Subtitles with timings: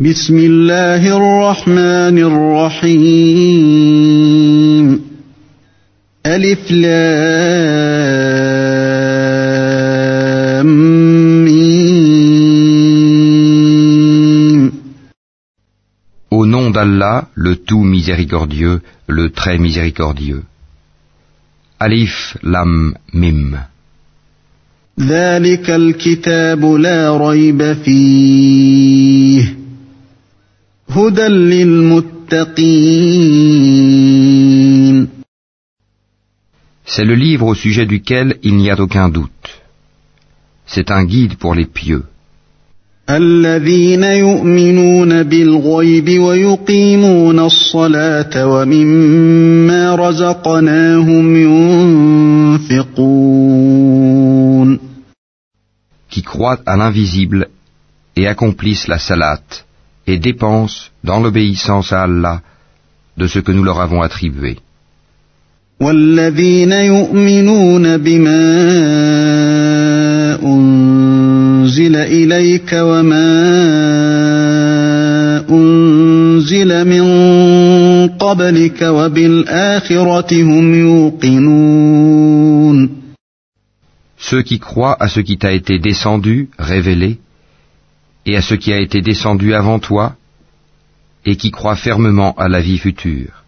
[0.00, 2.18] بسم الله الرحمن
[2.92, 3.40] الرحيم
[6.26, 7.46] ألف لام
[11.44, 12.26] ميم
[16.30, 20.42] Au nom d'Allah, le tout miséricordieux, le très miséricordieux.
[21.80, 23.56] Alif Lam Mim.
[25.00, 29.59] ذلك الكتاب لا ريب فيه
[36.85, 39.61] c'est le livre au sujet duquel il n'y a aucun doute.
[40.65, 42.03] C'est un guide pour les pieux.
[56.09, 57.47] qui croient à l'invisible
[58.17, 59.65] et accomplissent la salate
[60.10, 62.40] et dépensent dans l'obéissance à Allah
[63.16, 64.58] de ce que nous leur avons attribué.
[65.80, 68.42] والذين يؤمنون بما
[70.42, 73.36] أنزل إليك وما
[75.50, 77.04] أنزل من
[78.08, 82.26] قبلك وبالآخرة هم يوقنون
[84.18, 87.18] Ceux qui croient à ce qui t'a été descendu, révélé,
[88.25, 90.15] et à ce qui a été descendu avant toi,
[91.25, 93.43] et qui croit fermement à la vie future.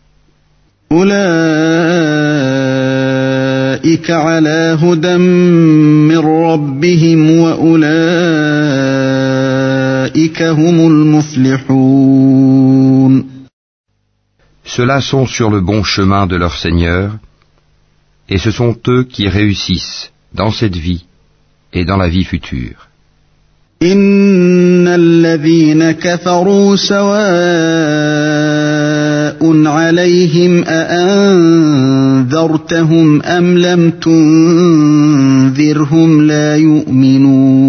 [14.66, 17.12] Ceux-là sont sur le bon chemin de leur Seigneur,
[18.30, 21.06] et ce sont eux qui réussissent dans cette vie
[21.74, 22.88] et dans la vie future.
[23.83, 27.09] إن الذين كفروا سواء
[29.67, 31.63] عليهم أأنذرتهم
[33.23, 35.47] أم لم تنذرهم
[36.23, 37.69] لا يؤمنون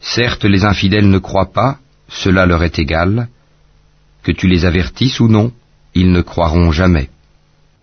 [0.00, 3.28] Certes, les infidèles ne croient pas, cela leur est égal,
[4.22, 5.50] que tu les avertisses ou non,
[5.94, 7.09] ils ne croiront jamais.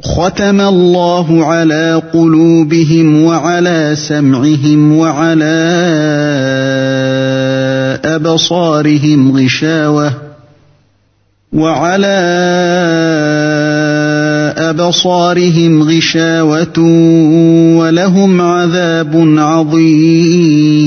[0.03, 5.59] ختم الله على قلوبهم وعلى سمعهم وعلى
[8.05, 10.13] أبصارهم غشاوة
[11.53, 12.19] وعلى
[14.57, 16.79] أبصارهم غشاوة
[17.79, 20.79] ولهم عذاب عظيم.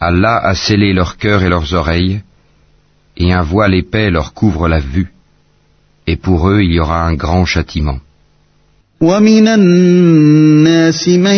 [0.00, 2.22] Allah a scellé leur cœur et leurs oreilles,
[3.16, 5.11] et un voile épais leur couvre la vue,
[6.07, 7.99] et pour eux il y aura un grand châtiment.
[9.01, 11.35] ومن الناس من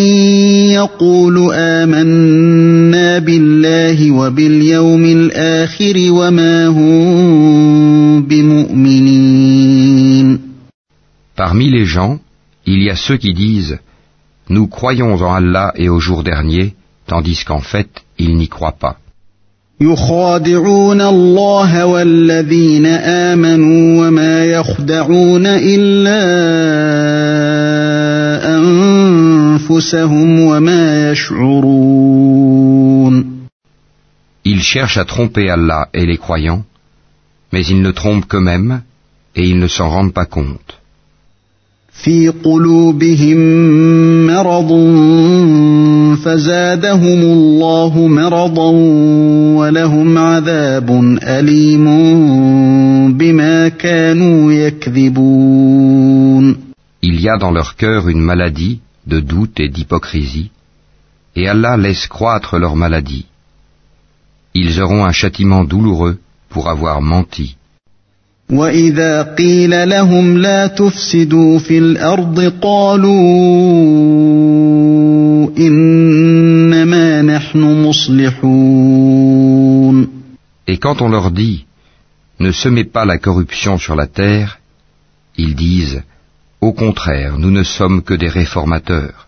[0.71, 9.69] يقول آمنا بالله وباليوم الآخر وما هم بمؤمنين
[11.35, 12.19] Parmi les gens,
[12.65, 13.79] il y a ceux qui disent
[14.49, 16.75] Nous croyons en Allah et au jour dernier,
[17.07, 18.97] tandis qu'en fait, ils n'y croient pas.
[19.80, 26.24] يخادعون الله والذين آمنوا وما يخدعون إلا
[28.58, 32.54] أنفسهم وما يشعرون
[34.46, 36.64] Ils cherchent à tromper Allah et les croyants,
[37.52, 38.82] mais ils ne trompent qu'eux-mêmes,
[39.34, 40.83] et ils ne s'en rendent pas compte.
[42.03, 43.37] في قلوبهم
[44.27, 44.71] مرض
[46.23, 48.69] فزادهم الله مرضا
[49.59, 51.85] ولهم عذاب أليم
[53.17, 55.89] بما كانوا يكذبون
[57.01, 60.51] Il y a dans leur cœur une maladie de doute et d'hypocrisie,
[61.35, 63.25] et Allah laisse croître leur maladie.
[64.53, 66.17] Ils auront un châtiment douloureux
[66.49, 67.55] pour avoir menti.
[68.49, 73.09] وإذا قيل لهم لا تفسدوا في الأرض قالوا
[75.57, 79.09] إنما نحن مصلحون
[80.67, 81.65] Et quand on leur dit
[82.39, 84.59] Ne semez pas la corruption sur la terre,
[85.37, 86.01] ils disent
[86.61, 89.27] Au contraire, nous ne sommes que des réformateurs.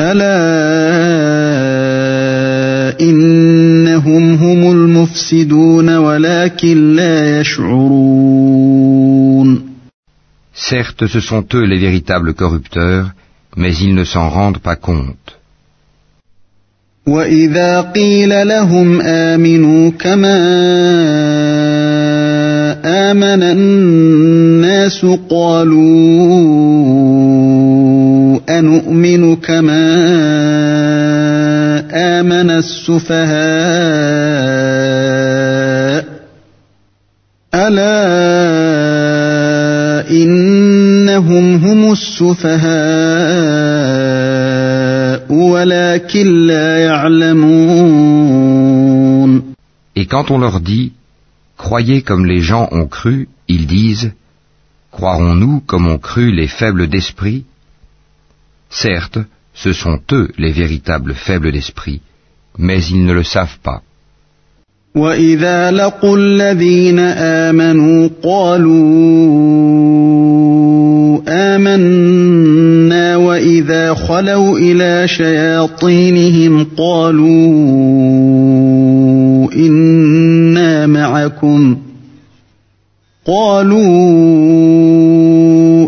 [0.00, 1.59] ألا
[3.00, 8.96] إنهم هم المفسدون ولكن لا يشعرون
[10.70, 13.06] Certes, ce sont eux les véritables corrupteurs,
[13.56, 15.36] mais ils ne s'en rendent pas compte.
[17.06, 20.36] وإذا قيل لهم آمنوا كما
[22.84, 25.76] آمن الناس قالوا
[28.48, 29.86] أنؤمن كما
[31.28, 31.39] آمن
[32.58, 33.26] السفهاء
[37.54, 38.06] ألا
[40.10, 42.56] إنهم هم السفهاء
[45.32, 47.96] ولكن لا يعلمون
[49.98, 50.92] Et quand on leur dit
[51.56, 54.12] Croyez comme les gens ont cru, ils disent
[54.92, 57.44] Croirons-nous comme ont cru les faibles d'esprit
[58.70, 59.18] Certes,
[59.54, 62.00] ce sont eux les véritables faibles d'esprit,
[62.58, 63.82] mais ils ne le savent pas.
[64.96, 68.76] وإذا لقوا الذين آمنوا قالوا
[71.28, 77.26] آمنا وإذا خلوا إلى شياطينهم قالوا
[79.54, 81.76] إنا معكم
[83.26, 83.86] قالوا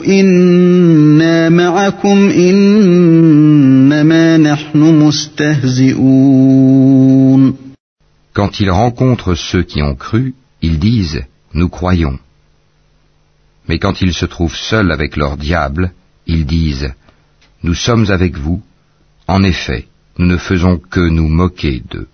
[0.05, 2.92] إنا معكم إنما نحن مستهزئون
[8.34, 11.16] Quand ils rencontrent ceux qui ont cru, ils disent⁇
[11.54, 12.14] Nous croyons⁇
[13.68, 15.92] Mais quand ils se trouvent seuls avec leur diable,
[16.26, 16.84] ils disent⁇
[17.64, 18.62] Nous sommes avec vous,
[19.28, 19.88] en effet,
[20.18, 22.08] nous ne faisons que nous moquer d'eux.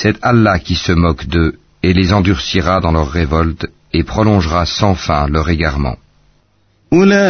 [0.00, 4.95] C'est Allah qui se moque d'eux et les endurcira dans leur révolte et prolongera sans
[4.95, 5.97] fin leur égarement.
[6.93, 7.23] أولئك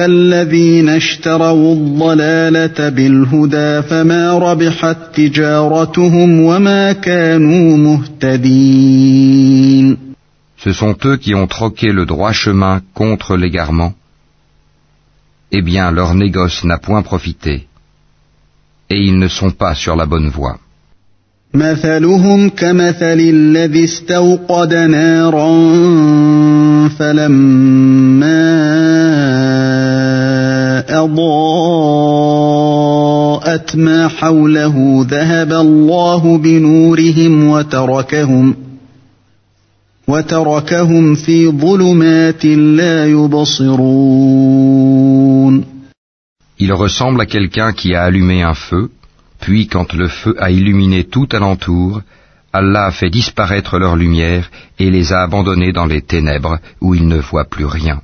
[0.00, 9.28] الذين اشتروا الضلالة بالهدى فما ربحت تجارتهم وما كانوا مهتدين
[10.56, 13.92] Ce sont eux qui ont troqué le droit chemin contre l'égarement.
[15.52, 17.68] Eh bien, leur négoce n'a point profité,
[18.90, 20.58] et ils ne sont pas sur la bonne voie.
[21.55, 25.49] مثلهم كمثل الذي استوقد نارا
[26.89, 28.43] فلما
[30.89, 31.75] أضاءت
[33.75, 38.55] ما حوله ذهب الله بنورهم وتركهم
[40.07, 44.53] وتركهم في ظلمات لا يبصرون
[46.59, 48.89] Il ressemble à quelqu'un qui a allumé un feu,
[49.43, 52.01] Puis quand le feu a illuminé tout alentour,
[52.53, 54.49] Allah a fait disparaître leur lumière
[54.79, 57.99] et les a abandonnés dans les ténèbres où ils ne voient plus rien.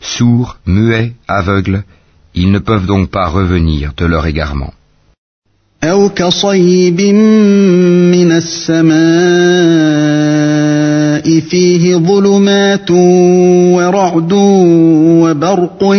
[0.00, 1.84] Sourds, muets, aveugles,
[2.34, 4.74] ils ne peuvent donc pas revenir de leur égarement.
[5.84, 8.94] أو كصيب من السماء
[11.40, 14.32] فيه ظلمات ورعد
[15.22, 15.94] وبرق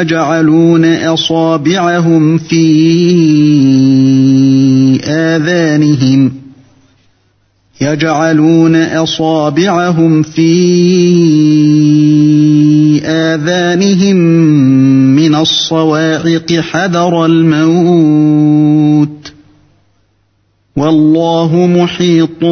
[0.00, 2.62] يجعلون أصابعهم في
[5.04, 6.32] آذانهم
[7.80, 10.52] يجعلون أصابعهم في
[13.05, 14.15] آذانهم
[15.15, 19.17] من الصواعق حذر الموت
[20.75, 22.43] والله محيط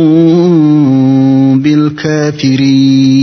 [1.63, 3.15] بالكافرين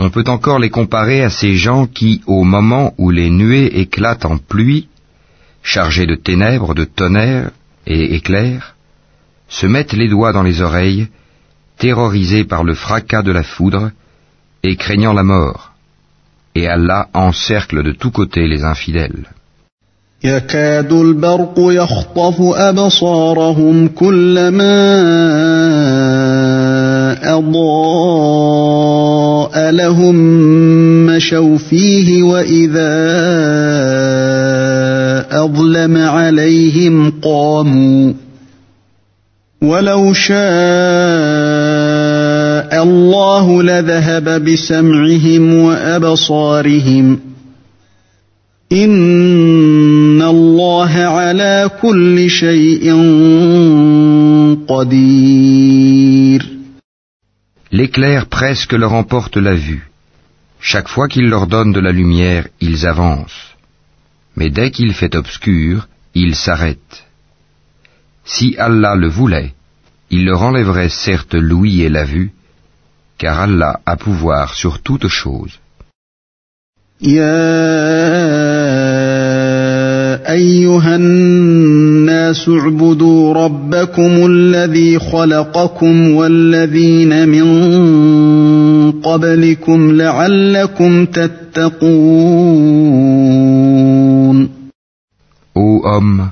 [0.00, 4.24] On peut encore les comparer à ces gens qui, au moment où les nuées éclatent
[4.24, 4.86] en pluie,
[5.62, 7.50] chargées de ténèbres, de tonnerres
[7.84, 8.76] et éclairs,
[9.48, 11.08] se mettent les doigts dans les oreilles,
[11.78, 13.90] terrorisés par le fracas de la foudre
[14.63, 15.71] et craignant la mort.
[16.55, 19.25] Et Allah encercle de tous côtés les infidèles.
[20.23, 24.93] يكاد البرق يخطف أبصارهم كلما
[27.37, 28.63] أضاء
[29.71, 30.15] لهم
[31.05, 32.93] مشوا فيه وإذا
[35.43, 38.13] أظلم عليهم قاموا
[39.61, 41.82] ولو شاء
[42.82, 47.20] الله لذهب بسمعهم وأبصارهم
[48.72, 52.92] إن الله على كل شيء
[54.68, 56.58] قدير
[57.70, 59.88] L'éclair presque leur emporte la vue.
[60.60, 63.54] Chaque fois qu'il leur donne de la lumière, ils avancent.
[64.36, 67.04] Mais dès qu'il fait obscur, ils s'arrêtent.
[68.24, 69.52] Si Allah le voulait,
[70.10, 72.30] il leur enlèverait certes l'ouïe et la vue,
[73.18, 75.58] car Allah a pouvoir sur toute chose.
[77.02, 77.38] يا
[80.32, 87.46] أيها الناس اعبدوا ربكم الذي خلقكم والذين من
[89.00, 92.48] قبلكم لعلكم تتقون
[95.54, 96.30] Ô homme,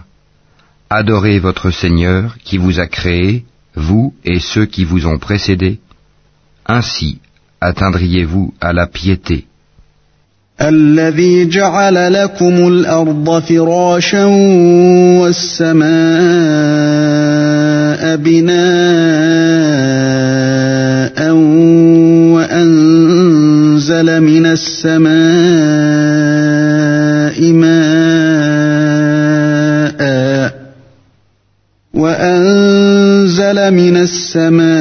[0.88, 5.78] adorez votre Seigneur qui vous a créé, vous et ceux qui vous ont précédés.
[6.65, 7.19] Ainsi
[7.59, 9.45] atteindriez-vous à la piété.
[10.61, 14.25] الذي جعل لكم الأرض فراشا
[15.21, 15.91] والسماء
[18.15, 18.61] بناء
[22.35, 25.11] وأنزل من السماء
[27.53, 28.21] ماء
[31.93, 34.80] وأنزل من السماء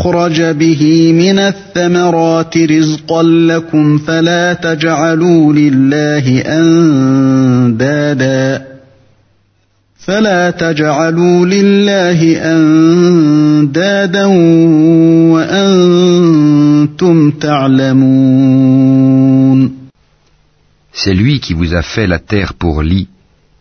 [0.00, 6.40] فأخرج به من الثمرات رزقا لكم فلا تجعلوا لله
[7.60, 8.66] أندادا
[9.98, 14.26] فلا تجعلوا لله أندادا
[15.36, 18.40] وأنتم تعلمون
[20.92, 23.08] C'est lui qui vous a fait la terre pour lit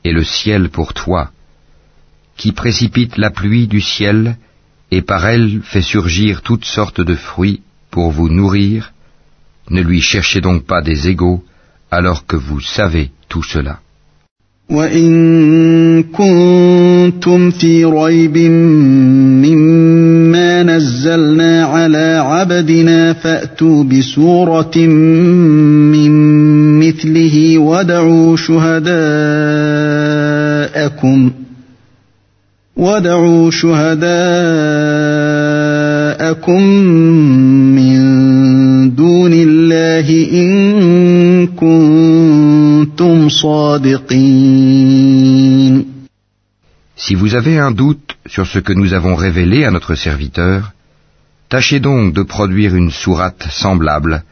[0.05, 1.31] et le ciel pour toi,
[2.37, 4.48] qui précipite la pluie du ciel et
[5.00, 8.92] par elle fait surgir toutes sortes de fruits pour vous nourrir.
[9.70, 11.42] Ne lui cherchez donc pas des égaux
[11.90, 13.80] alors que vous savez tout cela.
[14.70, 18.38] وإن كنتم في ريب
[19.44, 26.10] مما نزلنا على عبدنا فأتوا بسورة من
[26.78, 28.84] مثله ودعوا شهداءكم
[32.78, 34.04] ودعوا شهداءكم
[37.78, 44.74] من دون الله إن كنتم صادقين
[46.96, 50.72] Si vous avez un doute sur ce que nous avons révélé à notre serviteur,
[51.48, 54.22] tâchez donc de produire une sourate semblable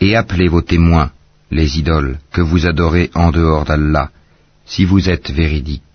[0.00, 1.10] et appelez vos témoins,
[1.50, 4.10] les idoles, que vous adorez en dehors d'Allah,
[4.66, 5.93] si vous êtes véridiques.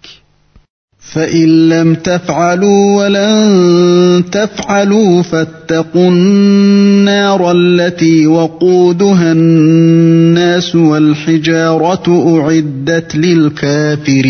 [1.15, 14.25] فإن لم تفعلوا ولن تفعلوا فاتقوا النار التي وقودها الناس والحجارة أعدت للكافرين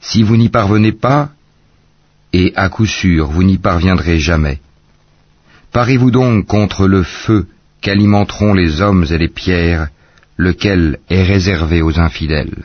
[0.00, 1.30] Si vous n'y parvenez pas,
[2.32, 4.58] et à coup sûr vous n'y parviendrez jamais,
[5.72, 7.46] parez-vous donc contre le feu
[7.80, 9.88] qu'alimenteront les hommes et les pierres,
[10.36, 12.64] lequel est réservé aux infidèles.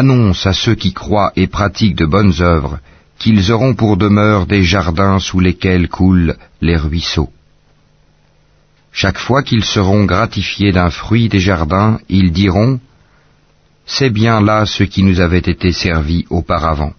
[0.00, 2.80] Annonce à ceux qui croient et pratiquent de bonnes œuvres
[3.20, 7.30] qu'ils auront pour demeure des jardins sous lesquels coulent les ruisseaux.
[8.90, 12.80] Chaque fois qu'ils seront gratifiés d'un fruit des jardins, ils diront
[13.86, 16.94] C'est bien là ce qui nous avait été servi auparavant.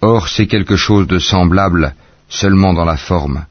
[0.00, 1.96] Or c'est quelque chose de semblable
[2.28, 3.46] seulement dans la forme.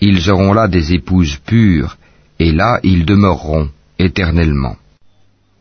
[0.00, 1.96] Ils auront là des épouses pures,
[2.38, 4.76] et là ils demeureront éternellement.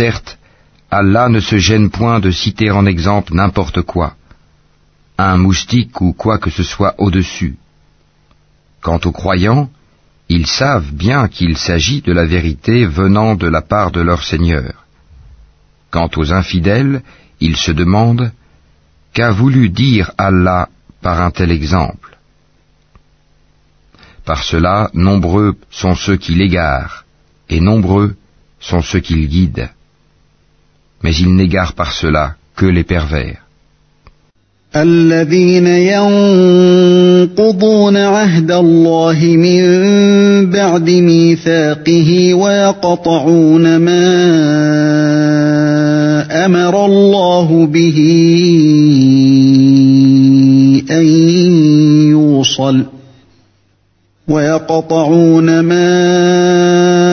[0.00, 0.38] Certes,
[0.90, 4.14] Allah ne se gêne point de citer en exemple n'importe quoi,
[5.18, 7.56] un moustique ou quoi que ce soit au-dessus.
[8.80, 9.68] Quant aux croyants,
[10.30, 14.72] ils savent bien qu'il s'agit de la vérité venant de la part de leur Seigneur.
[15.90, 17.02] Quant aux infidèles,
[17.40, 18.32] ils se demandent
[19.12, 20.70] Qu'a voulu dire Allah
[21.02, 22.16] par un tel exemple?
[24.24, 27.04] Par cela, nombreux sont ceux qui l'égarent,
[27.50, 28.16] et nombreux
[28.60, 29.68] sont ceux qui le guident.
[31.02, 33.40] Mais ils n'égarent par cela que les pervers.
[34.76, 35.66] الذين
[37.26, 39.60] ينقضون عهد الله من
[40.50, 44.06] بعد ميثاقه ويقطعون ما
[46.46, 47.98] أمر الله به
[50.90, 51.06] أن
[52.10, 52.84] يوصل
[54.28, 57.09] ويقطعون ما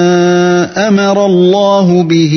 [0.89, 2.35] امر الله به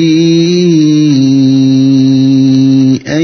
[3.06, 3.22] ان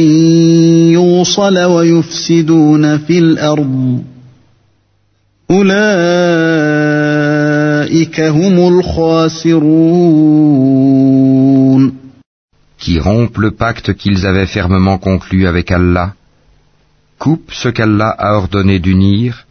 [0.92, 4.02] يوصل ويفسدون في الارض
[5.50, 5.80] اولئك
[8.20, 9.82] هم الخاسرون
[12.84, 16.14] Qui rompent le pacte qu'ils avaient fermement conclu avec Allah,
[17.20, 19.46] coupent ce qu'Allah a ordonné d'unir,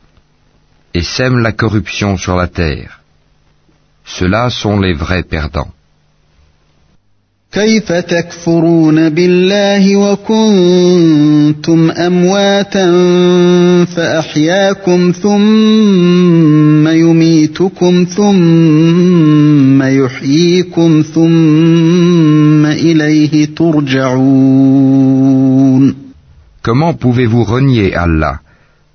[0.93, 3.01] et sèment la corruption sur la terre.
[4.05, 5.71] Ceux-là sont les vrais perdants.
[7.51, 12.85] كيف تكفرون بالله وكنتم امواتا
[13.85, 25.11] فاحياكم ثم يميتكم ثم يحييكم ثم اليه ترجعون
[26.63, 28.39] Comment pouvez-vous renier Allah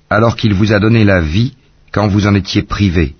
[0.09, 1.53] alors qu'il vous a donné la vie
[1.91, 3.13] quand vous en étiez privé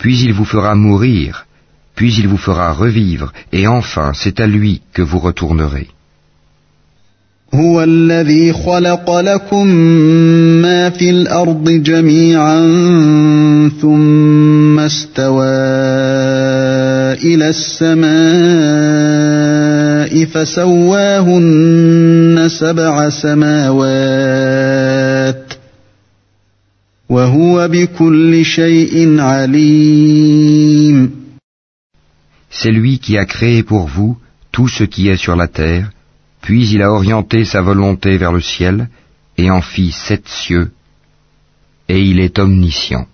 [0.00, 1.46] Puis il vous fera mourir,
[1.94, 5.88] puis il vous fera revivre, et enfin c'est à lui que vous retournerez.
[7.54, 9.66] هو الذي خلق لكم
[10.62, 12.58] ما في الارض جميعا
[13.82, 15.44] ثم استوى
[17.24, 18.16] الى السماء
[20.24, 21.68] فسواهن
[22.48, 24.59] سبع سماوات
[32.50, 34.18] C'est lui qui a créé pour vous
[34.50, 35.90] tout ce qui est sur la terre,
[36.40, 38.88] puis il a orienté sa volonté vers le ciel,
[39.38, 40.70] et en fit sept cieux,
[41.88, 43.06] et il est omniscient.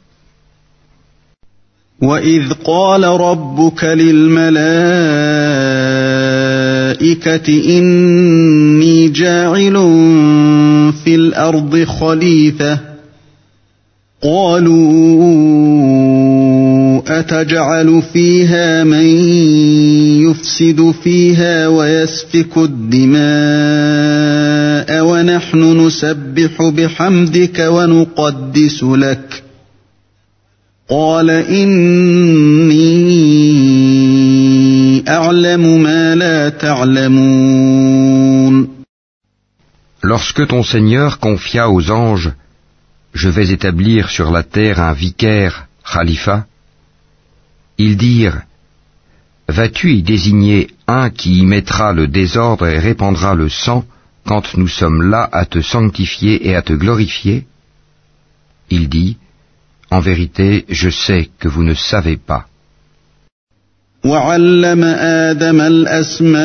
[2.02, 4.58] وإذ قال ربك للملائكة
[7.78, 9.72] إني جاعل
[11.04, 12.92] في الأرض خليفة
[14.23, 15.27] قالوا
[17.07, 19.05] أتجعل فيها من
[20.25, 23.17] يفسد فيها ويسفك الدماء
[25.05, 29.43] ونحن نسبح بحمدك ونقدس لك
[30.89, 32.77] قال إني
[35.09, 37.97] أعلم ما لا تعلمون
[40.03, 42.31] Lorsque ton Seigneur confia aux anges
[43.14, 46.46] Je vais établir sur la terre un vicaire, Khalifa,
[47.78, 48.42] ils dirent
[49.48, 53.84] Vas-tu y désigner un qui y mettra le désordre et répandra le sang
[54.24, 57.46] quand nous sommes là à te sanctifier et à te glorifier
[58.70, 59.16] Il dit
[59.90, 62.46] En vérité, je sais que vous ne savez pas.
[64.04, 66.42] وعلم آدم الأسماء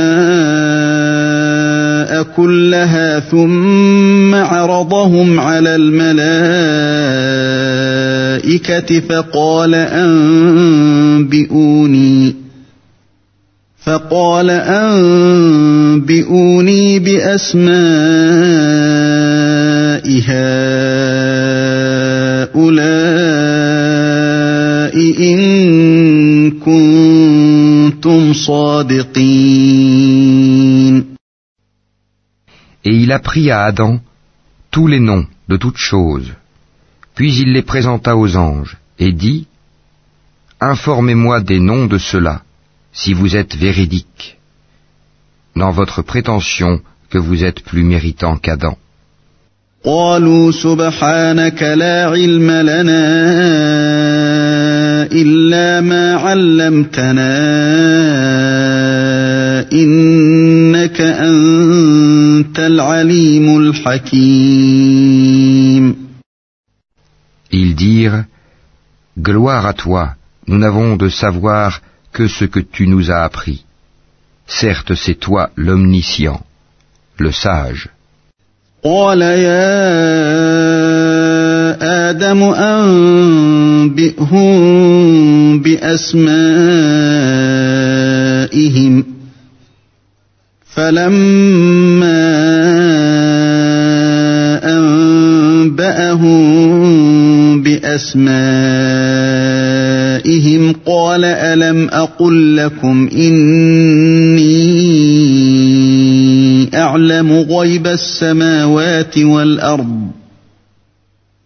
[2.37, 6.21] كلها ثم عرضهم على الملائكة
[9.01, 9.75] فقال
[11.35, 11.62] أنبئوني
[13.85, 14.51] فقال
[14.91, 16.19] أنبئوني
[16.99, 17.73] بأسماء
[20.27, 20.53] هؤلاء
[25.21, 25.41] إن
[26.51, 30.21] كنتم صادقين.
[32.91, 34.00] Et il apprit à Adam
[34.71, 36.34] tous les noms de toutes choses.
[37.15, 39.47] Puis il les présenta aux anges et dit
[40.60, 42.41] Informez-moi des noms de ceux-là,
[42.91, 44.38] si vous êtes véridiques,
[45.56, 48.78] dans votre prétention que vous êtes plus méritant qu'Adam.
[49.84, 53.04] قالوا سبحانك لا علم لنا
[55.12, 57.38] إلا ما علمتنا
[59.73, 64.88] إنك أنت العليم الحكيم
[67.52, 68.26] Ils dirent
[69.17, 70.15] Gloire à toi,
[70.47, 71.82] nous n'avons de savoir
[72.13, 73.63] que ce que tu nous as appris.
[74.47, 76.41] Certes, c'est toi l'omniscient,
[77.17, 77.89] le sage.
[78.84, 79.67] قال يا
[82.10, 84.00] آدم أنبئهم
[85.60, 87.17] بأسمائهم
[90.83, 92.23] فلما
[95.62, 96.42] أنبأهم
[97.62, 98.23] بأسمائهم
[100.87, 104.62] قال ألم أقل لكم إني
[106.75, 110.11] أعلم غيب السماوات والأرض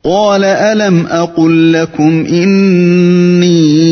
[0.05, 3.86] قال ألم أقل لكم إني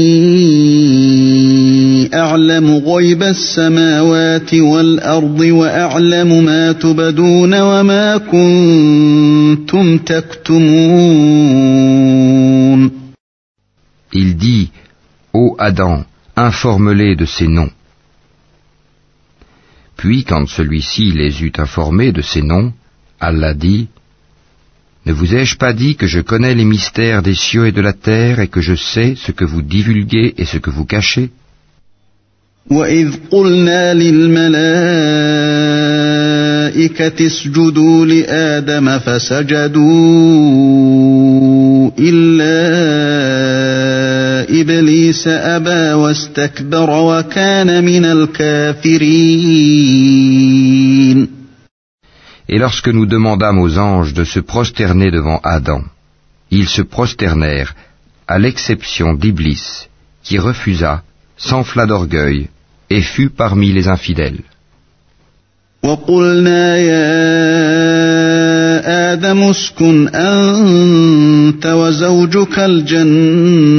[2.13, 11.39] أعلم غيب السماوات والأرض وأعلم ما تبدون وما كنتم تكتمون
[14.11, 14.71] Il dit,
[15.33, 16.03] Ô Adam,
[16.35, 17.69] informe-les de ces noms.
[19.97, 22.73] Puis, quand celui-ci les eut informés de ces noms,
[23.19, 23.87] Allah dit,
[25.05, 27.93] Ne vous ai-je pas dit que je connais les mystères des cieux et de la
[27.93, 31.29] terre et que je sais ce que vous divulguez et ce que vous cachez
[32.71, 34.59] وإذ قلنا للملائكة
[37.27, 39.79] اسجدوا لآدم فسجدوا
[41.99, 42.59] إلا
[44.61, 49.39] إبليس أبى واستكبر وكان من الكافرين
[52.51, 55.83] Et lorsque nous demandâmes aux anges de se prosterner devant Adam,
[56.49, 57.75] ils se prosternèrent,
[58.27, 59.87] à l'exception d'Iblis,
[60.23, 61.03] qui refusa,
[61.37, 62.49] s'enfla d'orgueil,
[62.90, 64.40] et fut parmi les infidèles.
[65.84, 67.04] وقلنا يا
[69.12, 73.70] آدم اسكن أنت وزوجك الجنة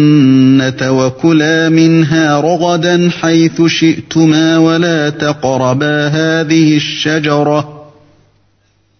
[0.91, 7.75] وكلا منها رغدا حيث شئتما ولا تقربا هذه الشجرة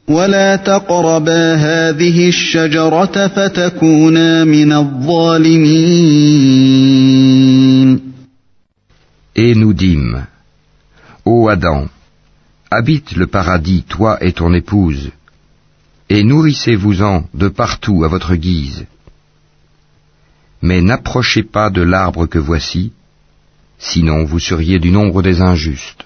[0.08, 6.06] ولا تقربا هذه الشجرة فتكونا من الظالمين
[9.35, 10.27] Et nous dîmes,
[11.25, 11.89] Ô Adam,
[12.71, 15.11] habite le paradis, toi et ton épouse,
[16.09, 18.87] et nourrissez-vous-en de partout à votre guise.
[20.63, 22.93] Mais n'approchez pas de l'arbre que voici,
[23.79, 26.05] sinon vous seriez du nombre des injustes.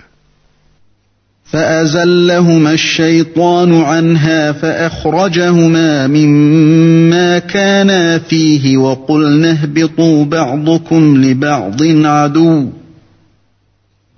[1.44, 12.68] فأزلهما الشيطان عنها فأخرجهما مما كانا فيه وقلنا اهبطوا بعضكم لبعض عدو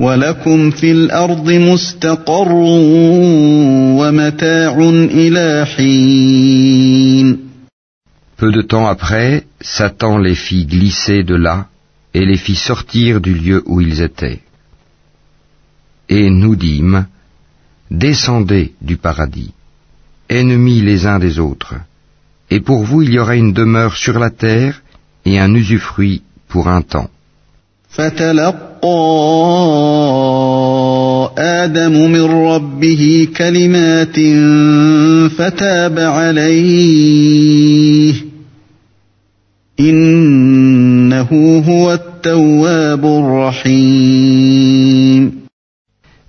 [0.01, 2.53] ولكم في الأرض مستقر
[3.99, 4.79] ومتاع
[5.11, 7.47] إلى حين
[8.37, 11.69] Peu de temps après, Satan les fit glisser de là
[12.13, 14.41] et les fit sortir du lieu où ils étaient.
[16.11, 17.07] Et nous dîmes,
[17.91, 19.53] Descendez du paradis,
[20.29, 21.75] ennemis les uns des autres,
[22.51, 24.83] et pour vous il y aura une demeure sur la terre
[25.25, 27.11] et un usufruit pour un temps.
[27.91, 28.57] فتلقى
[31.39, 34.17] آدم من ربه كلمات
[35.31, 37.07] فتاب عليه
[39.81, 44.57] إنه هو التواب الرحيم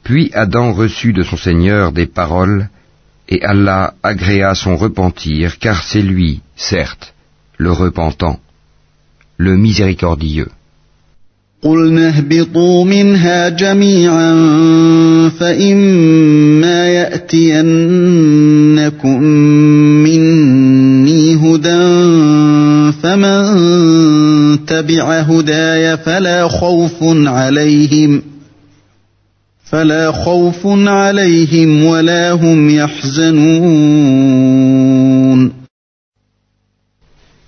[0.03, 2.69] Puis Adam reçut de son Seigneur des paroles,
[3.27, 7.13] et Allah agréa son repentir, car c'est lui, certes,
[7.57, 8.39] le repentant,
[9.35, 10.47] le miséricordieux.
[11.64, 14.32] قلنا اهبطوا منها جميعا
[15.28, 17.62] فإما يأتينكم
[20.02, 22.12] مني هدى
[23.02, 23.44] فمن
[24.66, 26.96] تبع هداي فلا خوف
[27.26, 28.22] عليهم
[29.64, 34.02] فلا خوف عليهم ولا هم يحزنون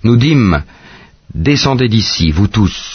[0.05, 0.61] Nous dîmes,
[1.33, 2.94] descendez d'ici, vous tous.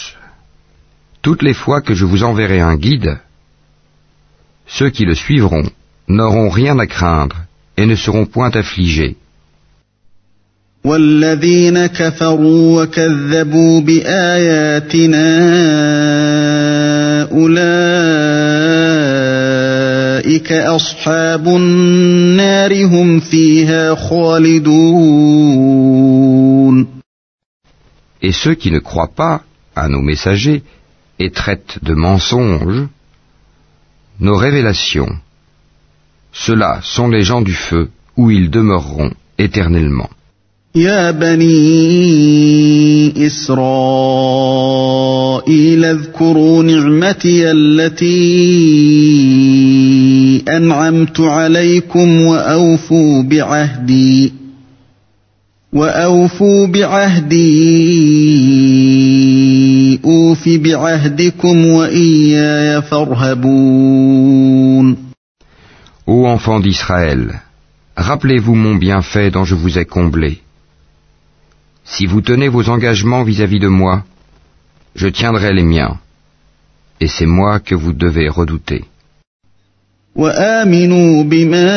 [1.22, 3.18] Toutes les fois que je vous enverrai un guide,
[4.66, 5.64] ceux qui le suivront
[6.08, 7.36] n'auront rien à craindre
[7.76, 9.16] et ne seront point affligés.
[10.84, 15.26] والذين كفروا وكذبوا بآياتنا
[17.32, 18.76] أولئك
[20.52, 25.36] أصحاب النار هم فيها خالدون
[28.22, 29.42] Et ceux qui ne croient pas
[29.74, 30.62] à nos messagers
[31.20, 32.88] et traitent de mensonges
[34.20, 35.12] nos révélations,
[36.32, 40.10] ceux-là sont les gens du feu où ils demeureront éternellement.
[40.76, 41.56] يا بني
[43.26, 43.44] إسرائيل
[45.84, 48.04] اذكروا نعمتي التي
[50.48, 54.32] أنعمت عليكم وأوفوا بعهدي
[55.72, 57.46] وأوفوا بعهدي
[60.04, 64.36] أوف بعهدكم وإياي فارهبون
[66.08, 67.42] Ô enfants d'Israël,
[67.96, 70.38] rappelez-vous mon bienfait dont je vous ai comblé.
[71.84, 74.04] Si vous tenez vos engagements vis-à-vis de moi,
[74.94, 75.98] je tiendrai les miens,
[77.00, 78.84] et c'est moi que vous devez redouter.
[80.16, 81.76] وآمنوا بما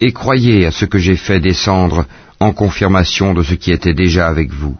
[0.00, 2.06] et croyez à ce que j'ai fait descendre
[2.40, 4.76] en confirmation de ce qui était déjà avec vous.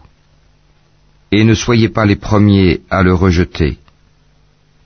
[1.33, 3.79] Et ne soyez pas les premiers à le rejeter,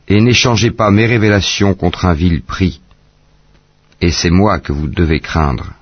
[0.08, 2.80] et n'échangez pas mes révélations contre un vil prix,
[4.00, 5.72] et c'est moi que vous devez craindre.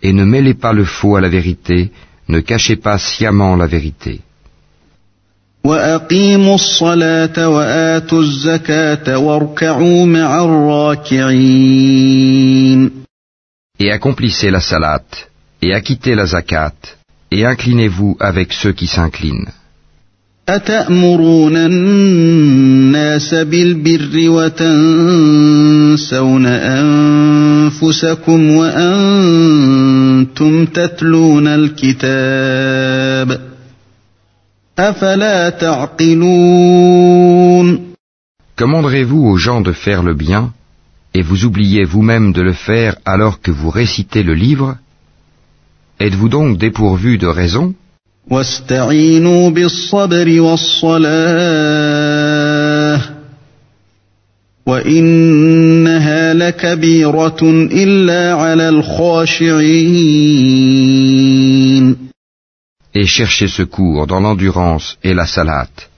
[0.00, 1.90] Et ne mêlez pas le faux à la vérité,
[2.28, 4.20] ne cachez pas sciemment la vérité.
[13.80, 15.04] Et accomplissez la salat,
[15.62, 16.72] et acquittez la zakat,
[17.30, 19.50] et inclinez-vous avec ceux qui s'inclinent.
[20.49, 25.25] أتأمرون الناس بالبر وتنسون
[27.65, 29.85] أنفسكم وأنتم
[30.65, 33.39] تتلون الكتاب
[34.79, 37.03] أفلا تعقلون
[38.55, 40.51] Commanderez-vous aux gens de faire le bien,
[41.15, 44.75] et vous oubliez vous-même de le faire alors que vous récitez le livre
[46.01, 47.73] Êtes-vous donc dépourvu de raison
[48.33, 51.11] واستعينوا بالصبر والصلاة
[54.65, 57.37] وإنها لكبيرة
[57.71, 59.63] إلا على الخاشعين
[62.95, 65.89] Et cherchez secours dans l'endurance et la salate.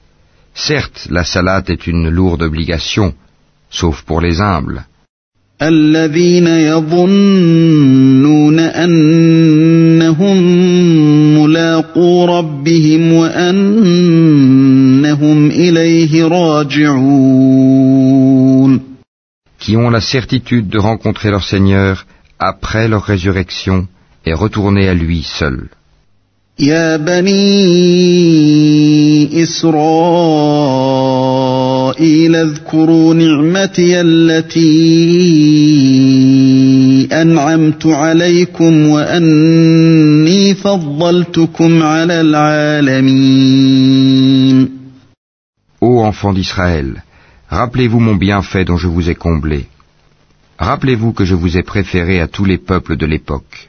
[0.53, 3.13] Certes, la salate est une lourde obligation,
[3.69, 4.85] sauf pour les humbles.
[5.61, 10.37] الذين يظنون أنهم
[11.39, 14.57] ملاقو ربهم وأنهم
[15.51, 17.85] إليه راجعون
[19.59, 22.05] qui ont la certitude de rencontrer leur Seigneur
[22.37, 23.87] après leur résurrection
[24.25, 25.69] et retourner à lui seul.
[26.59, 27.73] يا بني
[29.43, 30.78] إسرائيل
[32.35, 34.65] اذكروا نعمتي التي
[37.11, 43.65] أنعمت عليكم وأني فضلتكم على العالمين
[45.81, 47.03] Ô enfants d'Israël,
[47.49, 49.67] rappelez-vous mon bienfait dont je vous ai comblé.
[50.57, 53.68] Rappelez-vous que je vous ai préféré à tous les peuples de l'époque.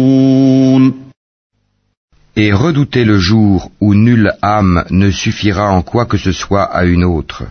[2.38, 6.84] Et redoutez le jour où nulle âme ne suffira en quoi que ce soit à
[6.84, 7.44] une autre,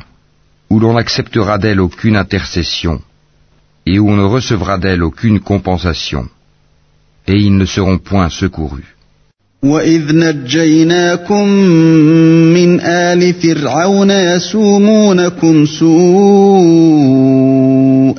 [0.69, 3.01] où l'on n'acceptera d'elle aucune intercession,
[3.87, 6.27] et où on ne recevra d'elle aucune compensation,
[7.27, 8.85] et ils ne seront point secourus.
[9.63, 11.47] وإذ نجيناكم
[12.53, 15.85] من آل فرعون يسومونكم سوء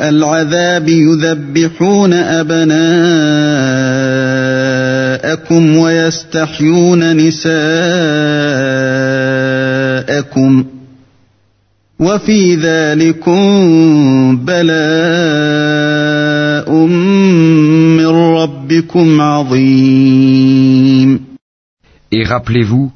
[0.08, 3.26] العذاب يذبحون أبناءكم
[5.76, 7.56] ويستحيون نساءكم
[12.00, 13.40] وفي ذلكم
[14.44, 14.76] بلاء
[17.96, 21.26] من ربكم عظيم
[22.12, 22.92] Et rappelez-vous,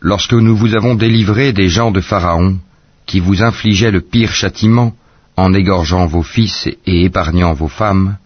[0.00, 2.58] lorsque nous vous avons délivré des gens de Pharaon,
[3.06, 4.92] qui vous infligeaient le pire châtiment
[5.36, 8.16] en égorgeant vos fils et épargnant vos femmes,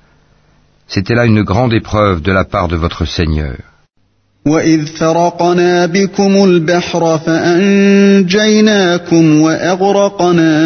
[0.88, 3.56] c'était là une grande épreuve de la part de votre Seigneur.
[4.46, 8.30] وإذ فرقنا بكم البحر فأنجيناكم
[9.40, 10.60] وأغرقنا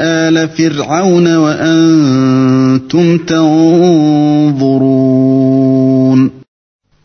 [0.00, 5.00] آل فرعون وأنتم تنظرون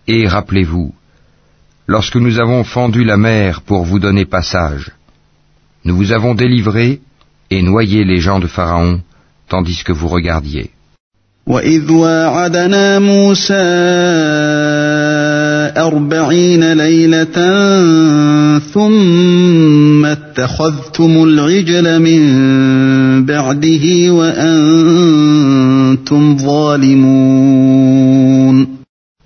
[0.08, 0.94] Et rappelez-vous,
[1.88, 4.92] lorsque nous avons fendu la mer pour vous donner passage,
[5.84, 7.02] nous vous avons délivré
[7.50, 9.02] et noyé les gens de Pharaon,
[9.50, 10.70] tandis que vous regardiez.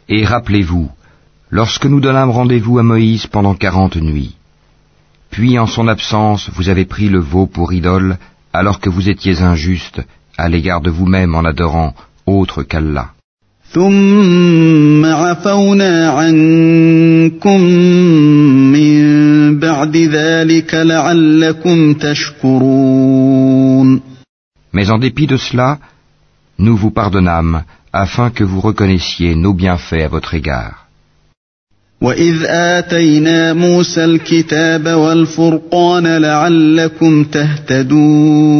[0.09, 0.89] Et rappelez-vous,
[1.51, 4.35] lorsque nous donnâmes rendez-vous à Moïse pendant quarante nuits,
[5.31, 8.19] puis en son absence vous avez pris le veau pour idole
[8.53, 10.01] alors que vous étiez injuste
[10.38, 11.94] à l'égard de vous-même en adorant
[12.26, 13.10] autre qu'Allah.
[13.72, 17.62] ثم عفونا عنكم
[18.74, 23.30] من بعد ذلك لعلكم تشكرون
[24.74, 25.80] Mais en dépit de cela,
[26.60, 27.64] nous vous pardonnâmes
[27.94, 30.86] afin que vous reconnaissiez nos bienfaits à votre égard.
[32.02, 38.60] وإذ آتينا موسى الكتاب والفرقان لعلكم تهتدون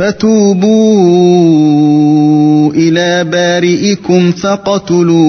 [0.00, 0.80] فتوبوا
[2.72, 5.20] إلى بارئكم فقتلوا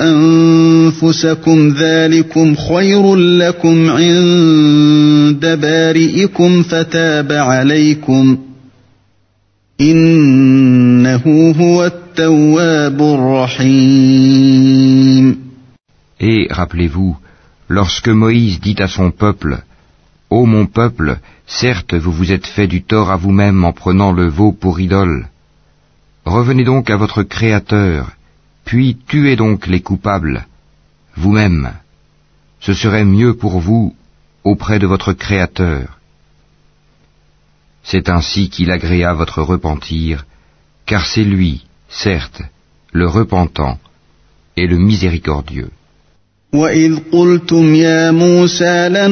[0.00, 8.38] أنفسكم ذلكم خير لكم عند بارئكم فتاب عليكم
[9.80, 14.52] إنه هو التواب الرحيم.
[16.20, 17.16] Et rappelez-vous,
[17.68, 19.58] lorsque Moïse dit à son peuple,
[20.34, 24.28] Ô mon peuple, certes vous vous êtes fait du tort à vous-même en prenant le
[24.28, 25.28] veau pour idole.
[26.24, 28.12] Revenez donc à votre Créateur,
[28.64, 30.46] puis tuez donc les coupables,
[31.16, 31.74] vous-même.
[32.60, 33.94] Ce serait mieux pour vous
[34.42, 35.98] auprès de votre Créateur.
[37.82, 40.24] C'est ainsi qu'il agréa votre repentir,
[40.86, 42.40] car c'est lui, certes,
[42.90, 43.78] le repentant
[44.56, 45.72] et le miséricordieux.
[46.53, 49.11] وإذ قلتم يا موسى لن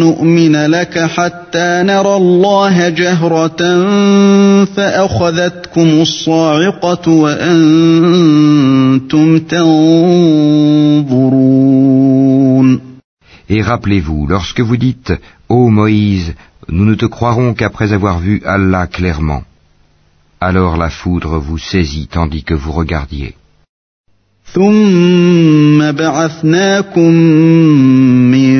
[0.00, 3.62] نؤمن لك حتى نرى الله جهرة
[4.64, 8.58] فأخذتكم الصاعقة وأنتم
[9.38, 11.04] تنظرون
[13.50, 15.12] Et rappelez-vous, lorsque vous dites,
[15.50, 16.34] Ô Moïse,
[16.68, 19.42] nous ne te croirons qu'après avoir vu Allah clairement.
[20.40, 23.34] Alors la foudre vous saisit tandis que vous regardiez.
[24.53, 27.11] ثم بعثناكم
[28.31, 28.59] من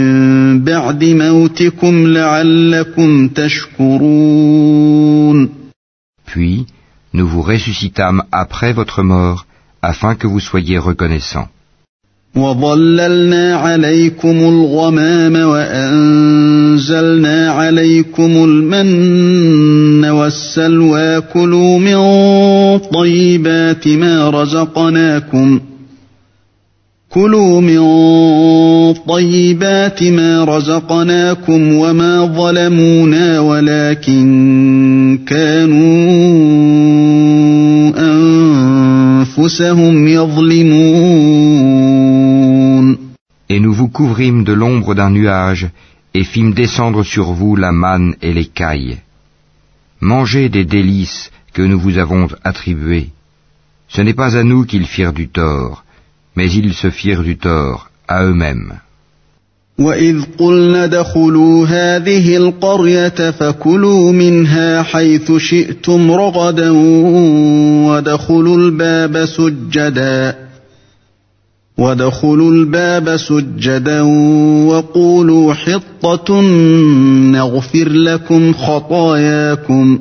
[0.63, 4.79] بعد موتكم لعلكم تشكرون
[6.25, 6.65] Puis,
[7.13, 9.45] nous vous ressuscitâmes après votre mort,
[9.81, 11.49] afin que vous soyez reconnaissants.
[12.35, 16.71] وظللنا عليكم الغمام وأنزلنا
[17.51, 21.97] عليكم المن والسلوى كلوا من
[22.77, 25.59] طيبات ما رزقناكم
[27.14, 27.78] كلوا من
[29.08, 35.84] طيبات ما رزقناكم وما ظلمونا ولكن كانوا
[39.18, 41.54] أنفسهم يظلمون
[43.50, 45.68] Et nous vous couvrîmes de l'ombre d'un nuage,
[46.14, 48.98] et fîmes descendre sur vous la manne et les cailles.
[50.00, 53.10] Mangez des délices que nous vous avons attribuées.
[53.88, 55.84] Ce n'est pas à nous qu'ils firent du tort,
[56.35, 58.73] mais ils se firent du tort à eux-mêmes.
[59.79, 66.69] وإذ قلنا ادخلوا هذه القرية فكلوا منها حيث شئتم رغدا
[67.87, 70.35] وادخلوا الباب سجدا
[71.77, 74.01] وادخلوا الباب سجدا
[74.67, 76.41] وقولوا حطة
[77.31, 79.99] نغفر لكم خطاياكم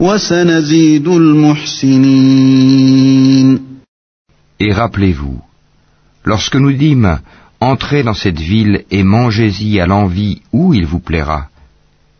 [0.00, 2.52] وسنزيد المحسنين
[4.64, 5.42] Et rappelez-vous,
[6.24, 7.18] lorsque nous dîmes,
[7.58, 11.48] entrez dans cette ville et mangez-y à l'envie où il vous plaira,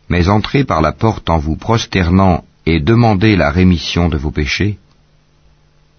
[0.09, 4.77] Mais entrez par la porte en vous prosternant et demandez la rémission de vos péchés.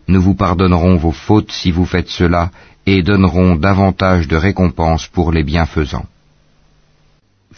[0.07, 2.51] Nous vous pardonnerons vos fautes si vous faites cela
[2.85, 6.09] et donnerons davantage de récompenses pour les bienfaisants.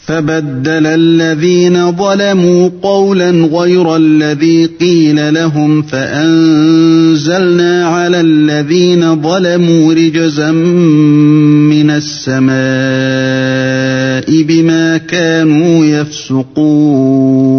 [0.05, 10.51] فبدل الذين ظلموا قولا غير الذي قيل لهم فانزلنا على الذين ظلموا رجزا
[11.71, 12.51] من السماء
[14.43, 17.51] بما كانوا يفسقون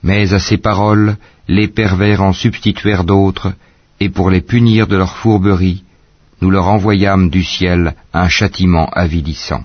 [0.00, 1.16] Mais à ces paroles,
[1.48, 3.52] les pervers en substituèrent d'autres,
[4.00, 5.82] et pour les punir de leur fourberie,
[6.40, 9.64] nous leur envoyâmes du ciel un châtiment avilissant.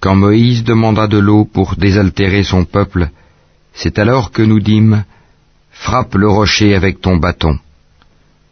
[0.00, 3.10] Quand Moïse demanda de l'eau pour désaltérer son peuple,
[3.74, 5.04] c'est alors que nous dîmes
[5.70, 7.58] Frappe le rocher avec ton bâton.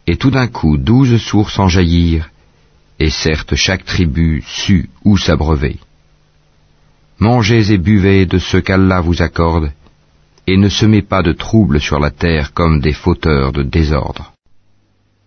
[0.07, 2.29] Et tout d'un coup douze sources en jaillirent,
[2.99, 5.77] et certes chaque tribu sut où s'abreuver.
[7.19, 9.71] Mangez et buvez de ce qu'Allah vous accorde,
[10.47, 14.33] et ne semez pas de troubles sur la terre comme des fauteurs de désordre.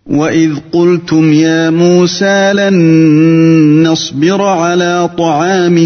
[0.07, 5.77] وإذ قلتم يا موسى لن نصبر على طعام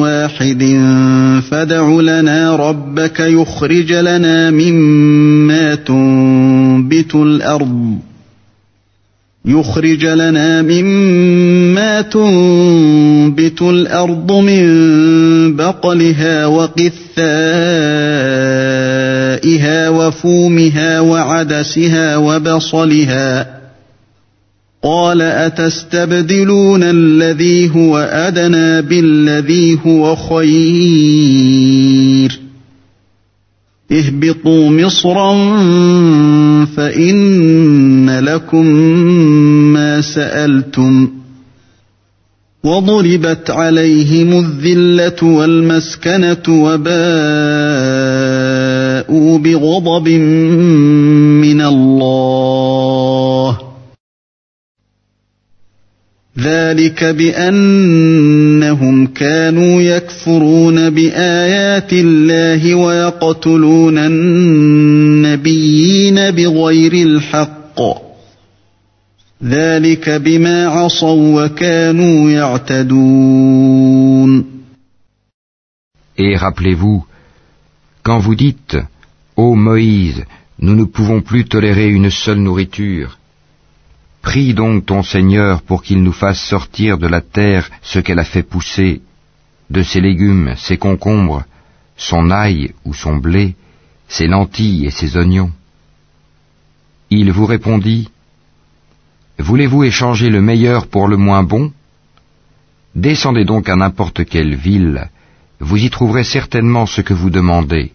[0.00, 0.62] واحد
[1.50, 7.98] فدع لنا ربك يخرج لنا مما تنبت الأرض
[9.44, 14.66] يخرج لنا مما تنبت الأرض من
[15.56, 17.96] بقلها وقثائها
[19.88, 23.56] وفومها وعدسها وبصلها
[24.82, 31.46] قال أتستبدلون الذي هو أدنى بالذي هو خير
[33.92, 35.32] اهبطوا مصرا
[36.76, 38.66] فإن لكم
[39.72, 41.08] ما سألتم
[42.64, 46.62] وضربت عليهم الذلة والمسكنة
[49.10, 53.58] وباءوا بغضب من الله.
[56.38, 67.80] ذلك بأنهم كانوا يكفرون بآيات الله ويقتلون النبيين بغير الحق.
[69.44, 73.76] ذلك بما عصوا وكانوا يعتدون.
[76.18, 77.04] Et rappelez-vous,
[78.02, 78.76] quand vous dites,
[79.36, 80.24] Ô Moïse,
[80.58, 83.18] nous ne pouvons plus tolérer une seule nourriture,
[84.26, 88.24] Prie donc ton Seigneur pour qu'il nous fasse sortir de la terre ce qu'elle a
[88.24, 89.00] fait pousser,
[89.70, 91.44] de ses légumes, ses concombres,
[91.96, 93.54] son ail ou son blé,
[94.08, 95.52] ses lentilles et ses oignons.
[97.08, 98.08] Il vous répondit,
[99.38, 101.70] Voulez-vous échanger le meilleur pour le moins bon?
[102.96, 105.08] Descendez donc à n'importe quelle ville,
[105.60, 107.92] vous y trouverez certainement ce que vous demandez.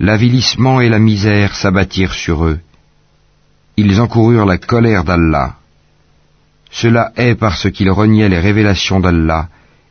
[0.00, 2.60] L'avilissement et la misère s'abattirent sur eux,
[3.76, 5.56] ils encoururent la colère d'Allah.
[6.70, 9.48] Cela est parce qu'ils reniaient les révélations d'Allah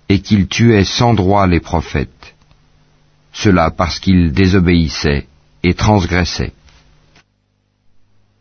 [0.10, 2.36] et qu'ils tuaient sans droit les prophètes.
[3.32, 5.28] Cela parce qu'ils désobéissaient
[5.64, 6.54] et transgressaient.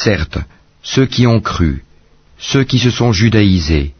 [0.00, 0.38] Certes,
[0.82, 1.84] ceux qui ont cru,
[2.38, 3.92] ceux qui se sont judaïsés,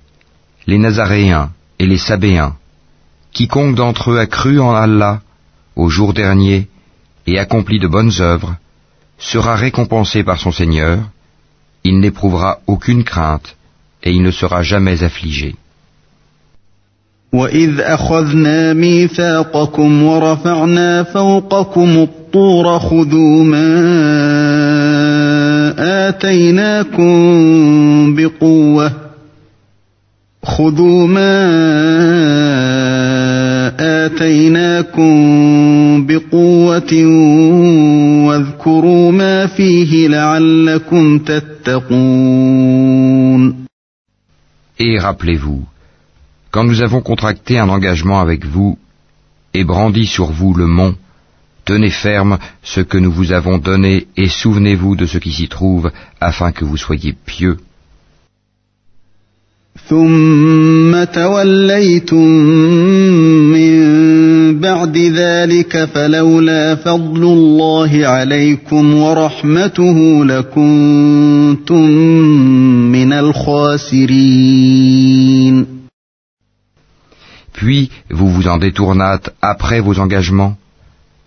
[0.66, 2.56] les Nazaréens et les Sabéens,
[3.32, 5.20] quiconque d'entre eux a cru en Allah
[5.74, 6.68] au jour dernier
[7.26, 8.56] et accompli de bonnes œuvres,
[9.18, 10.98] sera récompensé par son Seigneur,
[11.84, 13.56] il n'éprouvera aucune crainte
[14.02, 15.54] et il ne sera jamais affligé.
[17.32, 24.69] وإذ أخذنا ميثاقكم ورفعنا فوقكم الطور خذوا ما
[25.77, 27.11] آتيناكم
[28.15, 28.91] بقوة
[30.43, 31.41] خذوا ما
[33.79, 35.11] آتيناكم
[36.05, 37.05] بقوة
[38.27, 42.71] واذكروا ما فيه لعلكم تتقون
[44.79, 45.63] Et rappelez-vous,
[46.49, 48.79] quand nous avons contracté un engagement avec vous
[49.53, 50.95] et brandi sur vous le mont,
[51.65, 55.91] Tenez ferme ce que nous vous avons donné et souvenez-vous de ce qui s'y trouve,
[56.19, 57.57] afin que vous soyez pieux.
[77.53, 80.55] Puis vous vous en détournâtes après vos engagements?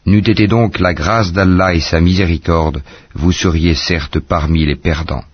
[0.05, 2.81] N'eût été donc la grâce d'Allah et sa miséricorde,
[3.13, 5.25] vous seriez certes parmi les perdants.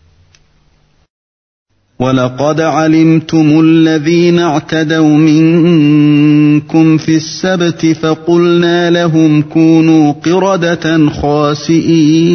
[1.99, 12.25] ولقد علمتم الذين اعتدوا منكم في السبت فقلنا لهم كونوا قردة خاسئين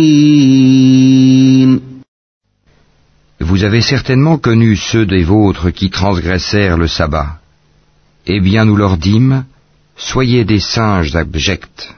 [3.41, 7.41] Vous avez certainement connu ceux des vôtres qui transgressèrent le sabbat.
[8.26, 9.45] Eh bien nous leur dîmes,
[9.97, 11.95] soyez des singes abjects.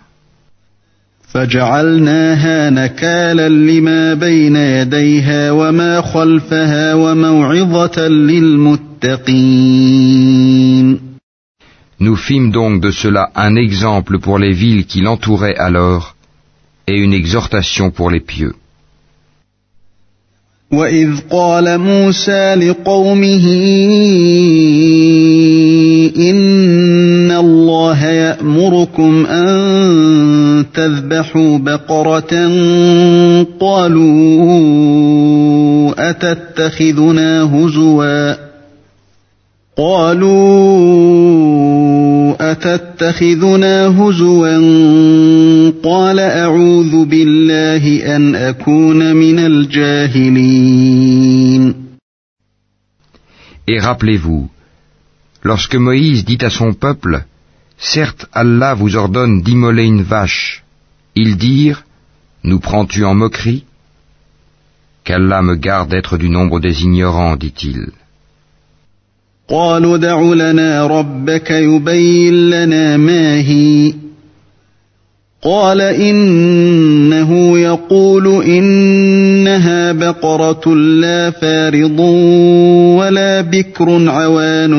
[1.33, 9.53] فجعلناها نكالا لما بين يديها وما خلفها وموعظة للمتقين
[12.01, 16.17] Nous fîmes donc de cela un exemple pour les villes qui l'entouraient alors
[16.89, 18.55] et une exhortation pour les pieux.
[20.72, 23.48] وإذ قال موسى لقومه
[26.18, 32.34] إن الله يأمركم أن تذبحوا بقرة
[33.60, 34.90] قالوا
[36.10, 38.47] أتتخذنا هزوا
[39.77, 40.33] قالوا
[42.53, 44.59] أتتخذنا هزوا
[45.83, 50.83] قال أعوذ بالله أن أكون من الجاهلين
[53.69, 54.51] Et rappelez-vous,
[55.43, 57.25] lorsque Moïse dit à son peuple,
[57.79, 60.65] Certes Allah vous ordonne d'immoler une vache,
[61.15, 61.85] ils dirent,
[62.45, 63.65] Nous prends-tu en moquerie
[65.05, 67.93] Qu'Allah me garde d'être du nombre des ignorants, dit-il.
[69.50, 73.94] قالوا دع لنا ربك يبين لنا ما هي
[75.44, 82.00] قال إنه يقول إنها بقرة لا فارض
[83.00, 84.74] ولا بكر عوان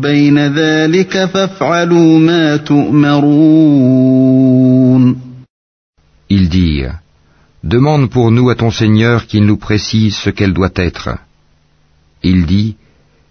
[0.00, 4.06] بين ذلك فافعلوا ما تؤمرون
[6.28, 6.98] Ils dirent,
[7.64, 11.08] Demande pour nous à ton Seigneur qu'il nous précise ce qu'elle doit être.
[12.22, 12.76] Il dit,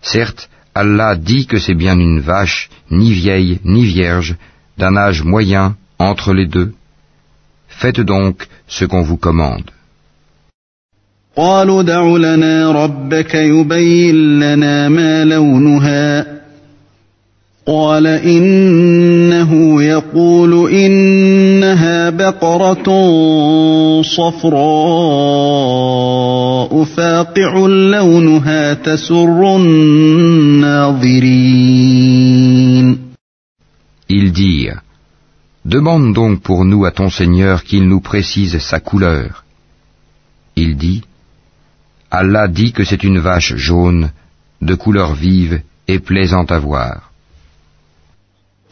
[0.05, 4.37] Certes, Allah dit que c'est bien une vache, ni vieille, ni vierge,
[4.79, 6.73] d'un âge moyen entre les deux.
[7.69, 9.71] Faites donc ce qu'on vous commande.
[11.37, 16.27] قالوا دع لنا ربك يبين لنا ما لونها
[17.67, 22.89] قال إنه يقول إنها بقرة
[24.03, 24.61] صفراء
[26.85, 31.01] فاقع لونها تسر الناظرين
[34.09, 34.83] Ils dirent,
[35.65, 39.45] Demande donc pour nous à ton Seigneur qu'il nous précise sa couleur.
[40.57, 41.03] Il dit,
[42.11, 44.11] Allah dit que c'est une vache jaune,
[44.63, 47.11] de couleur vive et plaisante à voir.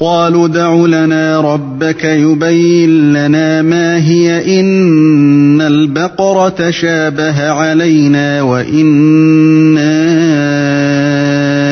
[0.03, 9.93] قالوا دع لنا ربك يبين لنا ما هي إن البقرة شابه علينا وإنا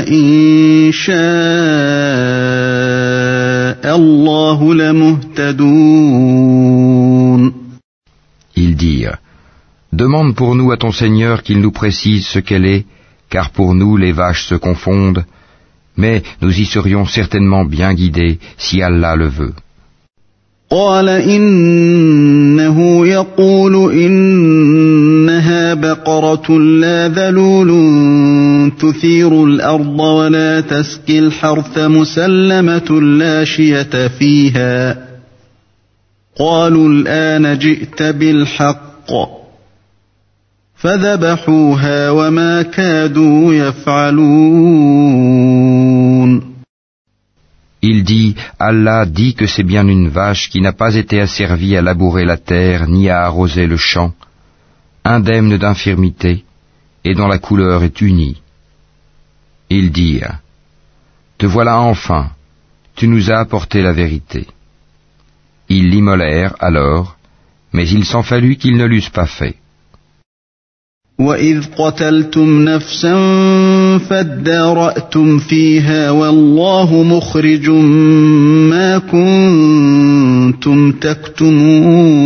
[0.07, 1.15] إن شاء
[3.95, 6.01] الله لمهتدون
[8.55, 9.17] Ils dirent,
[9.91, 12.85] Demande pour nous à ton Seigneur qu'il nous précise ce qu'elle est,
[13.29, 15.25] car pour nous les vaches se confondent,
[15.97, 19.53] mais nous y serions certainement bien guidés si Allah le veut.
[20.71, 27.71] قال إنه يقول إنها بقرة لا ذلول
[28.79, 34.97] تثير الأرض ولا تسقي الحرث مسلمة لا شية فيها.
[36.39, 39.11] قالوا الآن جئت بالحق.
[40.75, 45.50] فذبحوها وما كادوا يفعلون.
[47.81, 51.81] Il dit, Allah dit que c'est bien une vache qui n'a pas été asservie à
[51.81, 54.13] labourer la terre ni à arroser le champ,
[55.03, 56.45] indemne d'infirmité,
[57.03, 58.41] et dont la couleur est unie.
[59.69, 60.37] Ils dirent,
[61.39, 62.31] Te voilà enfin,
[62.95, 64.45] Tu nous as apporté la vérité.
[65.69, 67.15] Ils l'immolèrent alors,
[67.73, 69.55] mais il s'en fallut qu'ils ne l'eussent pas fait.
[71.20, 73.14] وإذ قتلتم نفسا
[73.98, 77.70] فادارأتم فيها والله مخرج
[78.70, 82.16] ما كنتم تكتمون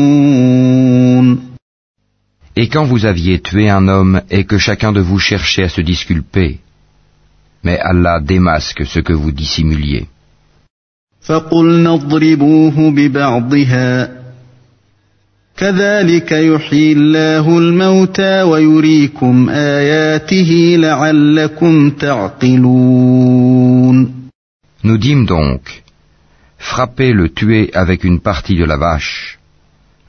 [2.57, 5.81] Et quand vous aviez tué un homme et que chacun de vous cherchait à se
[5.81, 6.59] disculper,
[7.65, 10.07] mais Allah démasque ce que vous dissimuliez.
[11.21, 14.21] فقلنا اضربوه ببعضها
[15.57, 23.41] كذلك يحيي الله الموتى ويريكم آياته لعلكم تعقلون
[24.83, 25.83] Nous dîmes donc,
[26.59, 29.39] frappez le tuer avec une partie de la vache.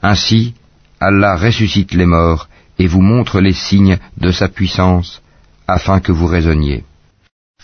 [0.02, 0.54] Ainsi,
[0.98, 2.48] Allah ressuscite les morts
[2.78, 5.20] et vous montre les signes de sa puissance
[5.68, 6.84] afin que vous raisonniez.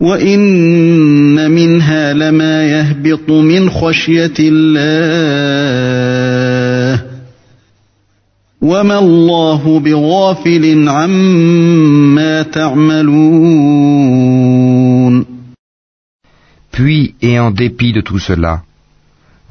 [0.00, 5.30] وإن منها لما يهبط من خشية الله
[8.62, 13.60] وما الله بغافل عما تعملون
[16.72, 18.62] Puis, et en dépit de tout cela,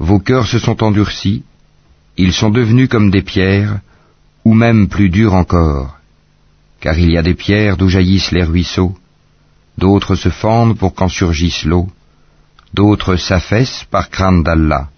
[0.00, 1.44] vos cœurs se sont endurcis,
[2.16, 3.78] ils sont devenus comme des pierres,
[4.44, 5.98] ou même plus durs encore,
[6.80, 8.96] car il y a des pierres d'où jaillissent les ruisseaux,
[9.78, 11.88] d'autres se fendent pour qu'en surgisse l'eau,
[12.74, 14.88] d'autres s'affaissent par crainte d'Allah.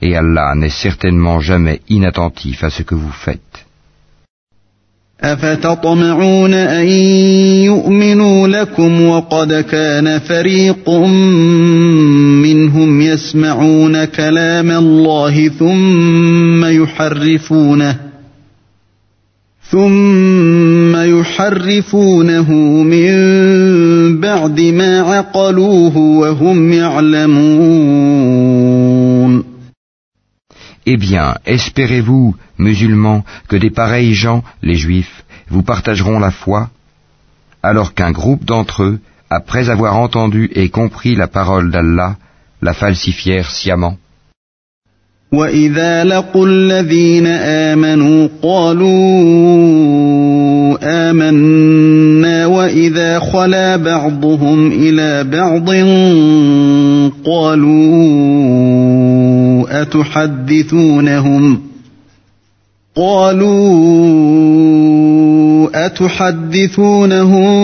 [0.00, 3.66] Et Allah n'est certainement jamais inattentif à ce que vous faites.
[5.22, 6.86] أفتطمعون أن
[7.64, 10.90] يؤمنوا لكم وقد كان فريق
[12.42, 17.96] منهم يسمعون كلام الله ثم يحرفونه
[19.70, 20.85] ثم
[21.16, 22.52] يحرفونه
[22.82, 23.12] من
[24.20, 28.22] بعد ما عقلوه وهم يعلمون
[30.84, 36.70] Eh bien, espérez-vous, musulmans, que des pareils gens, les juifs, vous partageront la foi,
[37.62, 38.98] alors qu'un groupe d'entre eux,
[39.30, 42.16] après avoir entendu et compris la parole d'Allah,
[42.60, 43.96] la falsifièrent sciemment.
[45.32, 49.22] وإذا لقوا الذين آمنوا قالوا
[50.83, 55.69] آمنا وإذا خلا بعضهم إلى بعض
[57.25, 58.47] قالوا
[59.81, 61.59] أتحدثونهم؟
[62.97, 64.17] قالوا
[65.85, 67.57] أتحدثونهم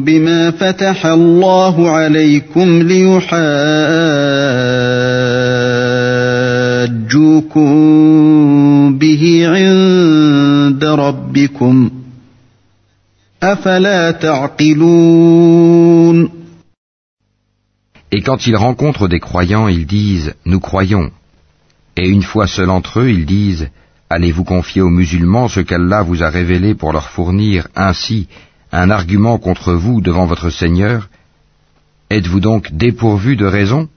[0.00, 3.62] بما فتح الله عليكم ليحاجوكم
[8.98, 11.11] به عند ربكم
[13.43, 15.67] أفلا تعقلون
[18.09, 21.11] Et quand ils rencontrent des croyants, ils disent ⁇ Nous croyons ⁇
[21.97, 23.69] Et une fois seuls entre eux, ils disent ⁇
[24.09, 28.27] Allez-vous confier aux musulmans ce qu'Allah vous a révélé pour leur fournir ainsi
[28.71, 31.09] un argument contre vous devant votre Seigneur
[32.09, 33.89] Êtes-vous donc dépourvus de raison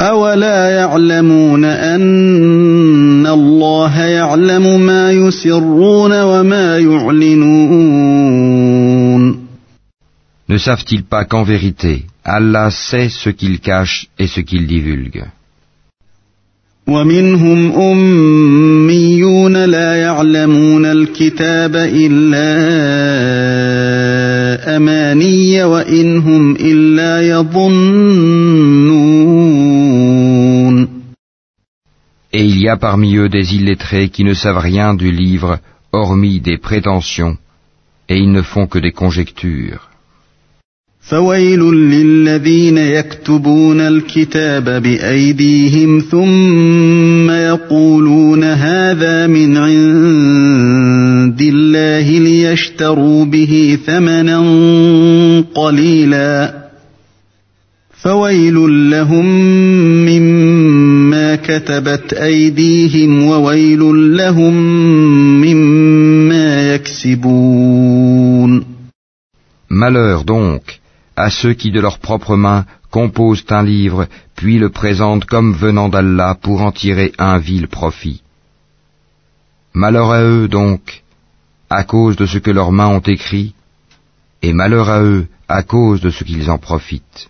[0.00, 8.20] أولا يعلمون أن الله يعلم ما يسرون وما يعلنون
[10.48, 15.28] Ne savent-ils pas qu'en vérité, Allah sait ce qu'ils cachent et ce qu'ils divulguent?
[16.88, 22.50] ومنهم أميون لا يعلمون الكتاب إلا
[24.76, 28.89] أماني وإن هم إلا يظنون
[32.31, 35.59] Et il y a parmi eux des illettrés qui ne savent rien du livre,
[35.91, 37.37] hormis des prétentions,
[38.09, 39.89] et ils ne font que des conjectures.
[41.09, 54.39] فويل للذين يكتبون الكتاب بأيديهم ثم يقولون هذا من عند الله ليشتروا به ثمنا
[55.55, 56.65] قليلا
[58.05, 59.25] فويل لهم
[60.05, 60.08] مما
[61.49, 64.53] كتبت أيديهم وويل لهم
[65.41, 68.65] مما يكسبون
[69.69, 70.79] Malheur donc
[71.15, 75.89] à ceux qui de leurs propres mains composent un livre, puis le présentent comme venant
[75.89, 78.21] d'Allah pour en tirer un vil profit.
[79.73, 81.03] Malheur à eux donc,
[81.69, 83.53] à cause de ce que leurs mains ont écrit,
[84.41, 87.29] et malheur à eux à cause de ce qu'ils en profitent.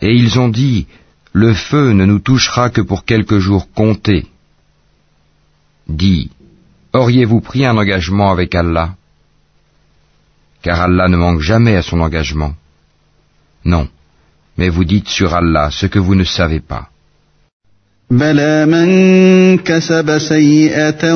[0.00, 0.86] Et ils ont dit,
[1.32, 4.26] le feu ne nous touchera que pour quelques jours comptés.
[5.88, 6.30] Dis,
[6.92, 8.94] auriez-vous pris un engagement avec Allah
[10.62, 12.52] car Allah ne manque jamais à son engagement.
[13.64, 13.88] Non,
[14.56, 16.86] mais vous dites sur Allah ce que vous ne savez pas.
[18.10, 21.14] بلى من كسب سيئة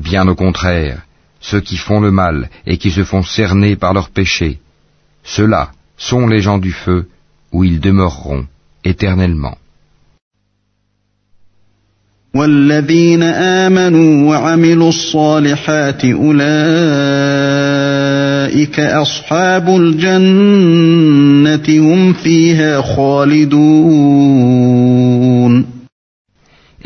[0.00, 0.98] Bien au contraire,
[1.40, 4.58] ceux qui font le mal et qui se font cerner par leurs péchés,
[5.24, 7.08] ceux-là sont les gens du feu
[7.52, 8.46] où ils demeureront
[8.84, 9.58] éternellement.
[12.31, 12.45] Et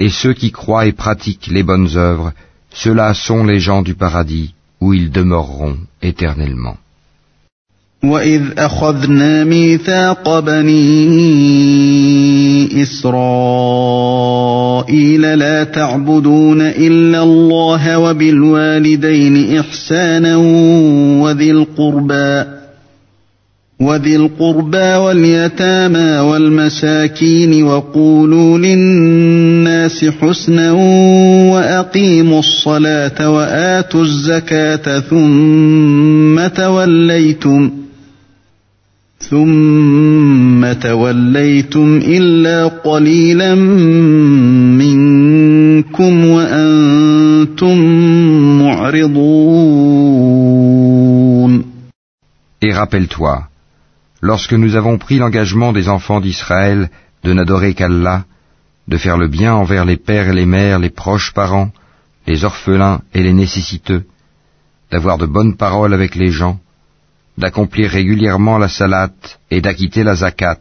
[0.09, 2.31] ceux qui croient et pratiquent les bonnes œuvres,
[2.73, 6.77] ceux-là sont les gens du paradis où ils demeureront éternellement.
[8.03, 10.83] وإذ أخذنا ميثاق بني
[12.81, 13.72] إسرائيل
[15.35, 20.37] لا تعبدون إلا الله وبالوالدين إحسانا
[21.23, 22.43] وذي القربى
[23.81, 30.71] وذي القربى واليتامى والمساكين وقولوا للناس حسنا
[31.51, 37.82] وأقيموا الصلاة وآتوا الزكاة ثم توليتم ۖ
[39.22, 43.54] ثم توليتم إلا قليلا
[44.74, 47.78] منكم وأنتم
[48.62, 49.58] معرضون
[52.60, 53.44] Et rappelle-toi,
[54.20, 56.90] lorsque nous avons pris l'engagement des enfants d'Israël
[57.22, 58.24] de n'adorer qu'Allah,
[58.88, 61.70] de faire le bien envers les pères et les mères, les proches parents,
[62.26, 64.04] les orphelins et les nécessiteux,
[64.90, 66.58] d'avoir de bonnes paroles avec les gens,
[67.38, 69.10] d'accomplir régulièrement la salat
[69.50, 70.60] et d'acquitter la zakat.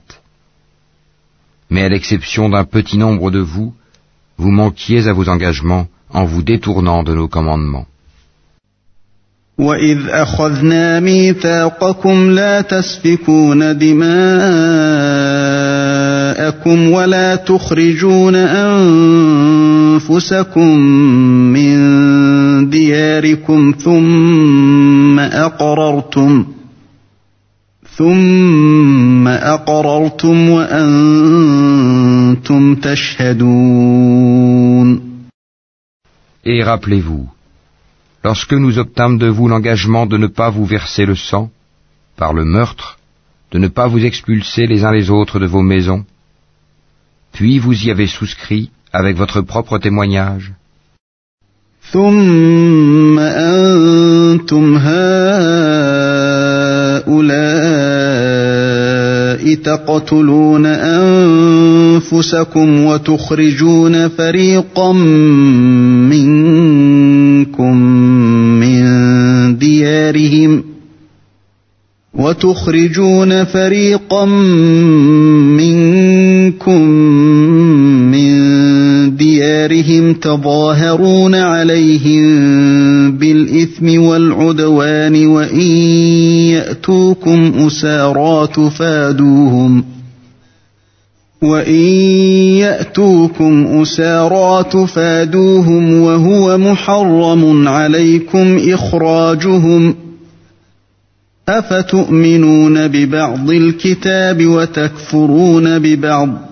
[1.70, 3.74] Mais à l'exception d'un petit nombre de vous,
[4.38, 7.88] vous manquiez à vos engagements en vous détournant de nos commandements.
[9.58, 14.08] وَإِذْ أَخَذْنَا مِيثَاقَكُمْ لَا تَسْفِكُونَ دِمَاءَكُمْ
[16.92, 18.36] وَلَا تُخْرِجُونَ
[19.96, 20.78] أَنفُسَكُم
[21.54, 26.46] مِّن دِيَارِكُمْ ثُمَّ أَقْرَرْتُمْ
[36.45, 37.29] Et rappelez-vous,
[38.25, 41.51] lorsque nous obtâmes de vous l'engagement de ne pas vous verser le sang,
[42.17, 42.99] par le meurtre,
[43.53, 46.05] de ne pas vous expulser les uns les autres de vos maisons,
[47.33, 50.53] puis vous y avez souscrit avec votre propre témoignage.
[59.57, 60.67] تقتلون
[62.03, 64.93] أنفسكم وتخرجون فريقا
[66.13, 67.77] منكم
[68.61, 68.83] من
[69.59, 70.65] ديارهم
[72.15, 74.93] وتخرجون فريقا منكم
[75.59, 76.83] من
[79.83, 82.23] ديارهم تظاهرون عليهم
[83.19, 85.61] بالإثم والعدوان وإن
[86.51, 89.85] يأتوكم أسارى تفادوهم
[91.43, 91.85] وإن
[92.63, 99.95] يأتوكم أسارى تفادوهم وهو محرم عليكم إخراجهم
[101.49, 106.52] أفتؤمنون ببعض الكتاب وتكفرون ببعض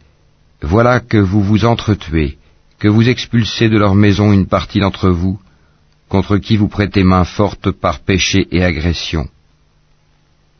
[0.61, 2.37] Voilà que vous vous entretuez,
[2.77, 5.39] que vous expulsez de leur maison une partie d'entre vous,
[6.07, 9.27] contre qui vous prêtez main forte par péché et agression.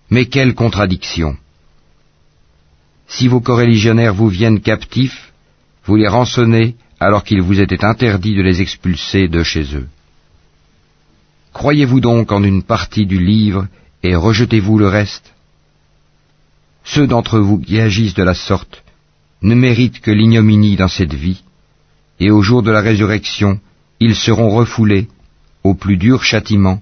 [0.10, 1.38] Mais quelle contradiction
[3.08, 5.32] Si vos coreligionnaires vous viennent captifs,
[5.86, 9.88] vous les rançonnez alors qu'il vous était interdit de les expulser de chez eux.
[11.54, 13.68] Croyez-vous donc en une partie du livre
[14.04, 15.34] et rejetez-vous le reste?
[16.84, 18.81] Ceux d'entre vous qui agissent de la sorte
[19.42, 21.44] ne méritent que l'ignominie dans cette vie,
[22.20, 23.60] et au jour de la résurrection,
[24.00, 25.08] ils seront refoulés
[25.64, 26.80] au plus dur châtiment,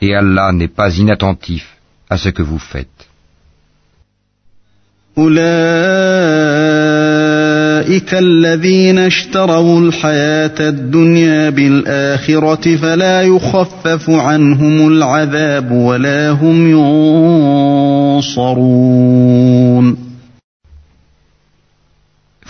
[0.00, 1.76] et Allah n'est pas inattentif
[2.10, 3.08] à ce que vous faites.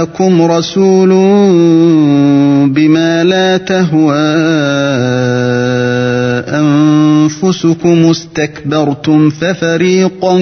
[0.00, 1.08] جاءكم رسول
[2.72, 4.14] بما لا تهوى
[6.48, 10.36] أنفسكم استكبرتم ففريقا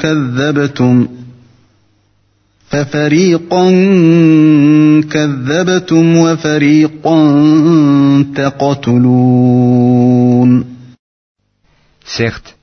[0.00, 1.08] كذبتم
[2.68, 3.70] ففريقا
[5.10, 7.16] كذبتم وفريقا
[8.36, 9.84] تقتلون.
[12.06, 12.54] Certes,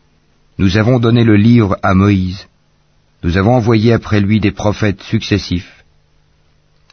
[0.61, 2.45] Nous avons donné le livre à Moïse,
[3.23, 5.83] nous avons envoyé après lui des prophètes successifs,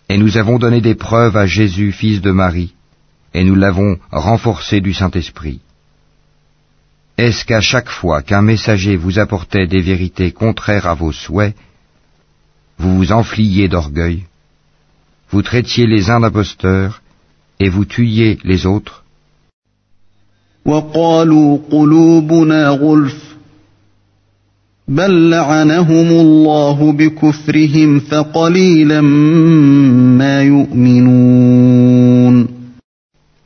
[0.09, 2.75] et nous avons donné des preuves à Jésus, fils de Marie,
[3.35, 5.61] et nous l'avons renforcé du Saint-Esprit.
[7.19, 11.57] Est-ce qu'à chaque fois qu'un messager vous apportait des vérités contraires à vos souhaits,
[12.79, 14.25] vous vous enfliez d'orgueil,
[15.31, 17.03] vous traitiez les uns d'imposteurs,
[17.61, 19.05] et vous tuiez les autres?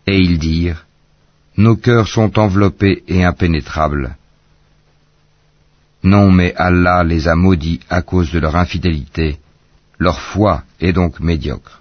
[0.07, 0.85] Et ils dirent,
[1.57, 4.17] Nos cœurs sont enveloppés et impénétrables.
[6.05, 9.39] Non, mais Allah les a maudits à cause de leur infidélité.
[9.99, 11.81] Leur foi est donc médiocre.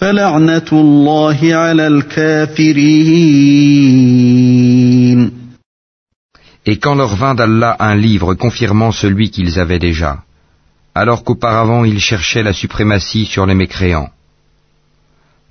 [0.00, 2.96] فلعنة الله على الكافرين
[6.68, 10.24] Et quand leur vint d'Allah un livre confirmant celui qu'ils avaient déjà,
[10.94, 14.10] alors qu'auparavant ils cherchaient la suprématie sur les mécréants.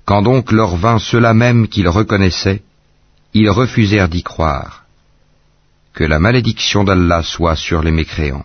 [0.04, 2.62] Quand donc leur vint cela même qu'ils reconnaissaient,
[3.32, 4.84] ils refusèrent d'y croire.
[5.94, 8.44] Que la malédiction d'Allah soit sur les mécréants.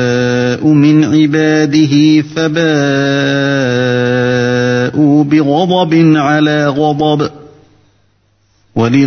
[1.30, 2.64] عباده فباءوا
[5.24, 7.30] بغضب على غضب ۖ
[8.78, 9.06] Et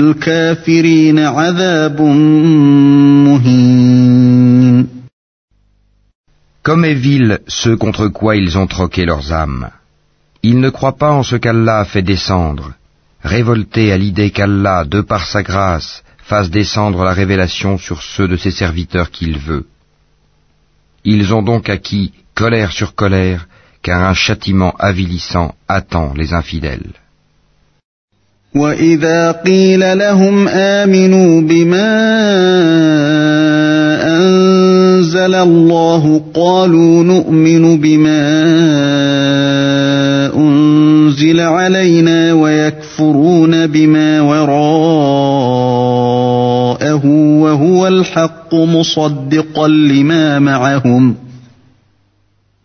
[6.63, 9.69] Comme est vil ceux contre quoi ils ont troqué leurs âmes.
[10.41, 12.73] Ils ne croient pas en ce qu'Allah a fait descendre,
[13.23, 18.37] révoltés à l'idée qu'Allah, de par sa grâce, fasse descendre la révélation sur ceux de
[18.37, 19.67] ses serviteurs qu'il veut.
[21.05, 23.47] Ils ont donc acquis colère sur colère,
[23.81, 26.93] car un châtiment avilissant attend les infidèles.
[28.55, 31.91] وإذا قيل لهم آمنوا بما
[34.17, 38.21] أنزل الله قالوا نؤمن بما
[40.35, 44.65] أنزل علينا ويكفرون بما وراءه
[47.05, 51.29] وهو الحق مصدقا لما معهم ۖ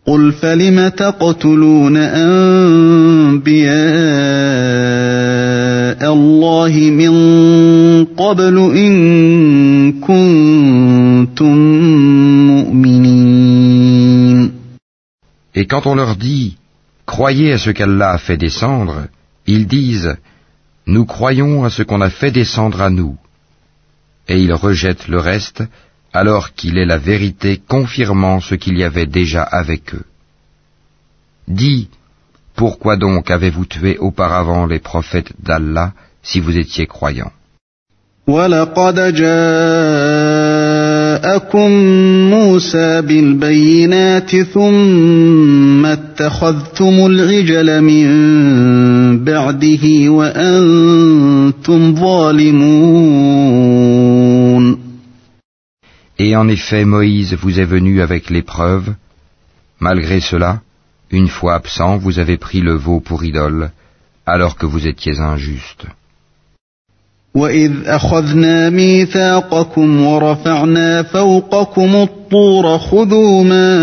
[0.05, 3.45] قل فلم تقتلون أنبياء
[6.13, 7.13] الله من
[8.05, 8.93] قبل إن
[10.01, 11.55] كنتم
[12.47, 13.95] مؤمنين
[15.57, 16.57] Et quand on leur dit
[17.07, 19.07] Croyez à ce qu'Allah a fait descendre,
[19.47, 20.17] ils disent
[20.85, 23.15] Nous croyons à ce qu'on a fait descendre à nous.
[24.28, 25.62] Et ils rejettent le reste
[26.12, 30.04] alors qu'il est la vérité confirmant ce qu'il y avait déjà avec eux.
[31.48, 31.88] Dis,
[32.54, 35.92] pourquoi donc avez-vous tué auparavant les prophètes d'Allah
[36.22, 37.32] si vous étiez croyants
[56.19, 58.93] Et en effet, Moïse vous est venu avec l'épreuve.
[59.79, 60.61] Malgré cela,
[61.11, 63.71] une fois absent, vous avez pris le veau pour idole,
[64.25, 65.85] alors que vous étiez injuste.
[67.35, 73.75] وإذ أخذنا ميثاقكم ورفعنا فوقكم الطور خذوا ما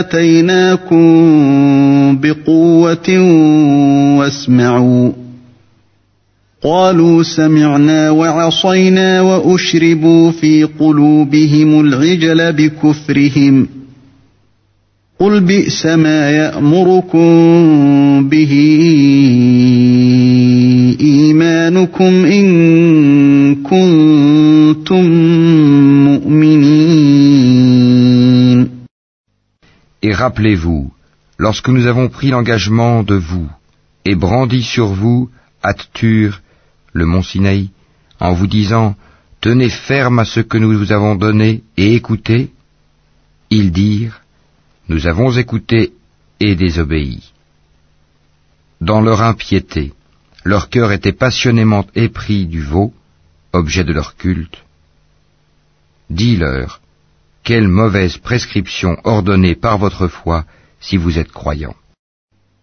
[0.00, 1.04] آتيناكم
[2.20, 3.18] بقوة
[4.18, 5.12] واسمعوا
[6.62, 13.66] قالوا سمعنا وعصينا واشربوا في قلوبهم العجل بكفرهم
[15.18, 17.28] قل بئس ما يامركم
[18.28, 18.52] به
[21.00, 25.04] ايمانكم ان كنتم
[26.04, 27.54] مؤمنين
[30.02, 30.90] Et rappelez-vous,
[31.38, 33.48] lorsque nous avons pris l'engagement de vous
[34.04, 35.30] et brandi sur vous
[35.62, 36.42] At-Tur,
[36.93, 37.69] le mont Sinaï,
[38.19, 38.95] en vous disant
[39.41, 42.51] Tenez ferme à ce que nous vous avons donné et écoutez,
[43.49, 44.21] ils dirent
[44.89, 45.93] Nous avons écouté
[46.39, 47.31] et désobéi.
[48.81, 49.93] Dans leur impiété,
[50.43, 52.93] leur cœur était passionnément épris du veau,
[53.51, 54.57] objet de leur culte.
[56.09, 56.81] Dis-leur,
[57.43, 60.45] quelle mauvaise prescription ordonnée par votre foi
[60.79, 61.75] si vous êtes croyants.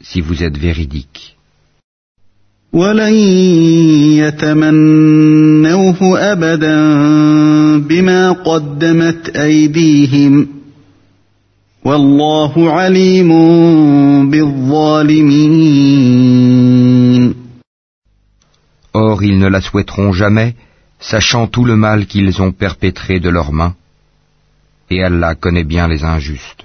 [0.00, 1.36] si vous êtes véridique.
[18.92, 20.54] Or ils ne la souhaiteront jamais,
[20.98, 23.74] sachant tout le mal qu'ils ont perpétré de leurs mains,
[24.90, 26.64] et Allah connaît bien les injustes.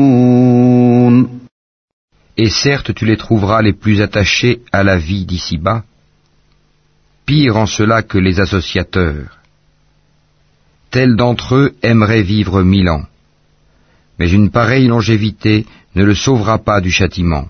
[2.43, 5.83] Et certes tu les trouveras les plus attachés à la vie d'ici-bas,
[7.27, 9.37] pire en cela que les associateurs.
[10.89, 13.05] Tel d'entre eux aimerait vivre mille ans,
[14.17, 17.47] mais une pareille longévité ne le sauvera pas du châtiment,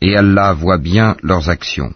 [0.00, 1.94] et Allah voit bien leurs actions.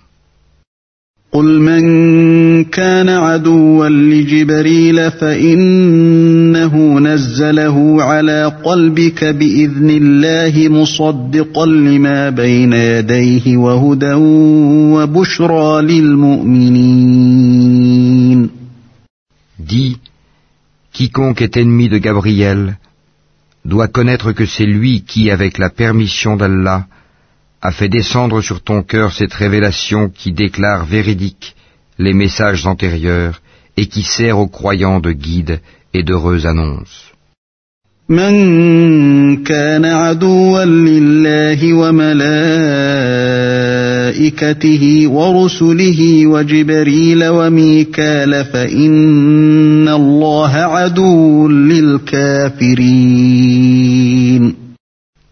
[1.33, 13.57] قل من كان عدوا لجبريل فإنه نزله على قلبك بإذن الله مصدقا لما بين يديه
[13.57, 14.15] وهدى
[14.95, 17.31] وبشرى للمؤمنين
[19.59, 19.99] Dis,
[20.93, 22.77] quiconque est ennemi de Gabriel
[23.65, 26.87] doit connaître que c'est lui qui, avec la permission d'Allah,
[27.63, 31.55] a fait descendre sur ton cœur cette révélation qui déclare véridique
[31.99, 33.43] les messages antérieurs
[33.77, 35.61] et qui sert aux croyants de guide
[35.93, 37.11] et d'heureuse annonce.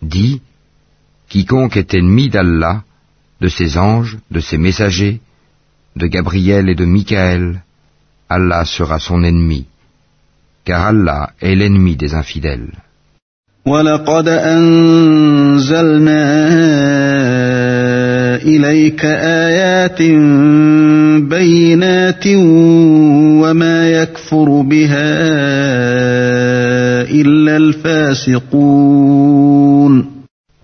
[0.00, 0.40] Dis,
[1.28, 2.82] Quiconque est ennemi d'Allah,
[3.40, 5.20] de ses anges, de ses messagers,
[5.96, 7.62] de Gabriel et de Michael,
[8.28, 9.66] Allah sera son ennemi,
[10.64, 12.72] car Allah est l'ennemi des infidèles.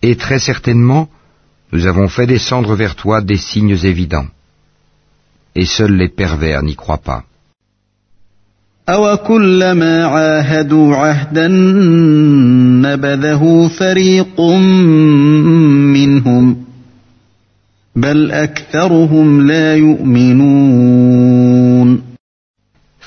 [0.07, 1.05] Et très certainement,
[1.73, 4.27] nous avons fait descendre vers toi des signes évidents.
[5.55, 7.23] Et seuls les pervers n'y croient pas.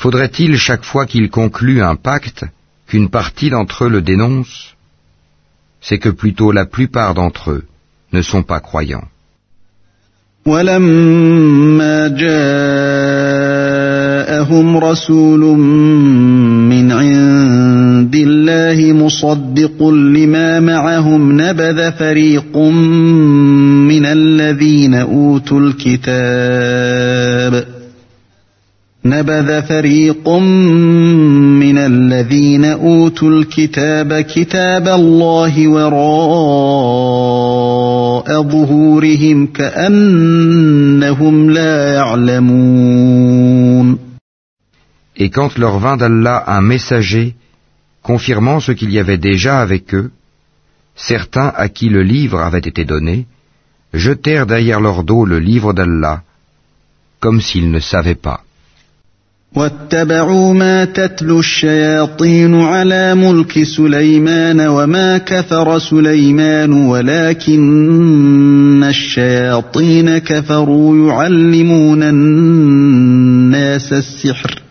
[0.02, 2.44] Faudrait-il chaque fois qu'ils concluent un pacte
[2.88, 4.77] qu'une partie d'entre eux le dénonce?
[5.88, 7.64] C'est que plutôt la plupart d'entre eux
[8.12, 9.08] ne sont pas croyants.
[10.48, 12.28] ولما جاءهم
[14.78, 15.40] رسول
[16.70, 22.58] من عند الله مصدق لما معهم نبذ فريق
[23.88, 27.67] من الذين اوتوا الكتاب
[29.07, 35.93] نبذ فريق من الذين اوتوا الكتاب كتاب الله وراء
[38.43, 43.99] ظهورهم كانهم لا يعلمون
[45.17, 47.35] Et quand leur vint d'Allah un messager
[48.03, 50.13] confirmant ce qu'il y avait déjà avec eux,
[50.95, 53.27] certains à qui le livre avait été donné,
[53.93, 56.23] jetèrent derrière leur dos le livre d'Allah,
[57.19, 58.45] comme s'ils ne savaient pas.
[59.58, 73.94] واتبعوا ما تتلو الشياطين على ملك سليمان وما كفر سليمان ولكن الشياطين كفروا يعلمون الناس
[73.94, 74.62] السحر.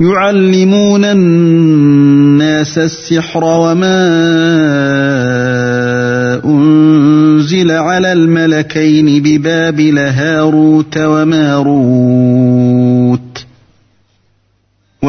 [0.00, 3.96] يعلمون الناس السحر وما
[6.44, 12.65] أنزل على الملكين ببابل هاروت وماروت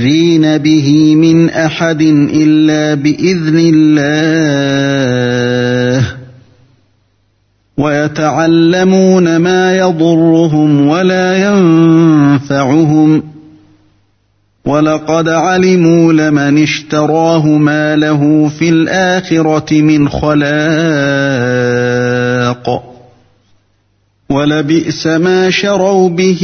[0.00, 2.02] بضارين به من احد
[2.34, 4.46] الا باذن الله
[7.78, 13.22] ويتعلمون ما يضرهم ولا ينفعهم
[14.64, 20.50] ولقد علموا لمن اشتراه ما له في الاخره من خلاق
[24.29, 26.41] ولبئس ما شروا به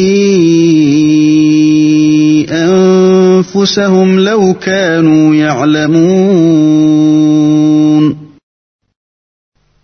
[2.49, 6.71] أنفسهم لو كانوا يعلمون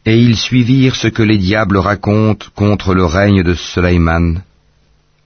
[0.06, 4.42] Et ils suivirent ce que les diables racontent contre le règne de Suleiman,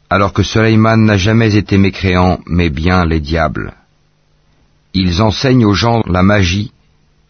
[0.10, 3.74] alors que Suleiman n'a jamais été mécréant, mais bien les diables.
[4.96, 6.72] Ils enseignent aux gens la magie,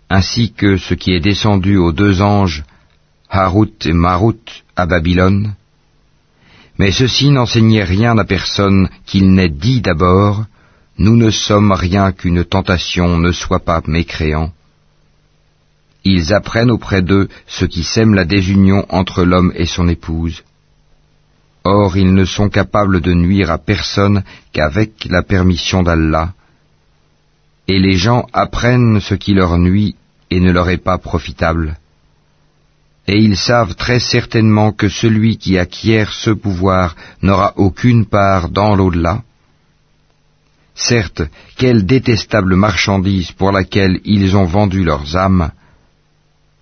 [0.09, 2.63] ainsi que ce qui est descendu aux deux anges,
[3.36, 5.54] Harut et Marut, à Babylone,
[6.78, 10.46] mais ceux-ci n'enseignaient rien à personne qu'il n'ait dit d'abord,
[10.96, 14.52] Nous ne sommes rien qu'une tentation, ne sois pas mécréant.
[16.02, 20.42] Ils apprennent auprès d'eux ce qui sème la désunion entre l'homme et son épouse.
[21.64, 26.32] Or ils ne sont capables de nuire à personne qu'avec la permission d'Allah,
[27.68, 29.94] et les gens apprennent ce qui leur nuit
[30.30, 31.76] et ne leur est pas profitable.
[33.07, 38.75] Et ils savent très certainement que celui qui acquiert ce pouvoir n'aura aucune part dans
[38.75, 39.23] l'au-delà.
[40.75, 41.23] Certes,
[41.57, 45.51] quelle détestable marchandise pour laquelle ils ont vendu leurs âmes,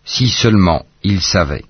[0.03, 1.65] si seulement ils savaient.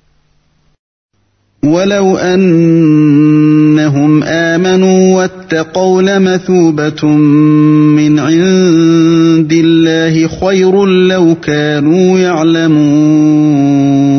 [1.63, 14.12] ولو أنهم آمنوا واتقوا لمثوبة من عند الله خير لو كانوا يعلمون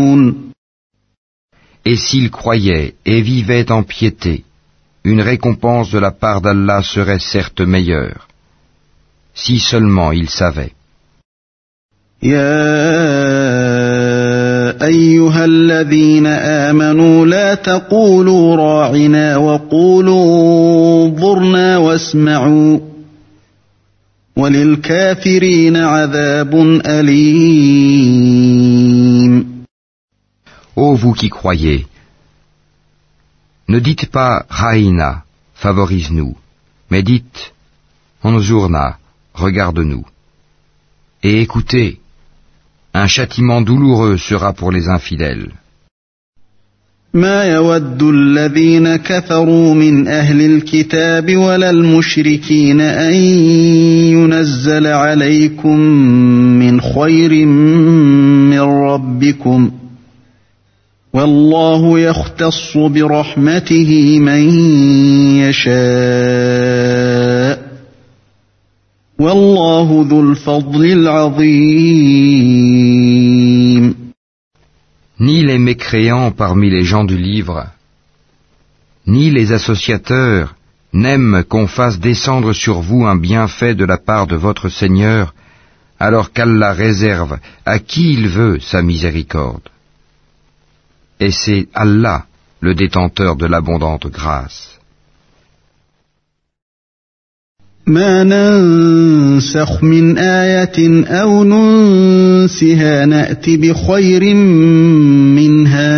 [1.84, 4.44] Et s'ils croyaient et vivaient en piété,
[5.04, 8.28] une récompense de la part d'Allah serait certes meilleure,
[9.34, 10.74] si seulement ils savaient.
[14.82, 22.78] أيها الذين آمنوا لا تقولوا راعنا وقولوا انظرنا واسمعوا
[24.36, 28.30] وللكافرين عذاب أليم
[30.76, 31.86] Ô vous qui croyez,
[33.68, 35.24] ne dites pas Raïna,
[35.54, 36.36] favorise-nous,
[36.90, 37.52] mais dites
[38.22, 38.98] Onzurna,
[39.34, 40.04] regarde-nous.
[41.22, 42.00] Et écoutez,
[42.92, 45.50] Un châtiment douloureux sera pour les infidèles.
[47.14, 53.14] ما يود الذين كفروا من أهل الكتاب ولا المشركين أن
[54.14, 55.78] ينزل عليكم
[56.58, 59.70] من خير من ربكم
[61.14, 64.50] والله يختص برحمته من
[65.42, 66.90] يشاء
[69.18, 72.30] والله ذو الفضل العظيم
[75.20, 77.66] Ni les mécréants parmi les gens du livre,
[79.06, 80.54] ni les associateurs
[80.94, 85.34] n'aiment qu'on fasse descendre sur vous un bienfait de la part de votre Seigneur,
[85.98, 89.68] alors qu'Allah réserve à qui il veut sa miséricorde.
[91.19, 92.25] Et c'est Allah
[92.61, 94.75] le détenteur de l'abondante grâce.
[97.87, 104.33] ما ننسخ من آية أو ننسها نأت بخير
[105.37, 105.95] منها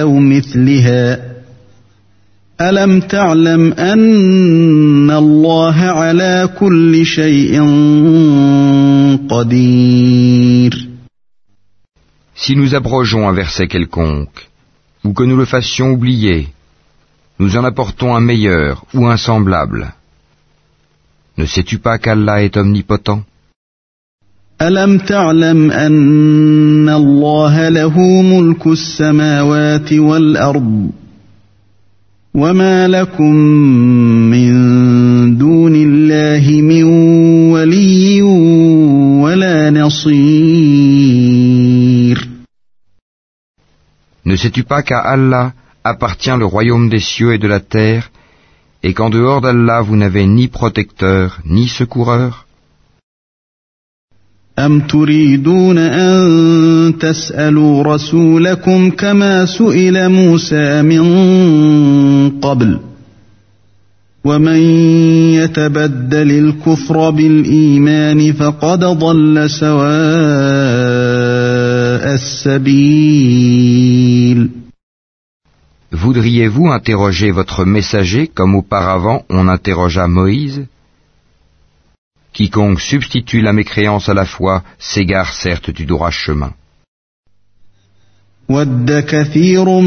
[0.00, 1.30] أو مثلها
[2.60, 7.60] ألم تعلم أن الله على كل شيء
[9.30, 10.19] قدير
[12.49, 14.49] Si nous abrogeons un verset quelconque,
[15.03, 16.47] ou que nous le fassions oublier,
[17.39, 19.93] nous en apportons un meilleur ou un semblable.
[21.37, 23.23] Ne sais-tu pas qu'Allah est omnipotent
[24.61, 30.91] ألم تعلم أن الله له ملك السماوات والأرض
[32.33, 33.35] وما لكم
[34.31, 36.83] من دون الله من
[37.51, 38.21] ولي
[39.21, 40.68] ولا نصير
[44.39, 45.53] sais-tu pas qu'à Allah
[45.83, 48.09] appartient le royaume des cieux et de la terre,
[48.83, 52.45] et qu'en dehors d'Allah vous n'avez ni protecteur ni secoureur
[54.59, 61.01] أم تريدون أن تسألوا رسولكم كما سئل موسى من
[62.39, 62.79] قبل
[64.25, 64.59] ومن
[65.33, 69.75] يتبدل الكفر بالإيمان فقد ضل سواء
[72.13, 73.98] السبيل
[75.91, 80.65] Voudriez-vous interroger votre messager comme auparavant on interrogea Moïse
[82.33, 86.53] Quiconque substitue la mécréance à la foi s'égare certes du droit chemin.
[88.49, 89.79] ود كثير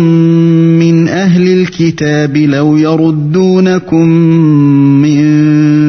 [0.83, 4.09] من أهل الكتاب لو يردونكم
[5.03, 5.25] من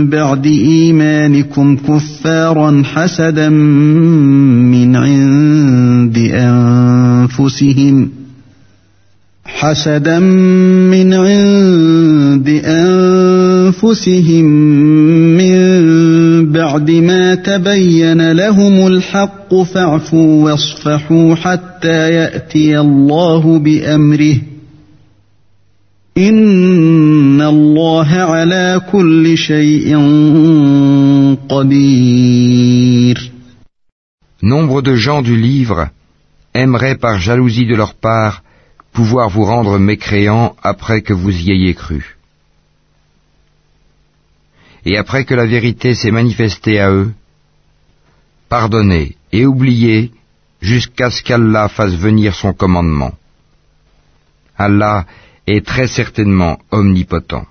[0.09, 8.22] بعد إيمانكم كفارا حسدا من عند أنفسهم ۖ
[9.64, 14.44] حسدا من عند أنفسهم
[15.40, 15.56] من
[16.52, 24.36] بعد ما تبين لهم الحق فاعفوا واصفحوا حتى يأتي الله بأمره.
[26.18, 29.96] إن الله على كل شيء
[31.48, 33.30] قدير.
[34.42, 35.88] Nombre de gens du livre
[36.54, 38.43] aimeraient par jalousie de leur part
[38.93, 42.17] pouvoir vous rendre mécréants après que vous y ayez cru.
[44.85, 47.11] Et après que la vérité s'est manifestée à eux,
[48.47, 50.11] pardonnez et oubliez
[50.61, 53.13] jusqu'à ce qu'Allah fasse venir son commandement.
[54.57, 55.05] Allah
[55.47, 57.45] est très certainement omnipotent.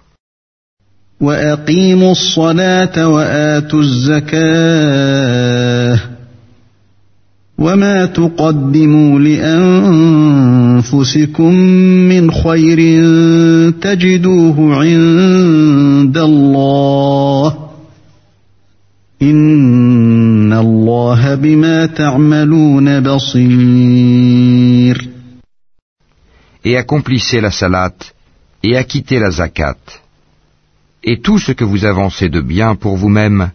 [1.21, 4.39] وأقيموا الصلاة وآتوا الزكاة
[7.59, 10.75] وما تقدموا لأنفسكم
[12.09, 12.79] من خير
[13.71, 17.57] تجدوه عند الله
[19.23, 25.09] إن الله بما تعملون بصير
[26.65, 27.95] Et accomplissez la salat
[28.63, 29.79] et acquittez la zakat.
[31.03, 33.51] Et tout ce que vous avancez de bien pour vous-même,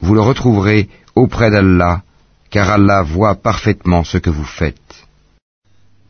[0.00, 2.02] vous le retrouverez auprès d'Allah,
[2.51, 4.91] car Allah voit parfaitement ce que vous faites.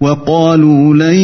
[0.01, 1.15] وقالوا لن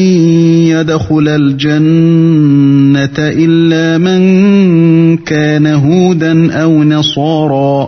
[0.69, 7.87] يدخل الجنة إلا من كان هودا أو نصارى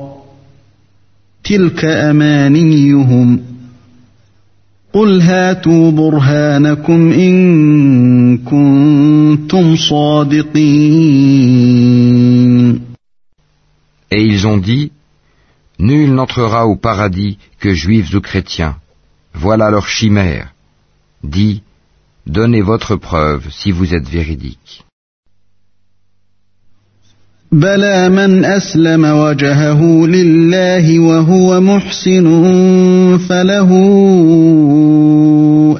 [1.43, 3.39] تلك أمانيهم.
[4.93, 10.60] قل هاتوا برهانكم إن كنتم صادقين.
[14.11, 14.91] Et ils ont dit,
[15.78, 18.77] Nul n'entrera au paradis que juifs ou chrétiens.
[19.35, 20.52] Voilà leur chimère.
[21.23, 21.62] Dis,
[22.27, 24.85] donnez votre preuve si vous êtes véridique.
[27.55, 32.27] بلى من أسلم وجهه لله وهو محسن
[33.28, 33.70] فله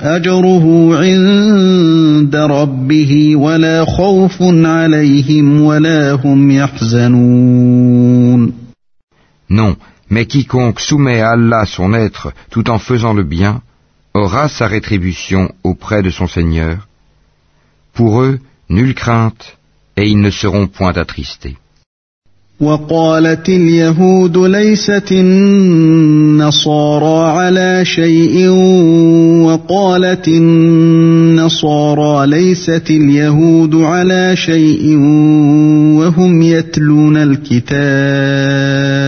[0.03, 8.28] أجره عند ربه ولا خوف عليهم ولا هم يحزنون
[9.51, 9.77] Non,
[10.11, 13.63] mais quiconque soumet à Allah son être tout en faisant le bien,
[14.15, 16.87] aura sa rétribution auprès de son Seigneur.
[17.93, 19.57] Pour eux, nulle crainte,
[19.97, 21.57] et ils ne seront point attristés.
[22.61, 26.61] وقالت اليهود ليست النصارى
[27.39, 28.49] على شيء
[29.43, 34.97] وقالت النصارى ليست اليهود على شيء
[35.99, 39.08] وهم يتلون الكتاب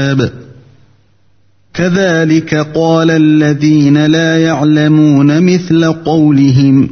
[1.74, 6.90] كذلك قال الذين لا يعلمون مثل قولهم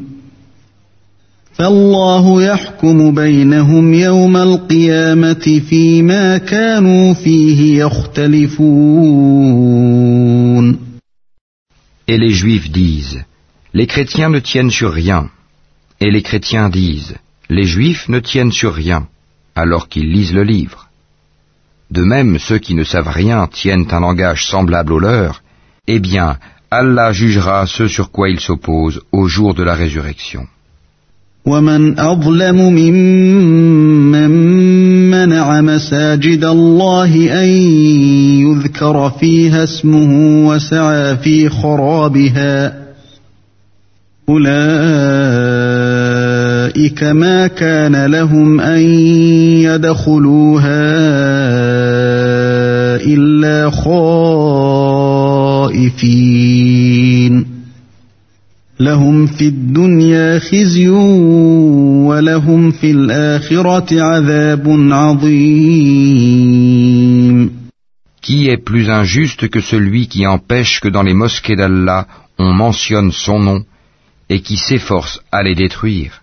[1.53, 9.19] فالله يحكم بينهم يوم القيامة فيما كانوا فيه يختلفون
[12.07, 13.23] Et les Juifs disent,
[13.75, 15.29] les chrétiens ne tiennent sur rien.
[16.01, 17.15] Et les chrétiens disent,
[17.51, 19.07] les Juifs ne tiennent sur rien,
[19.55, 20.88] alors qu'ils lisent le livre.
[21.90, 25.42] De même, ceux qui ne savent rien tiennent un langage semblable au leur,
[25.86, 26.38] eh bien,
[26.70, 30.46] Allah jugera ce sur quoi ils s'opposent au jour de la résurrection.
[31.46, 34.30] ومن أظلم ممن
[35.10, 37.48] منع مساجد الله أن
[38.40, 42.84] يذكر فيها اسمه وسعى في خرابها
[44.28, 45.67] أولئك
[47.02, 48.80] ما كان لهم أن
[49.60, 50.84] يدخلوها
[53.06, 55.14] إلا خائفين
[58.80, 60.88] لهم في الدنيا خزي
[62.08, 66.44] ولهم في الآخرة عذاب عظيم
[68.26, 72.06] Qui est plus injuste que celui qui empêche que dans les mosquées d'Allah
[72.38, 73.64] on mentionne son nom
[74.30, 76.22] et qui s'efforce à les détruire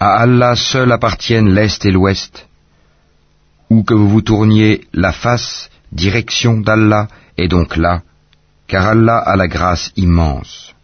[0.00, 2.46] À Allah seul appartiennent l'Est et l'Ouest.
[3.68, 8.00] Où que vous vous tourniez, la face, direction d'Allah, est donc là,
[8.66, 10.74] car Allah a la grâce immense.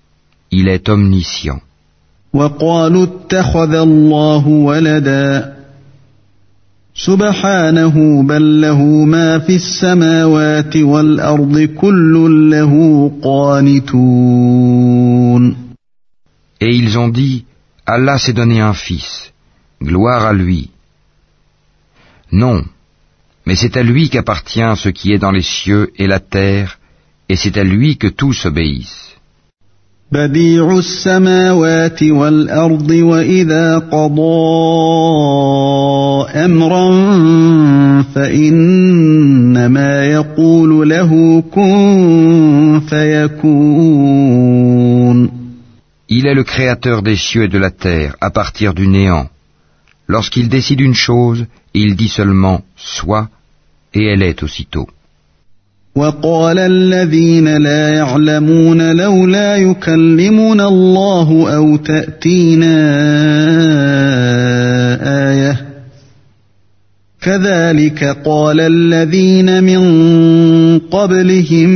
[0.51, 1.61] Il est omniscient.
[16.61, 17.45] Et ils ont dit,
[17.86, 19.32] Allah s'est donné un fils,
[19.82, 20.70] gloire à lui.
[22.32, 22.64] Non,
[23.45, 26.80] mais c'est à lui qu'appartient ce qui est dans les cieux et la terre,
[27.28, 29.12] et c'est à lui que tous obéissent.
[30.12, 34.22] بديع السماوات والأرض وإذا قضى
[36.45, 36.91] أمرا
[38.16, 43.95] فإنما يقول له كن فيكون
[46.10, 49.28] Il est le créateur des cieux et de la terre à partir du néant.
[50.08, 53.30] Lorsqu'il décide une chose, il dit seulement soit,
[53.94, 54.88] et elle est aussitôt.
[55.95, 62.76] وقال الذين لا يعلمون لولا يكلمنا الله أو تأتينا
[65.32, 65.66] آية
[67.22, 69.82] كذلك قال الذين من
[70.80, 71.70] قبلهم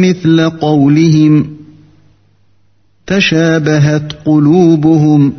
[0.00, 1.56] مثل قولهم
[3.10, 5.32] تشابهت قلوبهم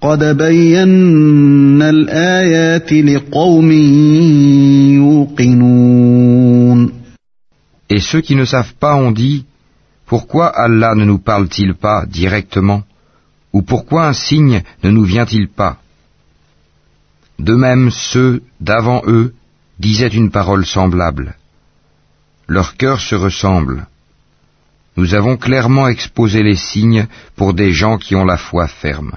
[0.00, 3.72] قد بينا الآيات لقوم
[4.96, 6.92] يوقنون
[7.90, 9.46] Et ceux qui ne savent pas ont dit,
[10.08, 12.82] Pourquoi Allah ne nous parle-t-il pas directement
[13.52, 15.76] Ou pourquoi un signe ne nous vient-il pas
[17.38, 19.34] De même, ceux d'avant eux
[19.78, 21.36] disaient une parole semblable.
[22.46, 23.86] Leurs cœurs se ressemblent.
[24.95, 29.13] Nous avons clairement exposé les signes pour des gens qui ont la foi ferme.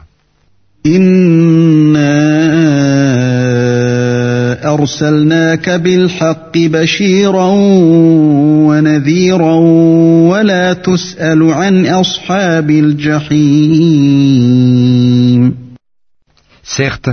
[16.63, 17.11] Certes,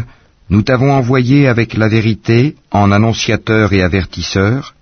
[0.50, 4.76] nous t'avons envoyé avec la vérité en annonciateur et avertisseur,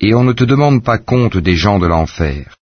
[0.00, 2.59] et on ne te demande pas compte des gens de l'enfer.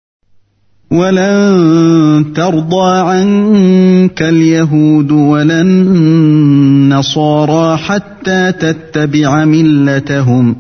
[0.92, 10.56] ولن ترضى عنك اليهود ولا النصارى حتى تتبع ملتهم.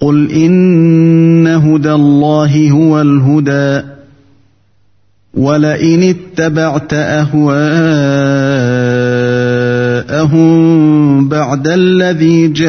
[0.00, 3.96] قل إن هدى الله هو الهدى.
[5.36, 7.56] ولئن اتبعت أهواءهم
[11.28, 12.66] بعد الذي جاء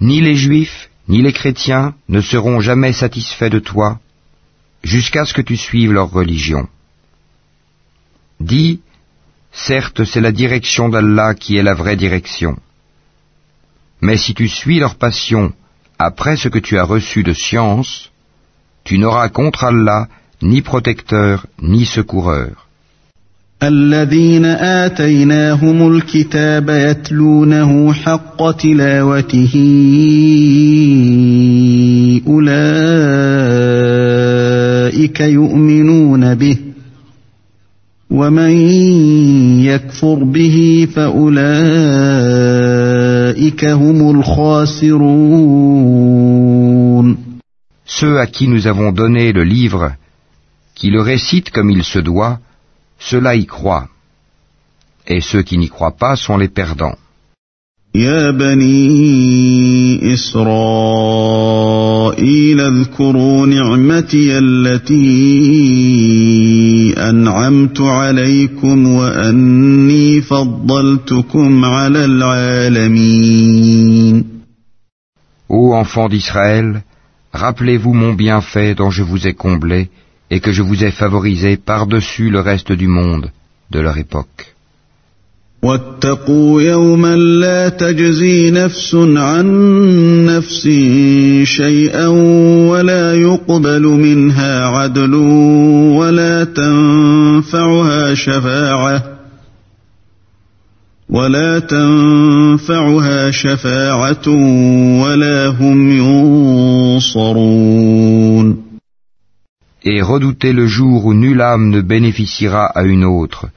[0.00, 4.00] Ni les juifs, ni les chrétiens ne seront jamais satisfaits de toi
[4.82, 6.68] jusqu'à ce que tu suives leur religion.
[8.40, 8.80] Dis,
[9.52, 12.56] certes c'est la direction d'Allah qui est la vraie direction.
[14.00, 15.52] Mais si tu suis leur passion
[15.98, 18.10] après ce que tu as reçu de science,
[18.84, 20.08] tu n'auras contre Allah
[20.41, 22.67] ni protecteur, ni secoureur.
[23.63, 29.53] الذين آتيناهم الكتاب يتلونه حق تلاوته
[32.27, 32.57] أولئك
[35.19, 36.57] يؤمنون به
[38.11, 38.51] ومن
[39.59, 41.45] يكفر به فأولئك
[43.65, 45.17] هم الخاسرون
[47.99, 49.93] Ceux à qui nous avons donné le livre
[50.75, 52.39] qui le récite comme il se doit,
[52.99, 53.87] ceux-là y croient.
[55.07, 56.97] Et ceux qui n'y croient pas sont les perdants.
[57.95, 60.47] يا بني إسرائيل
[62.61, 64.93] اذكروا نعمتي التي
[66.97, 73.57] أنعمت عليكم وأني فضلتكم على العالمين
[75.49, 76.83] Ô enfants d'Israël,
[77.33, 79.89] rappelez-vous mon bienfait dont je vous ai comblé
[80.31, 83.31] et que je vous ai favorisé par-dessus le reste du monde
[83.71, 84.53] de leur époque.
[85.63, 89.45] واتقوا يوما لا تجزي نفس عن
[90.25, 90.67] نفس
[91.43, 92.07] شيئا
[92.67, 95.13] ولا يقبل منها عدل
[95.99, 99.03] ولا تنفعها شفاعة
[101.09, 104.27] ولا تنفعها شفاعة
[105.01, 105.91] ولا هم
[107.03, 108.67] ينصرون
[109.89, 113.47] et redoutez le jour où nulle âme ne bénéficiera à une autre,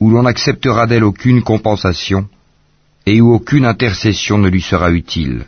[0.00, 2.26] où l'on n'acceptera d'elle aucune compensation,
[3.06, 5.46] et où aucune intercession ne lui sera utile,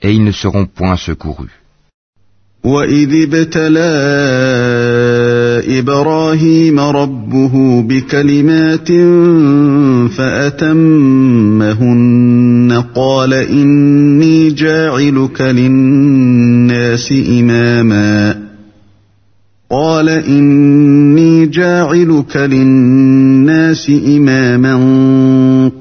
[0.00, 1.50] et ils ne seront point secourus.
[12.94, 18.37] قال إني جاعلك للناس إماما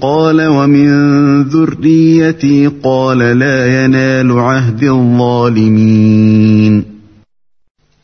[0.02, 6.84] قال ومن ذريتي قال لا ينال عهد الظالمين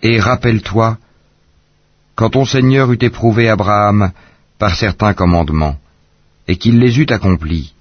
[0.01, 0.97] Et rappelle-toi,
[2.15, 4.11] quand ton Seigneur eut éprouvé Abraham
[4.59, 5.75] par certains commandements,
[6.47, 7.73] et qu'il les eut accomplis,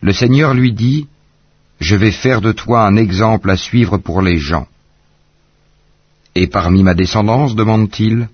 [0.00, 1.06] le Seigneur lui dit,
[1.80, 4.66] Je vais faire de toi un exemple à suivre pour les gens.
[6.41, 8.29] Et parmi ma descendance, demande-t-il,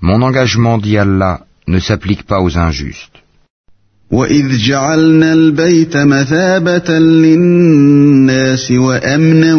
[0.00, 1.34] mon engagement, dit Allah,
[1.68, 3.16] ne s'applique pas aux injustes.
[4.10, 9.54] وإذ جعلنا البيت مثابة للناس وأمنا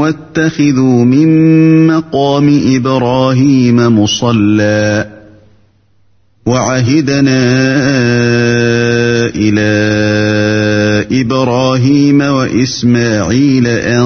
[0.00, 5.06] واتخذوا من مقام إبراهيم مصلى
[6.46, 7.42] وعهدنا
[9.34, 9.70] إلى
[11.11, 14.05] إبراهيم وإسماعيل أن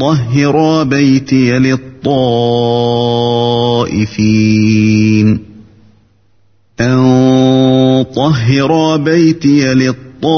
[0.00, 1.92] طهرا بيتي للطائفين
[6.80, 10.28] أن طهرا بيتي للطائفين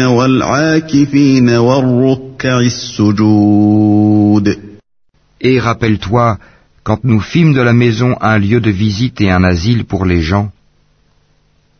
[0.00, 4.58] والعاكفين والركع السجود
[5.46, 6.38] Et rappelle-toi,
[6.84, 10.22] quand nous fîmes de la maison un lieu de visite et un asile pour les
[10.22, 10.50] gens,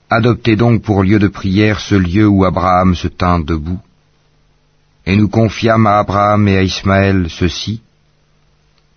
[0.09, 3.79] adoptez donc pour lieu de prière ce lieu où Abraham se tint debout.
[5.05, 7.81] Et nous confiâmes à Abraham et à Ismaël ceci,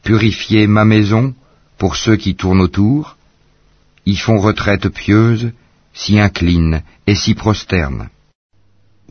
[0.03, 1.35] Purifiez ma maison
[1.79, 3.17] pour ceux qui tournent autour,
[4.05, 5.53] y font retraite pieuse,
[5.95, 8.09] s'y inclinent et s'y prosternent.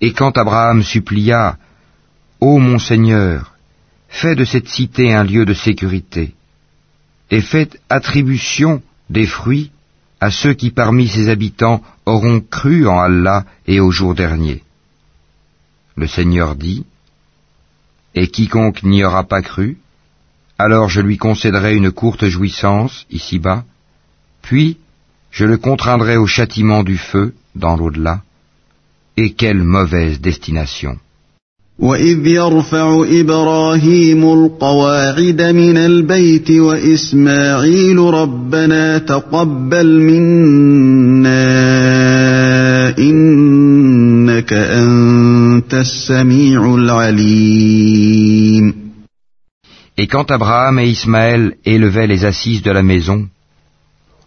[0.00, 1.58] Et quand Abraham supplia,
[2.40, 3.54] Ô mon Seigneur,
[4.08, 6.34] fais de cette cité un lieu de sécurité,
[7.30, 9.70] et faites attribution des fruits
[10.20, 14.62] à ceux qui parmi ses habitants auront cru en Allah et au jour dernier.
[15.96, 16.84] Le Seigneur dit,
[18.14, 19.78] Et quiconque n'y aura pas cru,
[20.58, 23.64] alors je lui concéderai une courte jouissance ici-bas,
[24.42, 24.78] puis
[25.31, 28.21] je le contraindrai au châtiment du feu dans l'au-delà.
[29.17, 30.97] Et quelle mauvaise destination.
[31.79, 41.37] وإذ يرفع إبراهيم القواعد من البيت وإسماعيل ربنا تقبل منا
[42.97, 48.25] إنك أنت السميع العليم
[49.97, 53.27] Et quand Abraham et Ismaël élevaient les assises de la maison,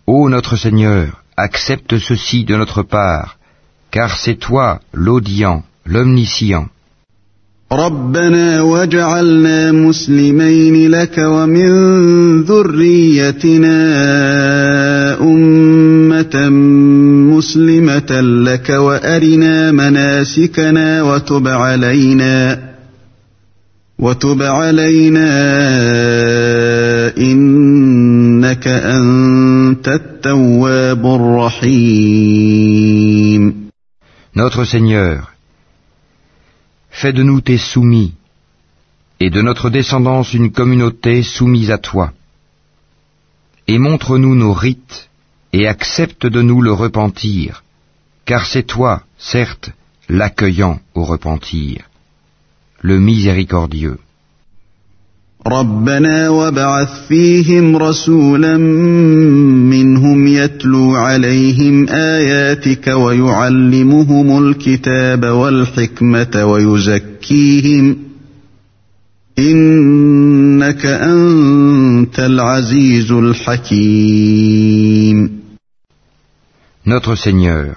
[0.06, 3.38] Ô notre Seigneur, accepte ceci de notre part,
[3.90, 6.68] car c'est toi l'audient, l'omniscient.
[7.72, 11.72] ربنا وجعلنا مسلمين لك ومن
[12.44, 13.78] ذريتنا
[15.22, 16.50] أمة
[17.34, 22.60] مسلمة لك وأرنا مناسكنا وتب علينا
[24.00, 25.30] وتب علينا
[27.18, 29.33] إنك أنت
[34.36, 35.34] Notre Seigneur,
[36.90, 38.14] fais de nous tes soumis,
[39.20, 42.14] et de notre descendance une communauté soumise à toi.
[43.68, 45.10] Et montre-nous nos rites,
[45.52, 47.66] et accepte de nous le repentir,
[48.24, 49.72] car c'est toi, certes,
[50.08, 51.90] l'accueillant au repentir,
[52.80, 54.00] le miséricordieux.
[55.48, 58.58] ربنا وابعث فيهم رسولا
[59.68, 67.98] منهم يتلو عليهم آياتك ويعلمهم الكتاب والحكمة ويزكيهم
[69.40, 74.64] إنك أنت العزيز الحكيم
[76.86, 77.76] Notre Seigneur,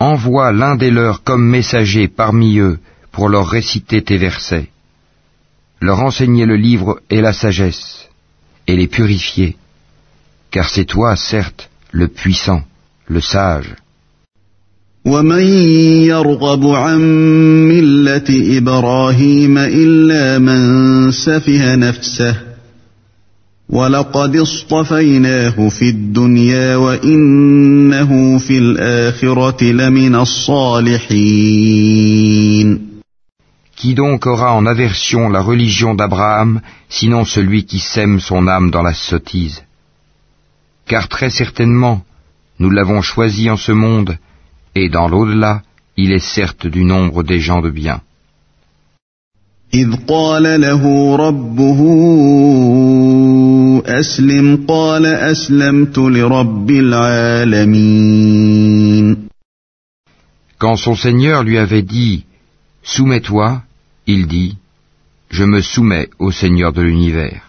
[0.00, 2.78] envoie l'un des leurs comme messager parmi eux
[3.12, 4.68] pour leur réciter tes versets.
[5.81, 8.09] leur enseigner le livre et la sagesse,
[8.67, 9.55] et les purifier,
[10.51, 12.61] car c'est toi, certes, le puissant,
[13.07, 13.75] le sage.
[15.05, 15.43] ومن
[16.03, 16.99] يرغب عن
[17.67, 22.35] ملة إبراهيم إلا من سفه نفسه
[23.69, 31.67] ولقد اصطفيناه في الدنيا وإنه في الآخرة لمن الصالحين
[33.81, 38.81] Qui donc aura en aversion la religion d'Abraham, sinon celui qui sème son âme dans
[38.81, 39.63] la sottise
[40.87, 42.01] Car très certainement,
[42.59, 44.17] nous l'avons choisi en ce monde,
[44.73, 45.61] et dans l'au-delà,
[45.95, 48.01] il est certes du nombre des gens de bien.
[49.73, 51.79] إذ قال له ربه
[53.85, 58.07] أسلم قال أسلمت لرب العالمين
[60.57, 62.23] Quand son Seigneur lui avait dit
[62.83, 63.61] Soumets-toi,
[64.06, 64.56] il dit
[65.30, 67.42] Je me soumets au Seigneur de l'univers.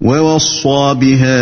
[0.00, 1.40] ووصى بها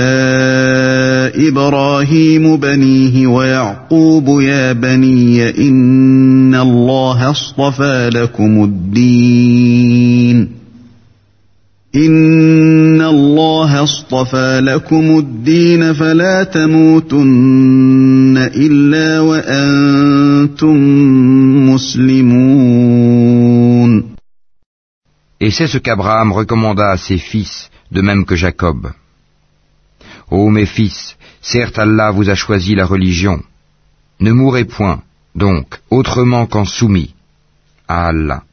[1.48, 10.48] إبراهيم بنيه ويعقوب يا بني ان الله اصطفى لكم الدين
[11.96, 20.76] ان الله اصطفى لكم الدين فلا تموتن الا وأنتم
[21.70, 22.47] مسلمون
[25.47, 28.91] Et c'est ce qu'Abraham recommanda à ses fils, de même que Jacob.
[30.31, 33.41] Ô mes fils, certes Allah vous a choisi la religion.
[34.19, 35.01] Ne mourrez point,
[35.35, 37.13] donc, autrement qu'en soumis
[37.87, 38.43] à Allah.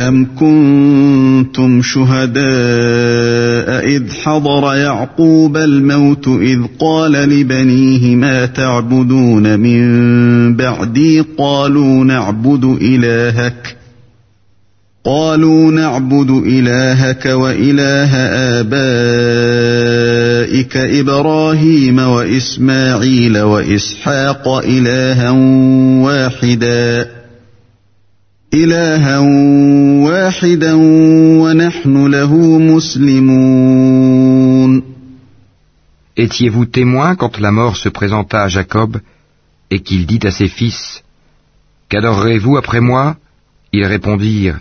[0.00, 2.36] أم كنتم شهداء
[3.86, 13.76] إذ حضر يعقوب الموت إذ قال لبنيه ما تعبدون من بعدي قالوا نعبد إلهك
[15.03, 18.15] قالوا نعبد إلهك وإله
[18.61, 25.29] آبائك إبراهيم وإسماعيل وإسحاق إلها
[26.05, 27.09] واحدا
[28.53, 29.17] إلها
[30.07, 30.73] واحدا
[31.41, 34.11] ونحن له مسلمون
[36.17, 38.97] Étiez-vous témoin quand la mort se présenta à Jacob
[39.71, 41.01] et qu'il dit à ses fils
[41.89, 43.15] Qu'adorerez-vous après moi
[43.73, 44.59] Ils répondirent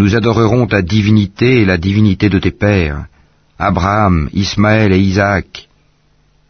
[0.00, 3.04] Nous adorerons ta divinité et la divinité de tes pères,
[3.58, 5.68] Abraham, Ismaël et Isaac,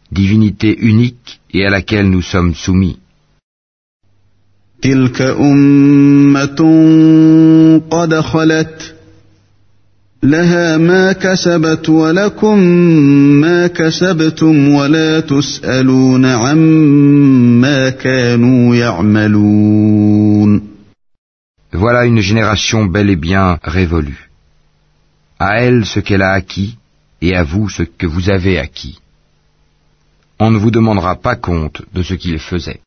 [0.09, 2.97] divinité unique et à laquelle nous sommes soumis.
[21.73, 24.29] Voilà une génération bel et bien révolue.
[25.39, 26.77] À elle ce qu'elle a acquis,
[27.21, 28.99] et à vous ce que vous avez acquis.
[30.39, 32.81] On ne vous demandera pas compte de ce qu'ils faisaient.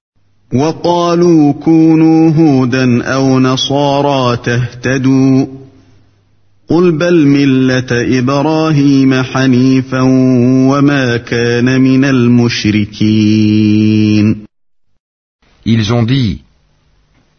[15.67, 16.43] Ils ont dit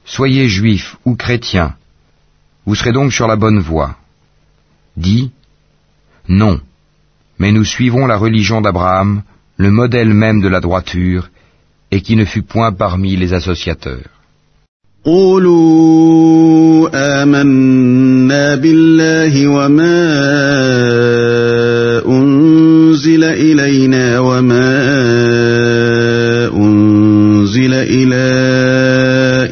[0.06, 1.74] Soyez juifs ou chrétiens,
[2.66, 3.96] vous serez donc sur la bonne voie.
[4.96, 5.32] Dis,
[6.28, 6.60] non,
[7.40, 9.24] mais nous suivons la religion d'Abraham,
[9.58, 11.30] le modèle même de la droiture,
[11.92, 14.10] et qui ne fut point parmi les associateurs.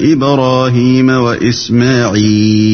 [0.03, 2.73] إبراهيم وإسماعيل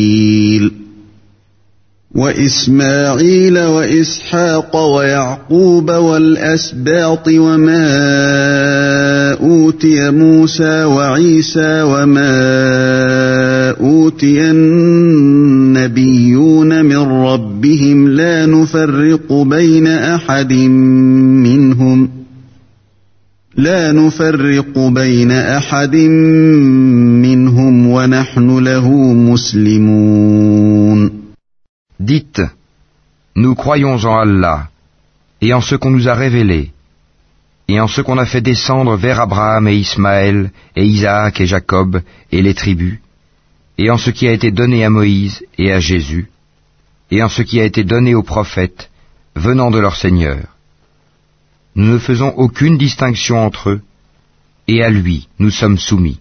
[2.15, 7.89] وإسماعيل وإسحاق ويعقوب والأسباط وما
[9.33, 12.49] أوتي موسى وعيسى وما
[13.81, 16.05] أوتي النبيون
[16.85, 22.19] من ربهم لا نفرق بين أحد منهم ۖ
[23.59, 26.88] لا نفرق بين أحد منهم
[27.98, 31.10] ونحن له مسلمون
[32.00, 32.42] Dites,
[33.36, 34.68] nous croyons en Allah,
[35.40, 36.72] et en ce qu'on nous a révélé,
[37.68, 42.02] et en ce qu'on a fait descendre vers Abraham et Ismaël, et Isaac et Jacob,
[42.32, 42.98] et les tribus,
[43.78, 46.28] et en ce qui a été donné à Moïse et à Jésus,
[47.10, 48.90] et en ce qui a été donné aux prophètes,
[49.34, 50.42] venant de leur Seigneur.
[51.74, 53.82] Nous ne faisons aucune distinction entre eux,
[54.68, 56.20] et à lui nous sommes soumis.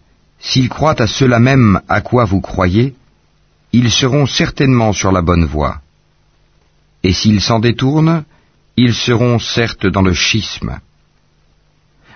[0.40, 2.94] s'ils croient à cela même à quoi vous croyez,
[3.72, 5.80] ils seront certainement sur la bonne voie.
[7.02, 8.24] Et s'ils s'en détournent,
[8.76, 10.78] ils seront certes dans le schisme.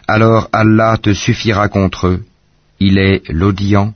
[0.07, 2.25] Alors Allah te suffira contre eux,
[2.81, 3.95] il est l'audient,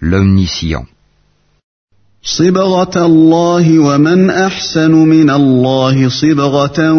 [0.00, 0.86] l'omniscient.
[2.26, 6.92] صبغة الله ومن أحسن من الله صبغة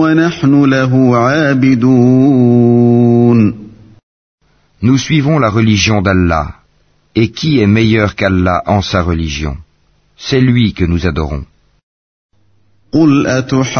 [0.00, 2.87] ونحن له عابدون
[4.81, 6.55] Nous suivons la religion d'Allah.
[7.15, 9.57] Et qui est meilleur qu'Allah en sa religion
[10.17, 11.43] C'est lui que nous adorons.
[12.91, 13.79] قل أتحاجون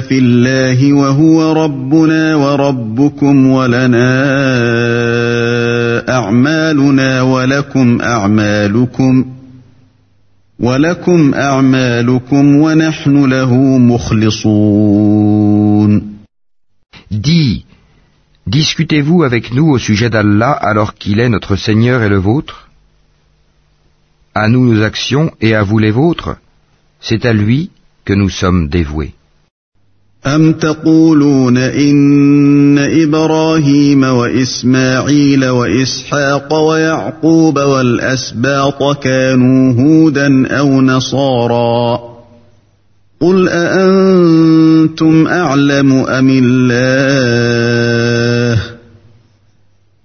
[0.00, 4.22] في الله وهو ربنا وربكم ولنا
[6.08, 9.24] أعمالنا ولكم أعمالكم
[10.60, 15.32] ولكم أعمالكم ونحن له مخلصون
[17.11, 17.65] Dis,
[18.47, 22.67] discutez-vous avec nous au sujet d'Allah alors qu'il est notre Seigneur et le vôtre
[24.35, 26.35] À nous nos actions et à vous les vôtres
[26.99, 27.71] C'est à lui
[28.03, 29.13] que nous sommes dévoués.
[30.25, 42.10] أم تقولون إن إبراهيم وإسماعيل وإسحاق ويعقوب والأسباط كانوا هودا أو نصارا
[43.22, 48.62] قل أأنتم أعلم أم الله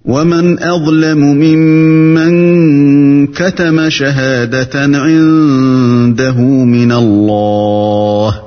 [0.04, 2.32] ومن أظلم ممن
[3.26, 8.42] كتم شهادة عنده من الله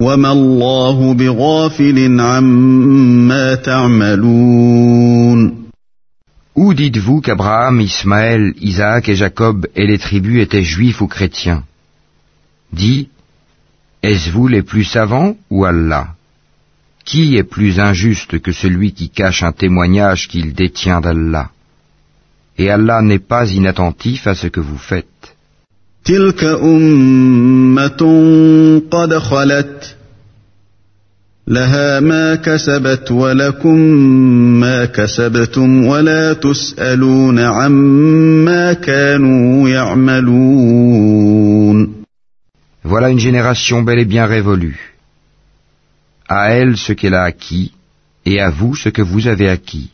[0.00, 5.60] وما الله بغافل عما تعملون
[6.56, 11.62] Où dites-vous qu'Abraham, Ismaël, Isaac et Jacob et les tribus étaient juifs ou chrétiens
[12.72, 13.08] Dis,
[14.07, 16.05] est-ce vous les plus savants ou Allah
[17.05, 21.49] Qui est plus injuste que celui qui cache un témoignage qu'il détient d'Allah
[22.57, 25.07] Et Allah n'est pas inattentif à ce que vous faites.
[26.05, 28.01] تلك أمة
[28.91, 29.95] قد خلت
[31.47, 33.79] لها ما كسبت ولكم
[34.59, 41.25] ما كسبتم ولا تسألون عما كانوا يعملون
[42.83, 44.93] Voilà une génération bel et bien révolue.
[46.27, 47.71] À elle ce qu'elle a acquis,
[48.25, 49.89] et à vous ce que vous avez acquis.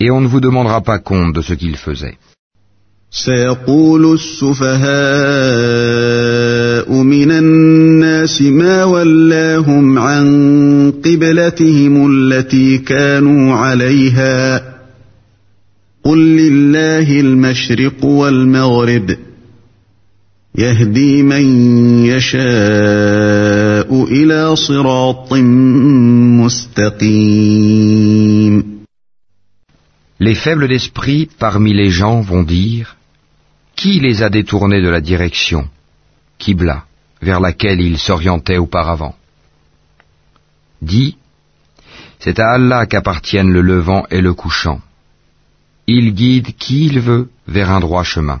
[0.00, 2.18] Et on ne vous demandera pas compte de ce qu'ils faisaient.
[3.12, 4.82] سيقول السفهاء
[7.02, 14.62] من الناس ما ولاهم عن قبلتهم التي كانوا عليها
[16.04, 19.16] قل لله المشرق والمغرب
[20.56, 21.42] يهدي من
[22.04, 25.32] يشاء الى صراط
[26.42, 28.02] مستقيم
[30.20, 32.96] Les faibles d'esprit parmi les gens vont dire
[33.74, 35.68] Qui les a détournés de la direction,
[36.38, 36.84] Qibla,
[37.20, 39.16] vers laquelle ils s'orientaient auparavant
[40.80, 41.16] Dis,
[42.20, 44.80] c'est à Allah qu'appartiennent le levant et le couchant.
[45.88, 48.40] Il guide qui il veut vers un droit chemin.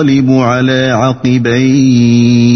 [0.00, 2.50] ينقلب على عقبيه.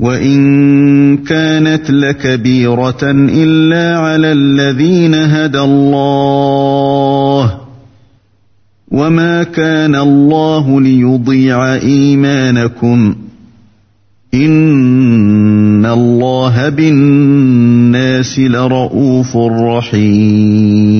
[0.00, 7.60] وإن كانت لكبيرة إلا على الذين هدى الله.
[8.90, 13.16] وما كان الله ليضيع إيمانكم.
[14.34, 20.92] إن الله بالناس لرؤوف رحيم.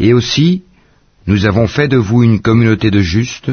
[0.00, 0.67] Et aussi,
[1.28, 3.50] nous avons fait de vous une communauté de justes,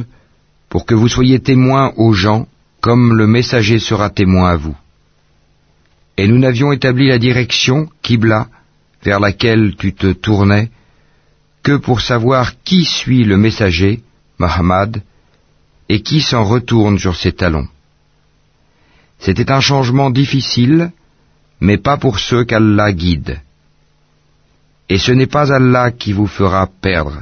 [0.69, 2.47] pour que vous soyez témoins aux gens,
[2.79, 4.77] comme le messager sera témoin à vous.
[6.15, 8.47] Et nous n'avions établi la direction, Qibla,
[9.03, 10.69] vers laquelle tu te tournais,
[11.63, 14.03] que pour savoir qui suit le messager,
[14.39, 15.03] Muhammad,
[15.89, 17.67] et qui s'en retourne sur ses talons.
[19.19, 20.93] C'était un changement difficile,
[21.59, 23.41] mais pas pour ceux qu'Allah guide.
[24.87, 27.21] Et ce n'est pas Allah qui vous fera perdre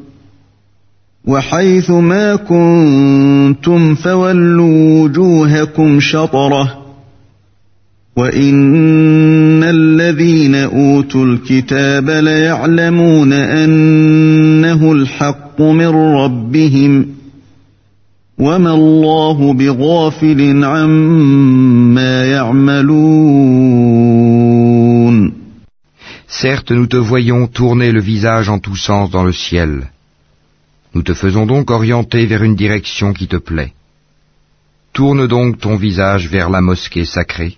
[1.25, 6.77] وحيث ما كنتم فولوا وجوهكم شطرة
[8.15, 17.05] وإن الذين أوتوا الكتاب ليعلمون أنه الحق من ربهم
[18.39, 23.81] وما الله بغافل عما يعملون
[26.41, 29.83] Certes, nous te voyons tourner le visage en tous sens dans le ciel.
[30.93, 33.73] Nous te faisons donc orienter vers une direction qui te plaît.
[34.93, 37.57] Tourne donc ton visage vers la mosquée sacrée.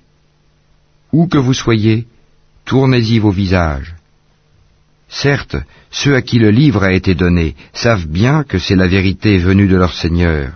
[1.12, 2.06] Où que vous soyez,
[2.66, 3.96] tournez-y vos visages.
[5.10, 5.58] Certes,
[5.92, 9.68] ceux à qui le livre a été donné savent bien que c'est la vérité venue
[9.68, 10.54] de leur Seigneur,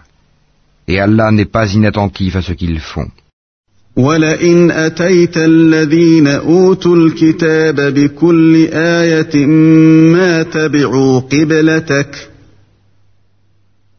[0.87, 3.09] et Allah n'est pas inattentif à ce qu'ils font.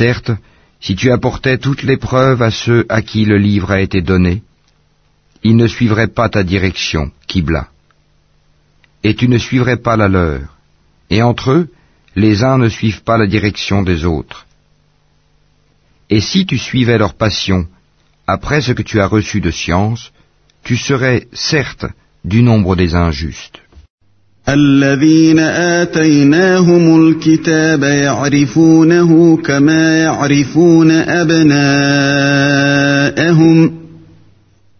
[0.00, 0.32] Certes,
[0.80, 4.42] Si tu apportais toutes les preuves à ceux à qui le livre a été donné,
[5.42, 7.68] ils ne suivraient pas ta direction, Kibla.
[9.04, 10.56] Et tu ne suivrais pas la leur.
[11.10, 11.68] Et entre eux,
[12.16, 14.46] les uns ne suivent pas la direction des autres.
[16.08, 17.68] Et si tu suivais leur passion,
[18.26, 20.12] après ce que tu as reçu de science,
[20.64, 21.86] tu serais, certes,
[22.24, 23.60] du nombre des injustes.
[24.49, 31.45] الذين آتيناهم الكتاب يعرفونه كما يعرفون أبناءهم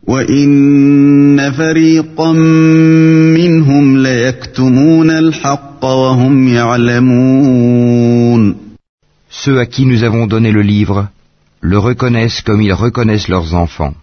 [0.08, 2.32] وإن فريقا
[3.34, 7.86] منهم ليكتمون الحق وهم يعلمون
[9.30, 11.08] Ceux à qui nous avons donné le livre
[11.62, 13.96] le reconnaissent comme ils reconnaissent leurs enfants.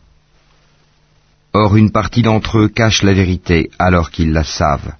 [1.54, 4.92] Or une partie d'entre eux cache la vérité alors qu'ils la savent.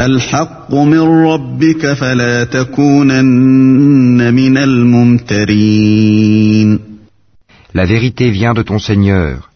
[0.00, 6.00] الحق من ربك فلا تكونن من الممترين
[7.72, 9.50] La vérité vient de ton Seigneur.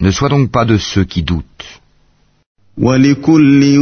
[0.00, 1.64] Ne sois donc pas de ceux qui doutent.
[2.78, 3.78] ولكل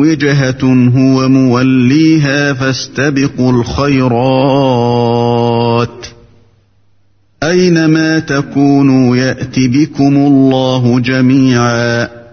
[0.00, 0.64] وجهة
[0.96, 4.86] هو موليها فاستبقوا الخيرات
[7.42, 12.23] أينما تكونوا يأت بكم الله جميعا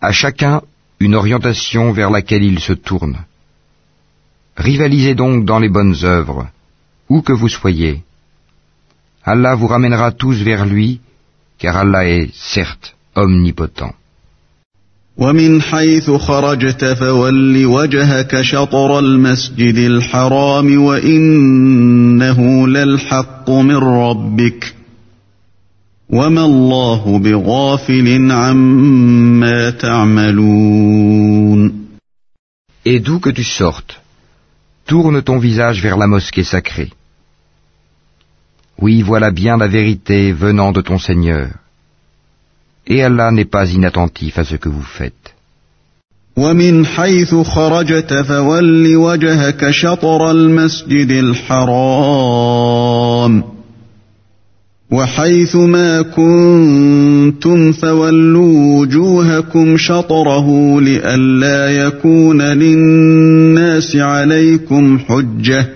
[0.00, 0.62] À chacun
[1.00, 3.16] une orientation vers laquelle il se tourne.
[4.56, 6.46] Rivalisez donc dans les bonnes œuvres,
[7.08, 8.04] où que vous soyez.
[9.24, 11.00] Allah vous ramènera tous vers lui,
[11.58, 13.94] car Allah est, certes, omnipotent.
[15.18, 24.74] ومن حيث خرجت فول وجهك شطر المسجد الحرام وانه للحق من ربك
[26.10, 31.06] وما الله بغافل عما تعملون
[32.88, 34.00] Et d'où que tu sortes,
[34.86, 36.92] tourne ton visage vers la mosquée sacrée.
[38.80, 41.48] Oui, voilà bien la vérité venant de ton Seigneur.
[42.86, 45.32] Et Allah n'est pas inattentif à ce que vous faites.
[46.36, 52.76] ومن حيث خرجت فول وجهك شطر المسجد الحرام
[54.90, 65.68] وحيث ما كنتم فولوا وجوهكم شطره لئلا يكون للناس عليكم حجة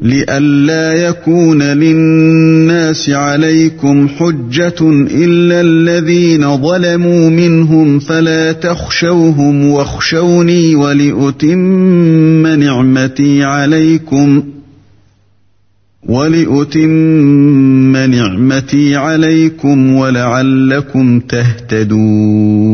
[0.00, 14.42] لئلا يكون للناس عليكم حجة إلا الذين ظلموا منهم فلا تخشوهم واخشوني ولأتم نعمتي عليكم
[16.08, 22.72] ولأتم نعمتي عليكم ولعلكم تهتدون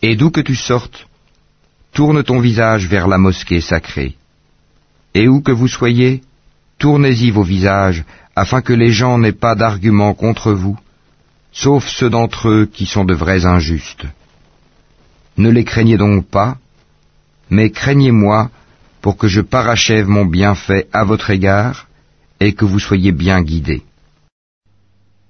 [0.00, 1.08] Et d'où que tu sortes,
[1.92, 4.17] tourne ton visage vers la mosquée sacrée.
[5.14, 6.22] Et où que vous soyez,
[6.78, 8.04] tournez-y vos visages,
[8.36, 10.78] afin que les gens n'aient pas d'arguments contre vous,
[11.52, 14.06] sauf ceux d'entre eux qui sont de vrais injustes.
[15.36, 16.56] Ne les craignez donc pas,
[17.50, 18.50] mais craignez-moi
[19.00, 21.86] pour que je parachève mon bienfait à votre égard
[22.40, 23.82] et que vous soyez bien guidés.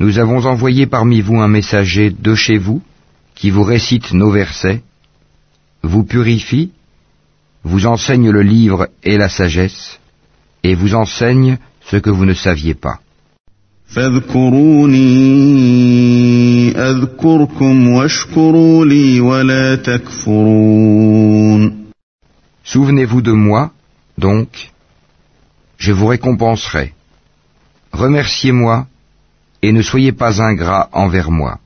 [0.00, 2.80] nous avons envoyé parmi vous un messager de chez vous
[3.34, 4.82] qui vous récite nos versets,
[5.82, 6.72] vous purifie,
[7.64, 10.00] vous enseigne le livre et la sagesse,
[10.64, 13.00] et vous enseigne ce que vous ne saviez pas.
[22.64, 23.72] Souvenez-vous de moi,
[24.16, 24.70] donc,
[25.76, 26.94] je vous récompenserai.
[27.92, 28.86] Remerciez-moi
[29.62, 31.58] et ne soyez pas ingrat envers moi.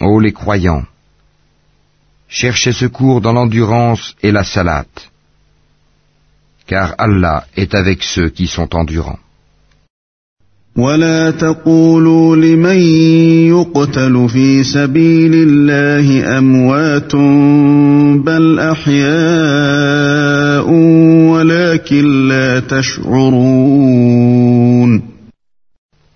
[0.00, 0.84] Ô les croyants,
[2.28, 5.10] cherchez secours dans l'endurance et la salate,
[6.66, 9.18] car Allah est avec ceux qui sont endurants.
[10.77, 12.77] ولا تقولوا لمن
[13.49, 17.15] يقتل في سبيل الله اموات
[18.25, 19.93] بل احياء
[21.29, 23.93] ولكن لا تشعرون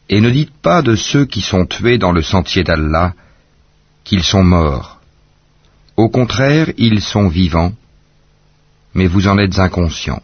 [0.09, 3.13] Et ne dites pas de ceux qui sont tués dans le sentier d'Allah
[4.05, 5.01] qu'ils sont morts.
[5.97, 7.73] Au contraire, ils sont vivants,
[8.95, 10.23] mais vous en êtes inconscients.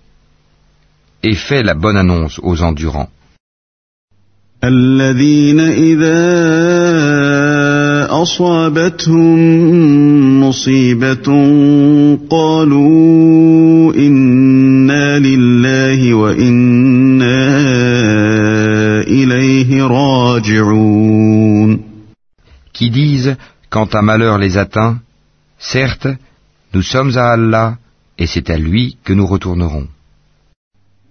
[1.22, 3.08] et fait la bonne annonce aux endurants.
[4.64, 6.16] الذين إذا
[8.22, 9.38] أصابتهم
[10.40, 11.26] مصيبة
[12.30, 17.46] قالوا إنا لله وإنا
[19.00, 21.80] إليه راجعون
[22.72, 23.36] Qui disent,
[23.70, 24.98] quand un malheur les atteint,
[25.58, 26.08] certes,
[26.74, 27.76] nous sommes à Allah
[28.18, 29.86] et c'est à lui que nous retournerons.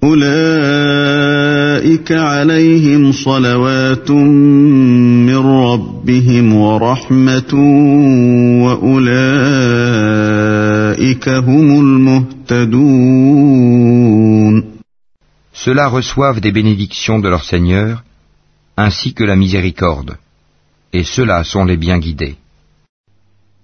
[0.03, 1.33] أولئك
[2.13, 7.55] عليهم صلوات من ربهم ورحمة
[8.65, 9.29] وأولئك
[11.29, 13.41] هم المهتدون
[15.53, 18.03] Ceux-là reçoivent des bénédictions de leur Seigneur,
[18.79, 20.17] ainsi que la miséricorde,
[20.95, 22.37] et ceux-là sont les bien guidés.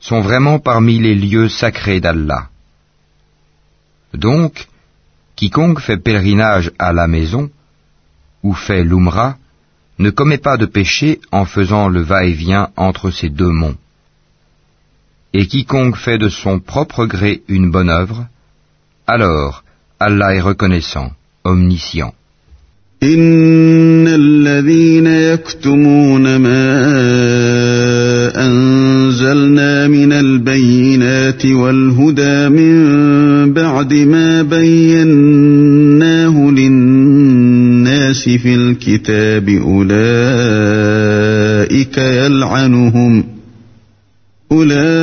[0.00, 2.48] sont vraiment parmi les lieux sacrés d'Allah.
[4.14, 4.68] Donc,
[5.36, 7.50] quiconque fait pèlerinage à la maison,
[8.42, 9.36] ou fait l'Umrah,
[9.98, 13.76] ne commet pas de péché en faisant le va-et-vient entre ces deux monts.
[15.34, 18.26] Et quiconque fait de son propre gré une bonne œuvre,
[19.06, 19.64] alors
[20.00, 21.12] Allah est reconnaissant,
[21.44, 22.14] omniscient.
[29.38, 35.70] أنزلنا من البينات والهدى من بعد ما بيناه
[36.50, 39.98] للناس في الكتاب أولئك
[41.98, 43.24] يلعنهم
[44.52, 45.02] أولئك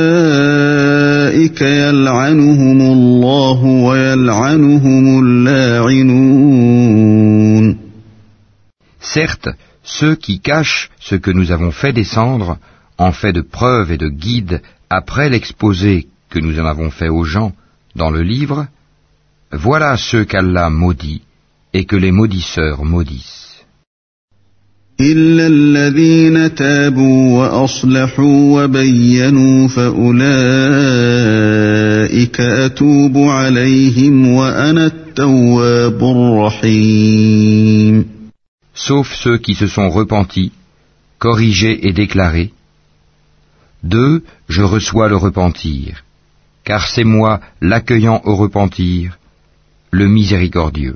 [1.62, 6.56] يلعنهم الله ويلعنهم اللاعنون.
[9.00, 9.48] Certes,
[9.82, 12.58] ceux qui cachent ce que nous avons fait descendre
[12.98, 17.24] en fait de preuves et de guides après l'exposé que nous en avons fait aux
[17.24, 17.52] gens
[17.94, 18.66] dans le livre,
[19.52, 21.22] voilà ceux qu'Allah maudit
[21.72, 23.44] et que les maudisseurs maudissent.
[38.86, 40.52] Sauf ceux qui se sont repentis
[41.18, 42.52] corriger et déclarer.
[43.85, 46.03] Deux, je reçois le repentir,
[46.63, 49.17] car c'est moi l'accueillant au repentir,
[49.91, 50.95] le miséricordieux.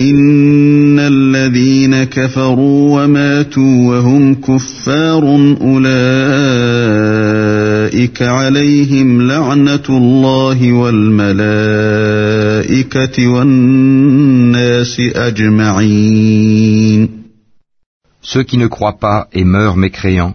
[0.00, 5.22] إن الذين كفروا وماتوا وهم كفار
[5.60, 5.92] أولئك
[8.22, 11.66] عليهم لعنة الله والملائكة
[13.28, 17.08] والناس أجمعين
[18.22, 20.34] Ceux qui ne croient pas et meurent mécréants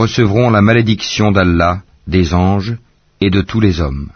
[0.00, 2.76] recevront la malédiction d'Allah, des anges
[3.20, 4.08] et de tous les hommes.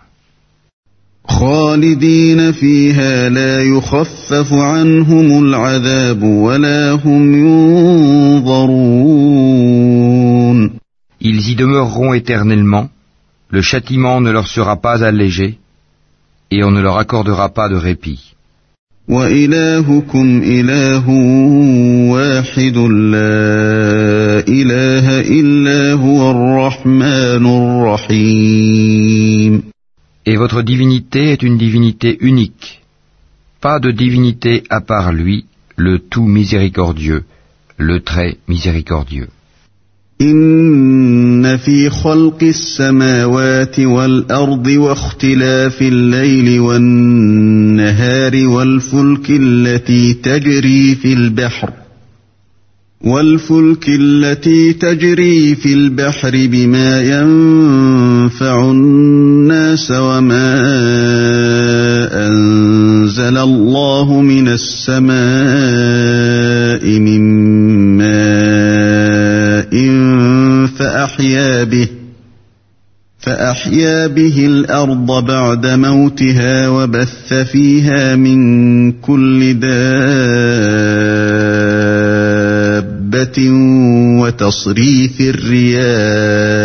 [1.28, 7.34] خالدين فيها لا يخفف عنهم العذاب ولا هم
[8.40, 9.01] ينظرون
[11.22, 12.88] Ils y demeureront éternellement,
[13.51, 15.59] le châtiment ne leur sera pas allégé,
[16.51, 18.20] et on ne leur accordera pas de répit.
[19.09, 21.09] وإلهكم إله
[22.10, 29.63] واحد لا إله إلا هو الرحمن الرحيم
[30.27, 32.81] Et votre divinité est une divinité unique,
[33.61, 35.45] pas de divinité à part lui,
[35.77, 37.23] le tout miséricordieux,
[37.77, 39.27] le très miséricordieux.
[40.21, 51.84] إن في خلق السماوات والأرض واختلاف الليل والنهار والفلك التي تجري في البحر
[53.01, 60.55] والفلك التي تجري في البحر بما ينفع الناس وما
[62.27, 65.15] أنزل الله من السماء
[66.99, 67.22] من
[67.97, 68.35] ماء
[70.67, 71.88] فأحيا به
[73.26, 79.53] فأحيا به الأرض بعد موتها وبث فيها من كل
[84.19, 86.55] وتصريف الرياح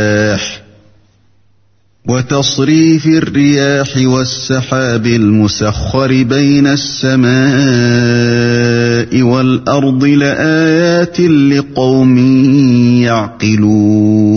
[2.08, 7.30] وتصريف الرياح والسحاب المسخر بين السماء
[9.22, 12.18] والأرض لآيات لقوم
[13.02, 14.30] يعقلون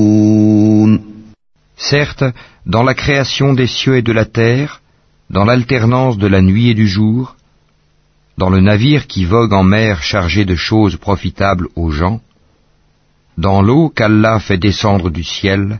[1.77, 2.23] Certes,
[2.65, 4.81] dans la création des cieux et de la terre,
[5.29, 7.35] dans l'alternance de la nuit et du jour,
[8.37, 12.21] dans le navire qui vogue en mer chargé de choses profitables aux gens,
[13.37, 15.79] dans l'eau qu'Allah fait descendre du ciel,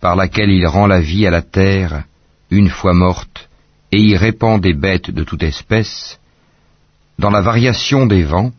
[0.00, 2.04] par laquelle il rend la vie à la terre,
[2.50, 3.48] une fois morte,
[3.90, 6.18] et y répand des bêtes de toute espèce,
[7.18, 8.52] dans la variation des vents,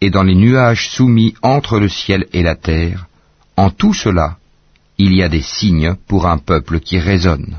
[0.00, 3.06] et dans les nuages soumis entre le ciel et la terre,
[3.56, 4.36] en tout cela,
[4.98, 7.58] il y a des signes pour un peuple qui raisonne.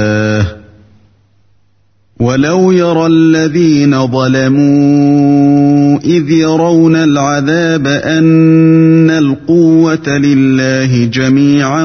[2.20, 11.84] ولو يرى الذين ظلموا إذ يرون العذاب أن القوة لله جميعا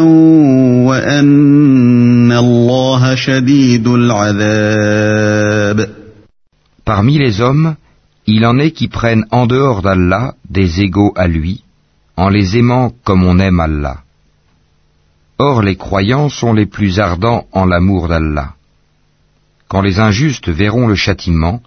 [0.87, 5.89] وأن الله شديد العذاب
[6.85, 7.75] Parmi les hommes,
[8.25, 11.61] il en est qui prennent en dehors d'Allah des égaux à lui,
[12.17, 13.97] en les aimant comme on aime Allah.
[15.37, 18.54] Or les croyants sont les plus ardents en l'amour d'Allah.
[19.67, 21.61] Quand les injustes verront le châtiment,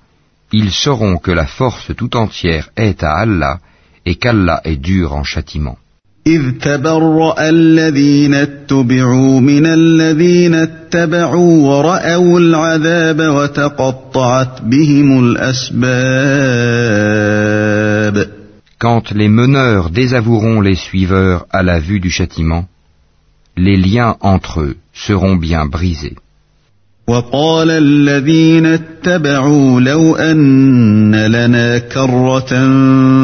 [0.53, 3.59] ils sauront que la force tout entière est à Allah
[4.07, 5.79] et qu'Allah est dur en châtiment.
[6.27, 15.85] إذ تبرأ الذين اتبعوا من الذين اتبعوا ورأوا العذاب وتقطعت بهم الأسباب
[18.79, 22.67] Quand les meneurs désavoueront les suiveurs à la vue du châtiment,
[23.57, 26.17] les liens entre eux seront bien brisés.
[27.10, 32.50] وقال الذين اتبعوا لو أن لنا كرة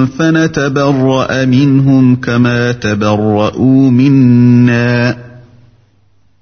[0.06, 5.18] فنتبرأ منهم كما تبرؤوا منا.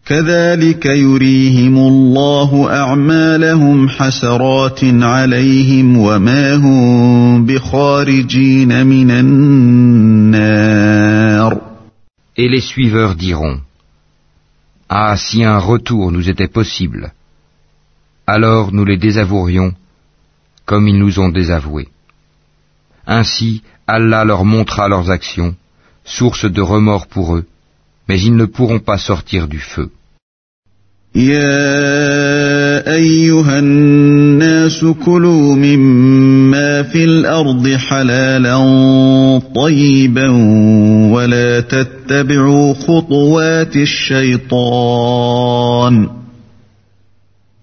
[0.06, 10.44] كذلك يريهم الله أعمالهم حسرات عليهم وما هم بخارجين من النار.
[12.38, 13.60] Et les suiveurs diront,
[14.90, 17.12] Ah, si un retour nous était possible,
[18.28, 19.74] alors nous les désavouerions
[20.66, 21.90] comme ils nous ont désavoués.
[23.06, 25.56] Ainsi, Allah leur montra leurs actions,
[26.06, 27.46] source de remords pour eux,
[28.08, 29.90] mais ils ne pourront pas sortir du feu.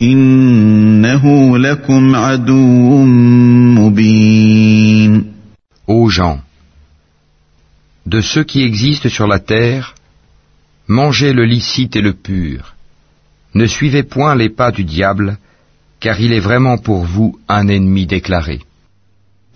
[0.01, 2.97] إنه لكم عدو
[3.77, 5.35] مبين
[5.87, 6.39] Ô gens,
[8.07, 9.93] de ceux qui existent sur la terre,
[10.87, 12.73] mangez le licite et le pur.
[13.53, 15.37] Ne suivez point les pas du diable,
[15.99, 18.61] car il est vraiment pour vous un ennemi déclaré.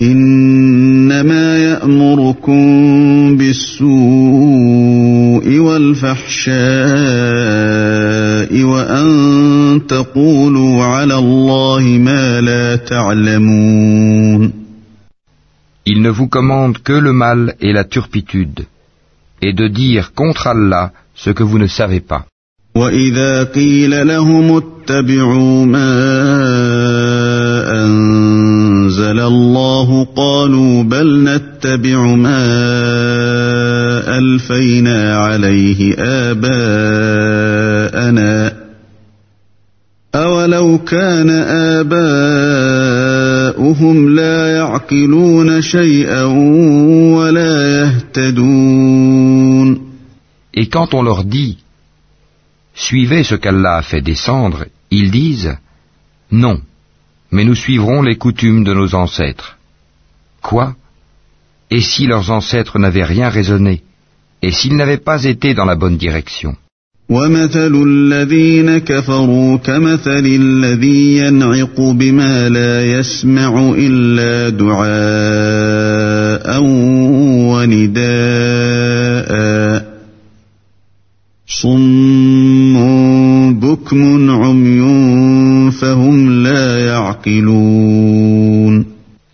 [0.01, 2.63] إنما يأمركم
[3.37, 3.89] بالسوء
[5.59, 6.59] والفحشاء
[8.63, 14.59] وأن تقولوا على الله ما لا تعلمون
[15.85, 18.67] Il ne vous commande que le mal et la turpitude,
[19.41, 22.25] et de dire contre Allah ce que vous ne savez pas.
[22.75, 25.89] وإذا قيل لهم اتبعوا ما
[29.04, 32.44] أنزل الله قالوا بل نتبع ما
[34.18, 35.94] ألفينا عليه
[36.30, 37.44] آباءنا
[40.14, 41.30] أولو كان
[43.50, 46.22] آباؤهم لا يعقلون شيئا
[47.14, 49.84] ولا يهتدون.
[50.56, 51.58] Et quand on leur dit
[52.74, 55.56] Suivez ce qu'Allah a fait descendre, ils disent
[56.32, 56.60] Non,
[57.33, 59.57] mais nous suivrons les coutumes de nos ancêtres.
[60.41, 60.75] Quoi
[61.69, 63.83] Et si leurs ancêtres n'avaient rien raisonné
[64.41, 66.55] Et s'ils n'avaient pas été dans la bonne direction
[67.09, 75.79] ومثل الذين كفروا كمثل الذي ينعق بما لا يسمع إلا دعاء
[77.49, 79.29] ونداء
[81.47, 82.73] صم
[83.59, 84.82] بكم عمي فهم لا يعقلون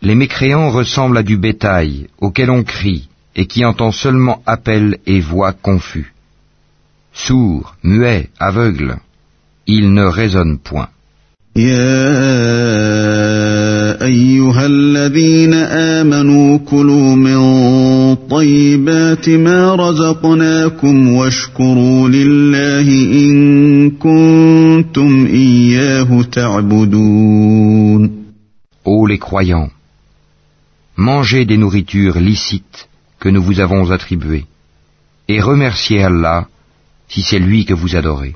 [0.02, 5.20] Les mécréants ressemblent à du bétail auquel on crie et qui entend seulement appel et
[5.20, 6.14] voix confus.
[7.12, 8.98] Sourds, muets, aveugles,
[9.66, 10.88] ils ne raisonnent point.
[14.01, 17.39] أيها الذين آمنوا كلوا من
[18.30, 28.26] طيبات ما رزقناكم واشكروا لله إن كنتم إياه تعبدون
[28.88, 29.72] Ô les croyants,
[30.95, 32.88] mangez des nourritures licites
[33.19, 34.45] que nous vous avons attribuées,
[35.27, 36.47] et remerciez Allah
[37.07, 38.35] si c'est lui que vous adorez.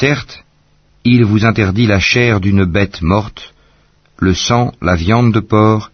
[0.00, 0.44] Certes,
[1.04, 3.54] il vous interdit la chair d'une bête morte,
[4.18, 5.90] le sang, la viande de porc,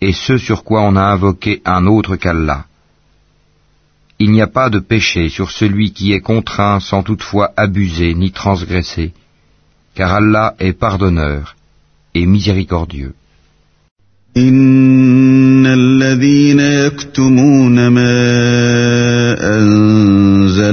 [0.00, 2.64] et ce sur quoi on a invoqué un autre qu'Allah.
[4.18, 8.32] Il n'y a pas de péché sur celui qui est contraint sans toutefois abuser ni
[8.32, 9.12] transgresser,
[9.94, 11.56] car Allah est pardonneur
[12.14, 13.14] et miséricordieux.
[14.36, 18.12] إن الذين يكتمون ما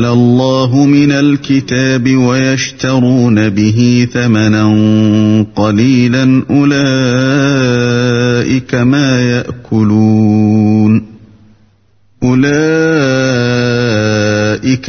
[0.00, 4.66] أنزل الله من الكتاب ويشترون به ثمنا
[5.56, 6.74] قليلا أولئك
[8.74, 11.02] ما يأكلون
[12.22, 12.50] أولئك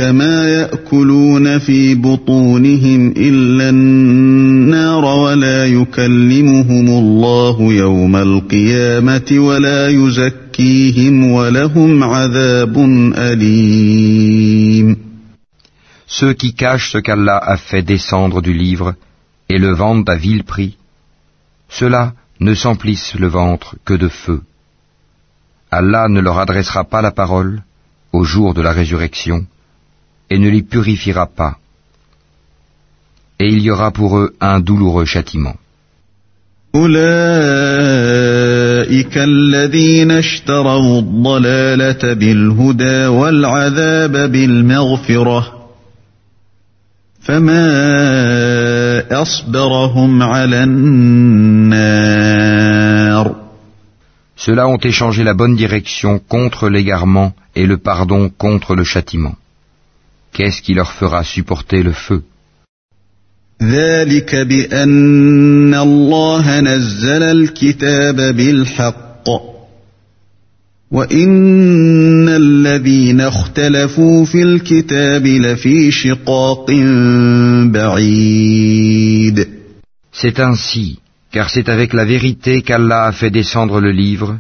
[0.02, 4.31] ما يأكلون في بطونهم إلا النار
[5.91, 12.79] يكلمهم الله يوم القيامة ولا يزكيهم ولهم عذاب
[13.17, 14.97] أليم
[16.09, 18.95] Ceux qui cachent ce qu'Allah a fait descendre du livre
[19.49, 20.77] et le vendent à vil prix,
[21.69, 24.41] ceux-là ne s'emplissent le ventre que de feu.
[25.71, 27.63] Allah ne leur adressera pas la parole
[28.13, 29.47] au jour de la résurrection
[30.31, 31.59] et ne les purifiera pas.
[33.39, 35.57] Et il y aura pour eux un douloureux châtiment.
[36.77, 37.07] أولئك
[39.19, 45.53] الذين اشتروا الضلالة بالهدى والعذاب بالمغفرة
[47.21, 52.27] فما أصبرهم على النار
[54.39, 59.35] Ceux-là ont échangé la bonne direction contre l'égarement et le pardon contre le châtiment.
[60.33, 62.23] Qu'est-ce qui leur fera supporter le feu
[63.63, 69.07] ذلك بأن الله نزل الكتاب بالحق
[70.91, 76.71] وإن الذين اختلفوا في الكتاب لفي شقاق
[77.73, 79.47] بعيد
[80.13, 80.99] C'est ainsi,
[81.31, 84.39] car c'est avec la vérité qu'Allah a fait descendre le livre,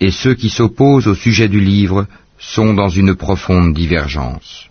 [0.00, 2.06] et ceux qui s'opposent au sujet du livre
[2.38, 4.70] sont dans une profonde divergence.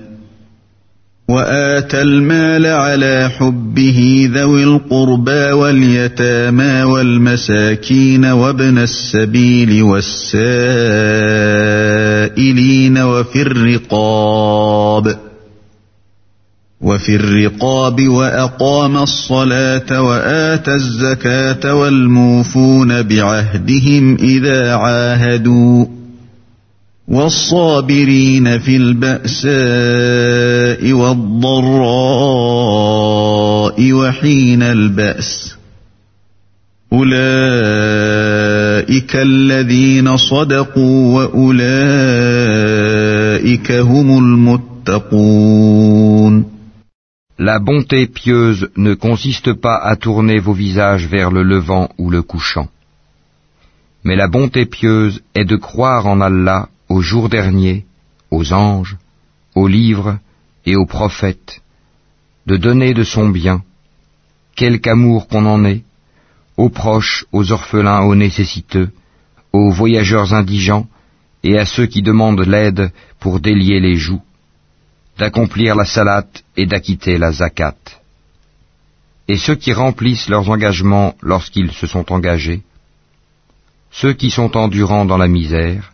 [1.31, 10.97] وآتى المال على حبه ذوي القربى واليتامى والمساكين وابن السبيل والسائلين
[12.97, 15.17] وفي الرقاب
[16.81, 26.00] وفي الرقاب وأقام الصلاة وآتى الزكاة والموفون بعهدهم إذا عاهدوا
[27.08, 29.52] والصابرين في البأساء
[30.92, 31.56] والضراء
[33.92, 35.56] وحين البأس
[36.92, 37.16] أولئك
[39.16, 41.72] الذين صدقوا وأولئك
[43.72, 45.26] هم المتقون
[47.38, 52.22] La bonté pieuse ne consiste pas à tourner vos visages vers le levant ou le
[52.22, 52.68] couchant.
[54.04, 57.85] Mais la bonté pieuse est de croire en Allah au jour dernier,
[58.31, 58.97] aux anges,
[59.55, 60.19] aux livres
[60.65, 61.61] et aux prophètes,
[62.45, 63.63] de donner de son bien,
[64.55, 65.83] quelque amour qu'on en ait,
[66.57, 68.89] aux proches, aux orphelins, aux nécessiteux,
[69.53, 70.87] aux voyageurs indigents
[71.43, 72.91] et à ceux qui demandent l'aide
[73.21, 74.23] pour délier les joues,
[75.17, 77.79] d'accomplir la salate et d'acquitter la zakat.
[79.29, 82.63] Et ceux qui remplissent leurs engagements lorsqu'ils se sont engagés,
[83.91, 85.93] ceux qui sont endurants dans la misère,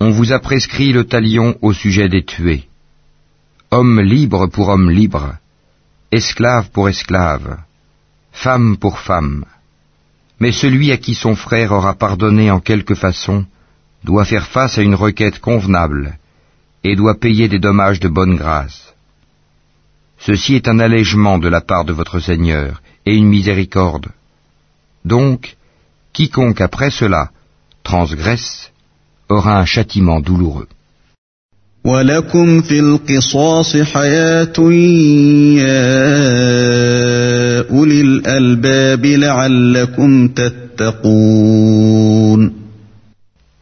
[0.00, 2.68] On vous a prescrit le talion au sujet des tués.
[3.70, 5.34] Homme libre pour homme libre,
[6.12, 7.58] esclave pour esclave,
[8.30, 9.44] femme pour femme.
[10.38, 13.44] Mais celui à qui son frère aura pardonné en quelque façon
[14.04, 16.16] doit faire face à une requête convenable
[16.84, 18.94] et doit payer des dommages de bonne grâce.
[20.18, 24.08] Ceci est un allègement de la part de votre Seigneur et une miséricorde.
[25.04, 25.56] Donc,
[26.12, 27.30] quiconque après cela
[27.82, 28.70] transgresse,
[29.28, 30.68] aura un châtiment douloureux.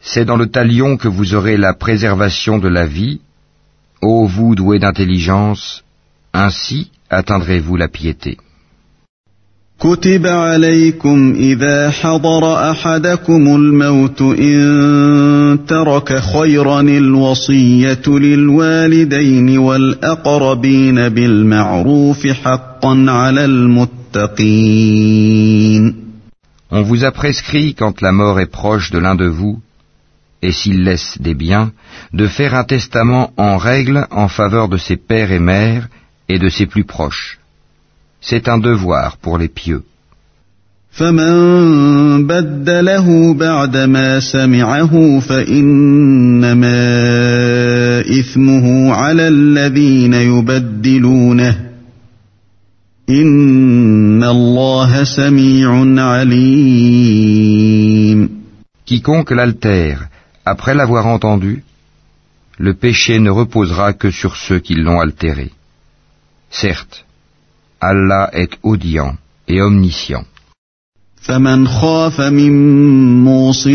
[0.01, 3.19] C'est dans le talion que vous aurez la préservation de la vie,
[4.01, 5.83] ô vous doués d'intelligence,
[6.33, 8.37] ainsi atteindrez-vous la piété.
[9.82, 23.44] كتب عليكم إذا حضر أحدكم الموت إن ترك خيرا الوصية للوالدين والأقربين بالمعروف حقا على
[23.44, 24.82] المتقين
[26.70, 29.60] On vous a prescrit quand la mort est proche de l'un de vous,
[30.40, 31.72] et s'il laisse des biens,
[32.14, 35.88] de faire un testament en règle en faveur de ses pères et mères
[36.30, 37.38] et de ses plus proches.
[38.20, 39.82] C'est un devoir pour les pieux.
[40.92, 46.80] فمن بدله بعدما سمعه فإنما
[48.00, 51.60] إثمه على الذين يبدلونه
[53.10, 57.62] إن الله سميع عليم
[58.84, 60.08] Quiconque l'altère
[60.44, 61.62] après l'avoir entendu,
[62.58, 65.52] le péché ne reposera que sur ceux qui l'ont altéré.
[66.50, 67.05] Certes,
[67.80, 69.16] Allah est audient
[69.48, 70.24] et omniscient.
[71.22, 72.52] فمن خاف من
[73.24, 73.68] موص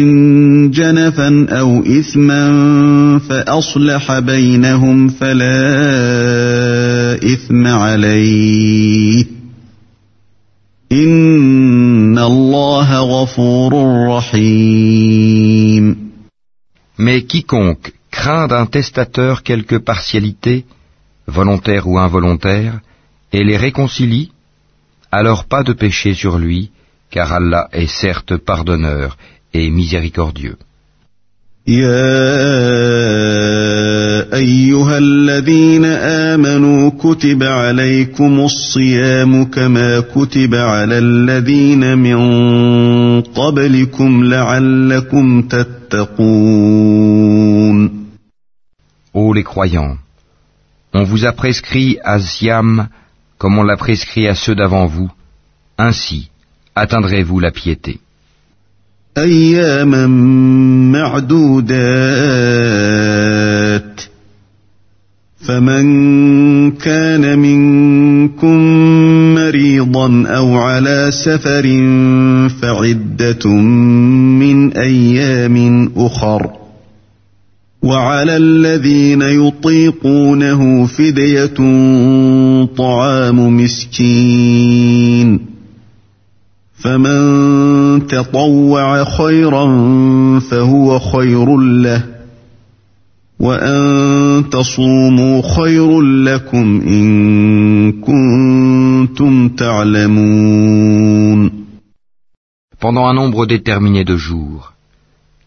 [0.74, 2.50] جنفا أو إثما
[3.20, 5.64] فأصلح بينهم فلا
[7.34, 9.26] إثم عليه
[10.92, 13.74] إن الله غفور
[14.10, 16.08] رحيم
[17.00, 20.66] Mais quiconque craint d'un testateur quelque partialité,
[21.28, 22.80] volontaire ou involontaire,
[23.32, 24.32] et les réconcilie,
[25.12, 26.72] alors pas de péché sur lui,
[27.10, 29.18] car Allah est certes pardonneur
[29.54, 30.58] et miséricordieux.
[31.68, 32.38] يا
[34.34, 42.18] أيها الذين آمنوا كتب عليكم الصيام كما كتب على الذين من
[43.22, 46.88] قبلكم لعلكم تتقون
[49.14, 49.98] Ô les croyants,
[50.94, 52.88] on vous a prescrit à Siam
[53.42, 55.10] comme on l'a prescrit à ceux d'avant vous,
[55.78, 56.30] ainsi
[56.76, 58.00] atteindrez-vous la piété.
[59.18, 60.08] أياما
[60.94, 61.78] معدودات
[65.48, 68.60] فمن كان منكم
[69.36, 71.64] مريضا أو على سفر
[72.62, 73.50] فعدة
[74.42, 76.61] من أيام أخر
[77.83, 81.55] وعلى الذين يطيقونه فدية
[82.77, 85.41] طعام مسكين
[86.75, 89.67] فمن تطوع خيرا
[90.39, 92.05] فهو خير له
[93.41, 100.83] وأن تصوموا خير لكم إن كنتم تعلمون.
[102.81, 104.73] Pendant un nombre déterminé de jours,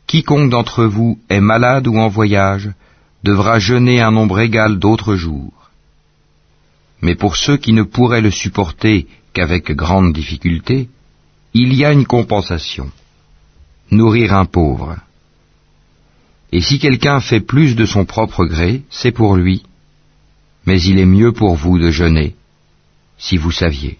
[0.07, 2.69] quiconque d'entre vous est malade ou en voyage
[3.23, 5.71] devra jeûner un nombre égal d'autres jours.
[7.03, 10.89] Mais pour ceux qui ne pourraient le supporter qu'avec grande difficulté,
[11.55, 12.91] il y a une compensation.
[13.91, 14.97] Nourrir un pauvre.
[16.53, 19.63] Et si quelqu'un fait plus de son propre gré, c'est pour lui,
[20.67, 22.35] mais il est mieux pour vous de jeûner,
[23.19, 23.97] si vous saviez.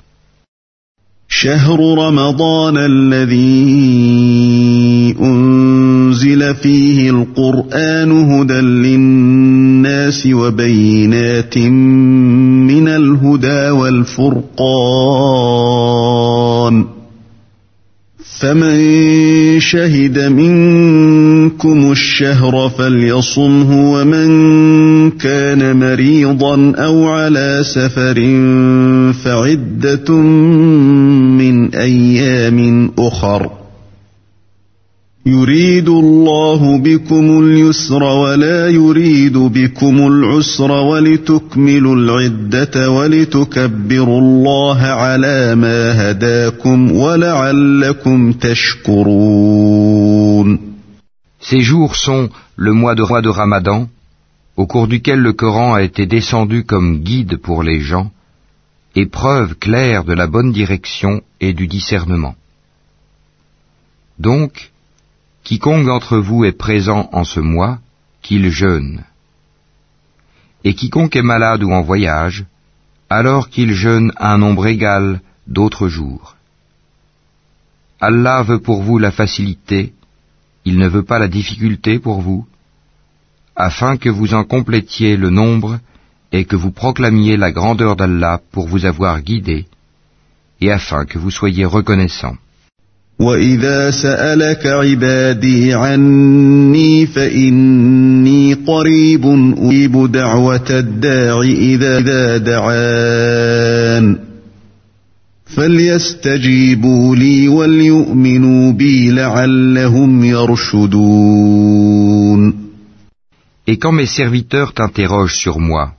[1.33, 3.31] شهر رمضان الذي
[6.06, 14.46] أنزل فيه القرآن هدى للناس وبينات من الهدى والفرقان
[18.40, 18.80] فمن
[19.60, 24.30] شهد منكم الشهر فليصمه ومن
[25.12, 28.16] كان مريضا أو على سفر
[29.24, 30.14] فعدة
[31.42, 33.65] من أيام أخر
[35.27, 46.93] يريد الله بكم اليسر ولا يريد بكم العسر ولتكملوا العده ولتكبروا الله على ما هداكم
[46.93, 49.71] ولعلكم تشكرون
[51.43, 53.89] Ces jours sont le mois de roi de Ramadan,
[54.57, 58.11] au cours duquel le Coran a été descendu comme guide pour les gens,
[58.95, 62.35] et preuve claire de la bonne direction et du discernement.
[64.19, 64.71] Donc,
[65.46, 67.78] quiconque d'entre vous est présent en ce mois,
[68.24, 69.04] qu'il jeûne.
[70.64, 72.46] Et quiconque est malade ou en voyage,
[73.12, 76.36] alors qu'il jeûne un nombre égal d'autres jours.
[78.02, 79.94] Allah veut pour vous la facilité,
[80.66, 82.48] il ne veut pas la difficulté pour vous,
[83.56, 85.80] afin que vous en complétiez le nombre
[86.32, 89.68] et que vous proclamiez la grandeur d'Allah pour vous avoir guidé,
[90.60, 92.38] et afin que vous soyez reconnaissants.
[93.20, 99.26] وإذا سألك عبادي عني فإني قريب
[99.58, 104.18] أجيب دعوة الداع إذا إذا دعان
[105.46, 111.86] فليستجيبوا لي وليؤمنوا بي لعلهم يرشدون
[113.68, 115.94] Et quand mes serviteurs t'interrogent sur moi,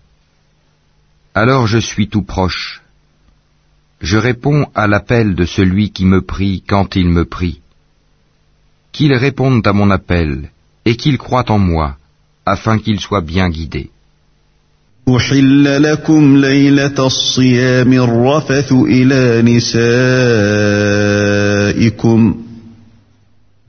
[1.35, 2.81] alors je suis tout proche.
[4.02, 7.60] Je réponds à l'appel de celui qui me prie quand il me prie.
[8.92, 10.50] Qu'ils répondent à mon appel
[10.86, 11.98] et qu'ils croient en moi,
[12.46, 13.90] afin qu'ils soient bien guidés.
[15.10, 19.42] أحل لكم ليلة الصيام الرفث إلى
[21.72, 22.36] نسائكم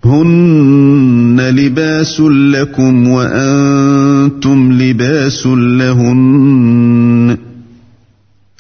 [0.05, 7.16] هن لباس لكم وأنتم لباس لهن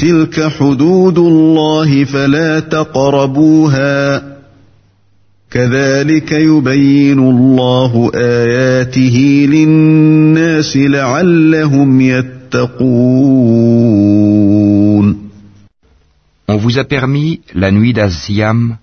[0.00, 4.22] تلك حدود الله فلا تقربوها
[5.50, 13.50] كذلك يبين الله آياته للناس لعلهم يتقون
[16.48, 18.76] On vous a permis, la nuit d'Aziam,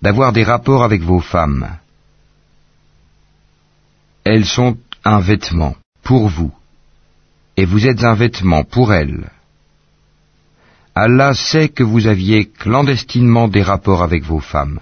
[0.00, 1.66] d'avoir des rapports avec vos femmes.
[4.22, 5.74] Elles sont un vêtement
[6.04, 6.52] pour vous,
[7.56, 9.24] et vous êtes un vêtement pour elles.
[11.01, 14.79] Allah sait que vous aviez clandestinement des rapports avec vos femmes.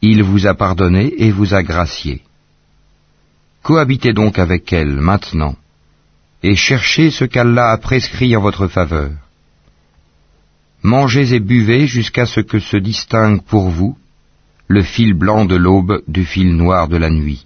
[0.00, 2.22] Il vous a pardonné et vous a gracié.
[3.64, 5.56] Cohabitez donc avec elles maintenant,
[6.44, 9.10] et cherchez ce qu'Allah a prescrit en votre faveur.
[10.84, 13.96] Mangez et buvez jusqu'à ce que se distingue pour vous
[14.68, 17.44] le fil blanc de l'aube du fil noir de la nuit.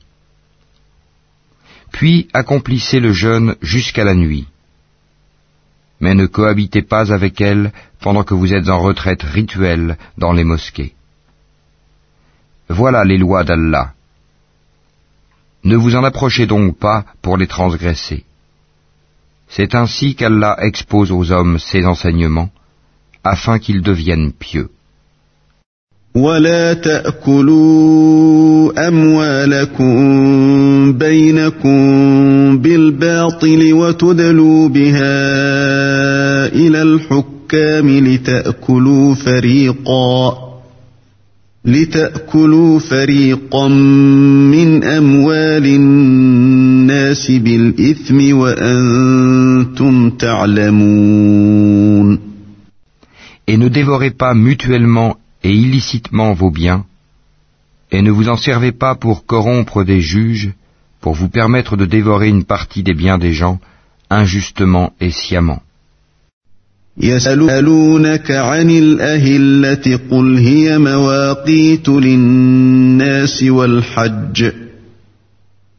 [1.91, 4.47] Puis accomplissez le jeûne jusqu'à la nuit.
[6.01, 10.45] Mais ne cohabitez pas avec elles pendant que vous êtes en retraite rituelle dans les
[10.45, 10.95] mosquées.
[12.69, 13.93] Voilà les lois d'Allah.
[15.65, 18.25] Ne vous en approchez donc pas pour les transgresser.
[19.49, 22.51] C'est ainsi qu'Allah expose aux hommes ses enseignements,
[23.25, 24.71] afin qu'ils deviennent pieux.
[26.17, 28.07] ولا تأكلوا
[28.89, 29.93] أموالكم
[30.93, 31.79] بينكم
[32.59, 35.27] بالباطل وتدلوا بها
[36.47, 40.47] إلى الحكام لتأكلوا فريقا
[41.65, 51.57] لتأكلوا فريقا من أموال الناس بالإثم وأنتم تعلمون.
[53.49, 55.15] Et ne dévorez pas mutuellement
[55.47, 56.85] et illicitement vos biens,
[57.93, 60.51] et ne vous en servez pas pour corrompre des juges,
[61.01, 63.61] pour vous permettre de dévorer une partie des biens des gens,
[64.11, 65.63] injustement et sciemment.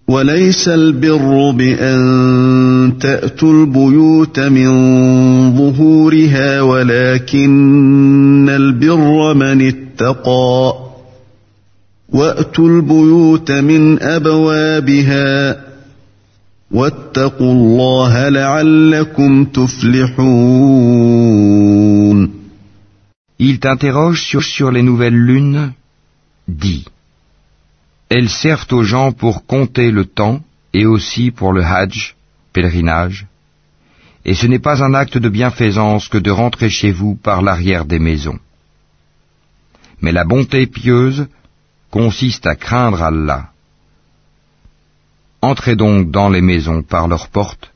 [0.08, 4.68] وليس البر بأن تأتوا البيوت من
[5.58, 10.74] ظهورها ولكن البر من اتقى
[12.10, 15.58] وأتوا البيوت من أبوابها
[16.72, 20.78] واتقوا الله لعلكم تفلحون
[23.40, 25.74] Il t'interroge sur, sur les nouvelles lunes,
[26.48, 26.86] dit
[28.10, 30.42] Elles servent aux gens pour compter le temps
[30.74, 32.16] et aussi pour le hajj,
[32.54, 33.28] pèlerinage,
[34.26, 37.86] et ce n'est pas un acte de bienfaisance que de rentrer chez vous par l'arrière
[37.86, 38.40] des maisons.
[40.02, 41.28] Mais la bonté pieuse
[41.92, 43.52] consiste à craindre Allah.
[45.42, 47.72] Entrez donc dans les maisons par leurs portes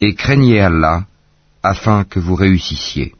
[0.00, 1.04] et craignez Allah
[1.62, 3.14] afin que vous réussissiez.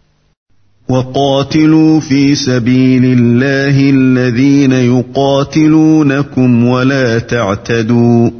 [0.89, 8.31] وقاتلوا في سبيل الله الذين يقاتلونكم ولا تعتدوا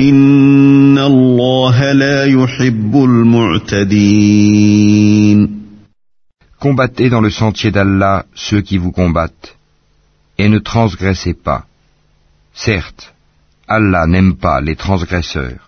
[0.00, 4.38] ان الله لا يحب المعتدين
[6.60, 9.56] Combattez dans le sentier d'Allah ceux qui vous combattent
[10.38, 11.66] et ne transgressez pas.
[12.52, 13.14] Certes,
[13.68, 15.67] Allah n'aime pas les transgresseurs.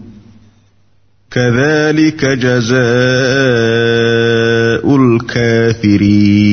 [1.30, 2.76] كذلك جزاء
[4.96, 6.46] الكافرين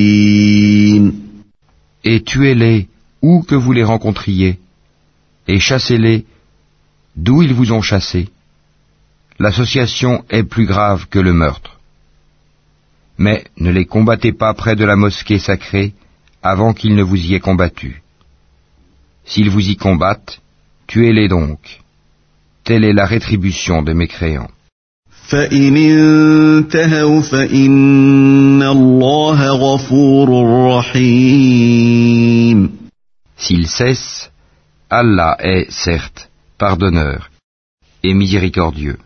[2.06, 2.88] Et tuez-les
[3.22, 4.60] où que vous les rencontriez,
[5.48, 6.26] et chassez-les
[7.16, 8.28] d'où ils vous ont chassés,
[9.40, 11.80] l'association est plus grave que le meurtre.
[13.18, 15.94] Mais ne les combattez pas près de la mosquée sacrée
[16.42, 18.02] avant qu'ils ne vous y aient combattu.
[19.24, 20.42] S'ils vous y combattent,
[20.88, 21.80] tuez-les donc.
[22.66, 24.52] Telle est la rétribution des mécréants.
[33.37, 34.31] S'ils cessent,
[34.89, 37.31] Allah est, certes, pardonneur
[38.03, 38.99] et miséricordieux.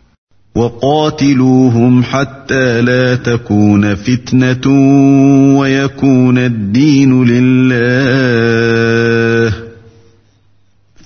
[0.55, 4.67] وقاتلوهم حتى لا تكون فتنة
[5.59, 8.53] ويكون الدين لله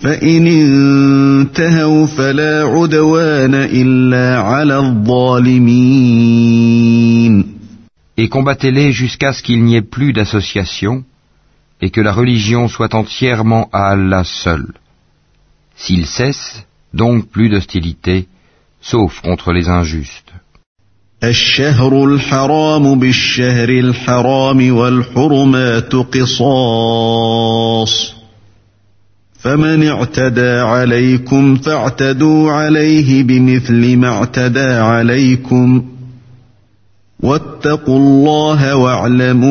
[0.02, 6.32] فإن انتهوا فلا عدوان إلا على الظالمين
[8.18, 11.04] Et combattez-les jusqu'à ce qu'il n'y ait plus d'association
[11.80, 14.66] et que la religion soit entièrement à Allah seul.
[15.76, 18.26] S'ils cessent, donc plus d'hostilité,
[18.80, 20.32] sauf contre les injustes.
[21.24, 26.72] الشهر الحرام بالشهر الحرام والحرمات قصاص
[29.37, 35.85] فمن اعتدى عليكم فاعتدوا عليه بمثل ما اعتدى عليكم
[37.19, 39.47] واتقوا الله واعلموا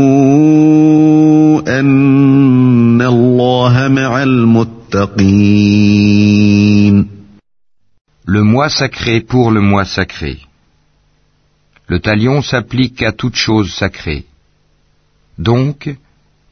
[1.80, 5.46] ان الله مع المتقين
[8.28, 10.38] Le mois sacré pour le mois sacré.
[11.86, 14.24] Le talion s'applique à toute chose sacrée.
[15.38, 15.94] Donc,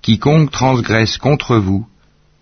[0.02, 1.84] quiconque transgresse contre vous,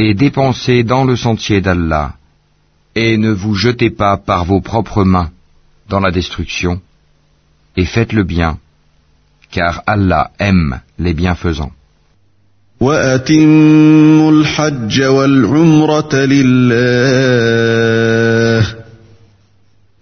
[0.00, 2.14] Et dépensez dans le sentier d'Allah,
[2.94, 5.30] et ne vous jetez pas par vos propres mains
[5.88, 6.80] dans la destruction,
[7.76, 8.58] et faites le bien,
[9.50, 11.72] car Allah aime les bienfaisants.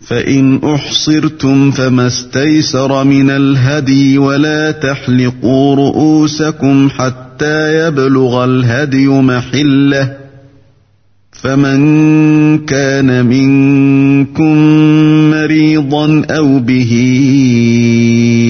[0.08, 10.17] فإن أحصرتم فما استيسر من الهدي ولا تحلقوا رؤوسكم حتى حتى يبلغ الهدي محله.
[11.31, 11.79] فمن
[12.65, 14.55] كان منكم
[15.31, 16.91] مريضا أو به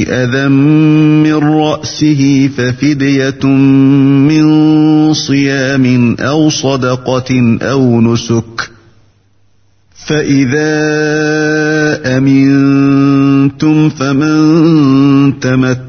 [0.09, 8.71] أذى من رأسه ففدية من صيام أو صدقة أو نسك.
[10.07, 10.67] فإذا
[12.17, 15.88] أمنتم فمن تمت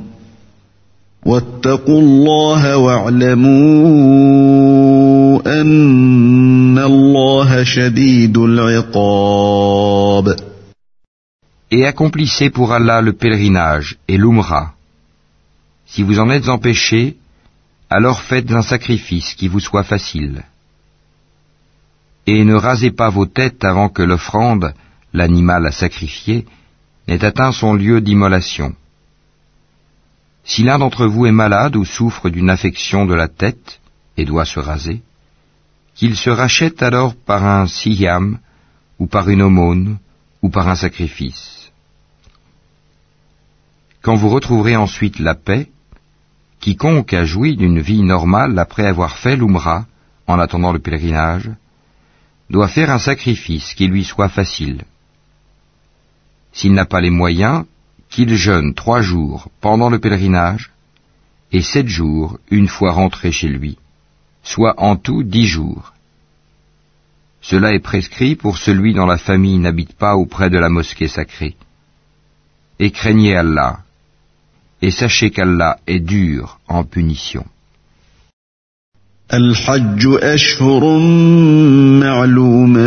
[1.26, 3.56] واتقوا الله واعلموا
[5.60, 10.36] أن الله شديد العقاب
[11.68, 14.74] Et accomplissez pour Allah le pèlerinage et l'umrah.
[15.84, 17.16] Si vous en êtes empêché,
[17.90, 20.44] alors faites un sacrifice qui vous soit facile.
[22.26, 24.74] Et ne rasez pas vos têtes avant que l'offrande,
[25.12, 26.46] l'animal à sacrifier,
[27.08, 28.74] n'ait atteint son lieu d'immolation.
[30.43, 33.79] Si l'un d'entre vous est malade ou souffre d'une affection de la tête
[34.17, 35.01] et doit se raser,
[35.95, 38.39] qu'il se rachète alors par un siyam,
[38.99, 39.97] ou par une aumône,
[40.41, 41.71] ou par un sacrifice.
[44.01, 45.69] Quand vous retrouverez ensuite la paix,
[46.59, 49.85] quiconque a joui d'une vie normale après avoir fait l'umrah
[50.27, 51.51] en attendant le pèlerinage,
[52.49, 54.83] doit faire un sacrifice qui lui soit facile.
[56.51, 57.65] S'il n'a pas les moyens,
[58.10, 60.70] qu'il jeûne trois jours pendant le pèlerinage
[61.52, 63.78] et sept jours une fois rentré chez lui,
[64.42, 65.92] soit en tout dix jours.
[67.40, 71.56] Cela est prescrit pour celui dont la famille n'habite pas auprès de la mosquée sacrée.
[72.78, 73.80] Et craignez Allah,
[74.82, 77.44] et sachez qu'Allah est dur en punition.
[79.32, 80.98] الحج أشهر
[82.00, 82.86] معلومات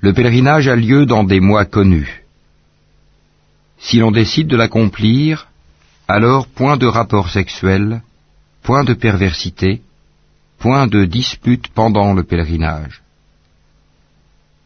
[0.00, 2.24] Le pèlerinage a lieu dans des mois connus.
[3.78, 5.48] Si l'on décide de l'accomplir,
[6.06, 8.02] alors point de rapport sexuel,
[8.62, 9.82] point de perversité,
[10.58, 13.02] point de dispute pendant le pèlerinage.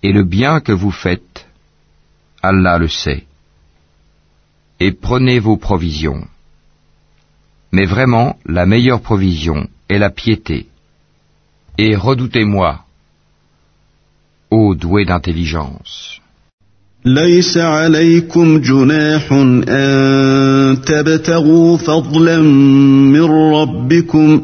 [0.02, 1.46] Et le bien que vous faites,
[2.42, 3.24] Allah le sait.
[4.80, 6.26] Et prenez vos provisions.
[7.70, 10.66] Mais vraiment, la meilleure provision est la piété.
[11.78, 12.84] Et redoutez-moi,
[14.58, 16.20] ô doué d'intelligence.
[17.04, 19.32] ليس عليكم جناح
[19.68, 23.24] أن تبتغوا فضلا من
[23.54, 24.42] ربكم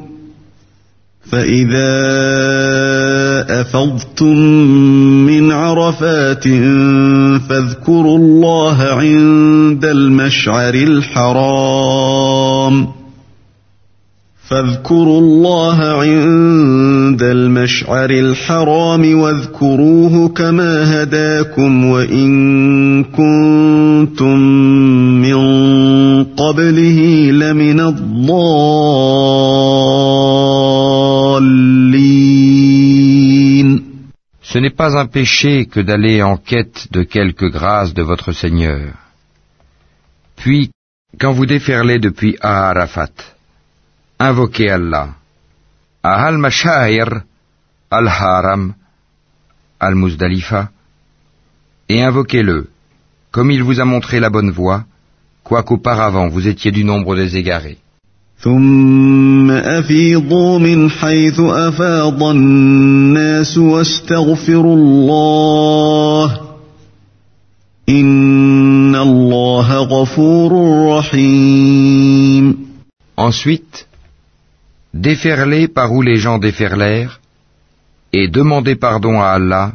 [1.30, 1.94] فإذا
[3.60, 4.36] أفضتم
[5.26, 6.44] من عرفات
[7.48, 12.18] فاذكروا الله عند المشعر الحرام
[14.48, 24.37] فاذكروا الله عند المشعر الحرام واذكروه كما هداكم وإن كنتم
[25.21, 25.37] من
[26.23, 28.63] قبله لمن الضالين
[34.53, 38.93] Ce n'est pas un péché que d'aller en quête de quelque grâce de votre Seigneur.
[40.35, 40.69] Puis,
[41.19, 43.15] quand vous déferlez depuis Arafat,
[44.19, 45.09] invoquez Allah.
[46.07, 47.23] À Al-Mashair,
[47.89, 48.73] Al-Haram,
[49.79, 50.69] Al-Muzdalifa,
[51.89, 52.69] et invoquez-le,
[53.31, 54.85] comme il vous a montré la bonne voie,
[55.43, 57.77] quoiqu'auparavant vous étiez du nombre des égarés.
[58.43, 66.41] ثم أفيضوا من حيث أفاض الناس واستغفروا الله
[67.89, 70.51] إن الله غفور
[70.97, 72.63] رحيم
[73.15, 73.85] Ensuite,
[74.97, 77.19] déferlez par où les gens déferlèrent,
[78.11, 79.73] et demandez pardon à Allah,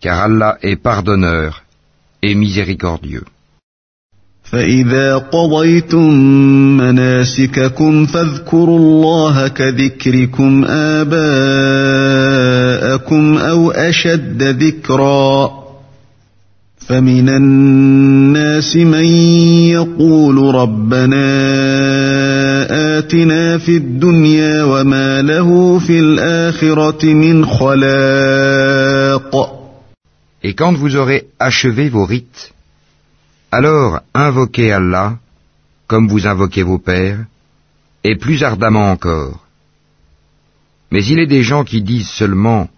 [0.00, 1.62] car Allah est pardonneur
[2.22, 3.24] et miséricordieux.
[4.52, 6.12] فإذا قضيتم
[6.76, 11.18] مناسككم فاذكروا الله كذكركم آباءكم
[13.38, 15.61] أو أشد ذكرا
[16.88, 19.04] فمن الناس من
[19.76, 21.28] يقول ربنا
[22.98, 29.58] آتنا في الدنيا وما له في الآخرة من خلاق
[30.42, 32.52] Et quand vous aurez achevé vos rites,
[33.50, 35.18] alors invoquez Allah,
[35.88, 37.24] comme vous invoquez vos pères,
[38.04, 39.44] et plus ardemment encore.
[40.92, 42.68] Mais il est des gens qui disent seulement,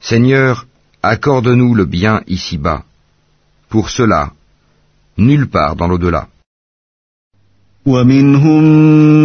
[0.00, 0.66] Seigneur,
[1.02, 2.83] accorde-nous le bien ici-bas.
[3.74, 4.32] Pour cela,
[5.16, 6.28] nulle part dans l'au-delà.
[7.86, 8.62] ومنهم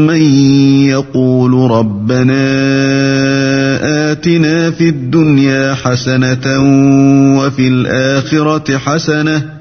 [0.08, 0.22] من
[0.88, 2.46] يقول ربنا
[4.12, 6.60] آتنا في الدنيا حسنة
[7.40, 9.56] وفي الآخرة حسنة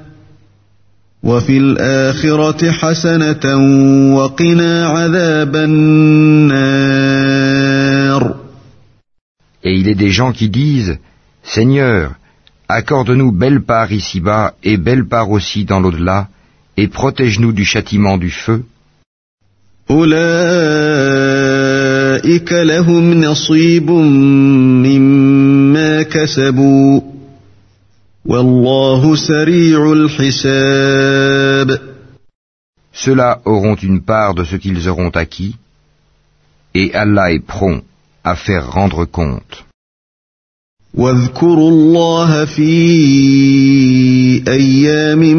[1.23, 3.45] وفي الآخرة حسنة
[4.15, 6.85] وقنا عذاب النار
[9.63, 10.99] Et il est des gens qui disent,
[11.43, 12.11] Seigneur,
[12.72, 16.28] Accorde-nous belle part ici-bas et belle part aussi dans l'au-delà,
[16.76, 18.62] et protège-nous du châtiment du feu.
[32.92, 35.56] Ceux-là auront une part de ce qu'ils auront acquis,
[36.74, 37.82] et Allah est prompt
[38.22, 39.64] à faire rendre compte.
[40.94, 42.72] واذكروا الله في
[44.48, 45.36] أيام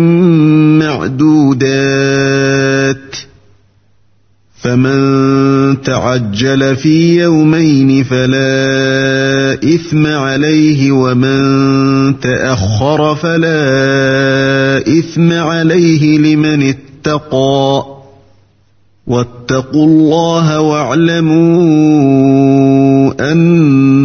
[0.80, 2.22] معدودات
[4.62, 17.86] فمن تعجل في يومين فلا إثم عليه ومن تأخر فلا إثم عليه لمن اتقى
[19.08, 22.02] واتقوا الله واعلموا
[23.12, 24.01] تحشرون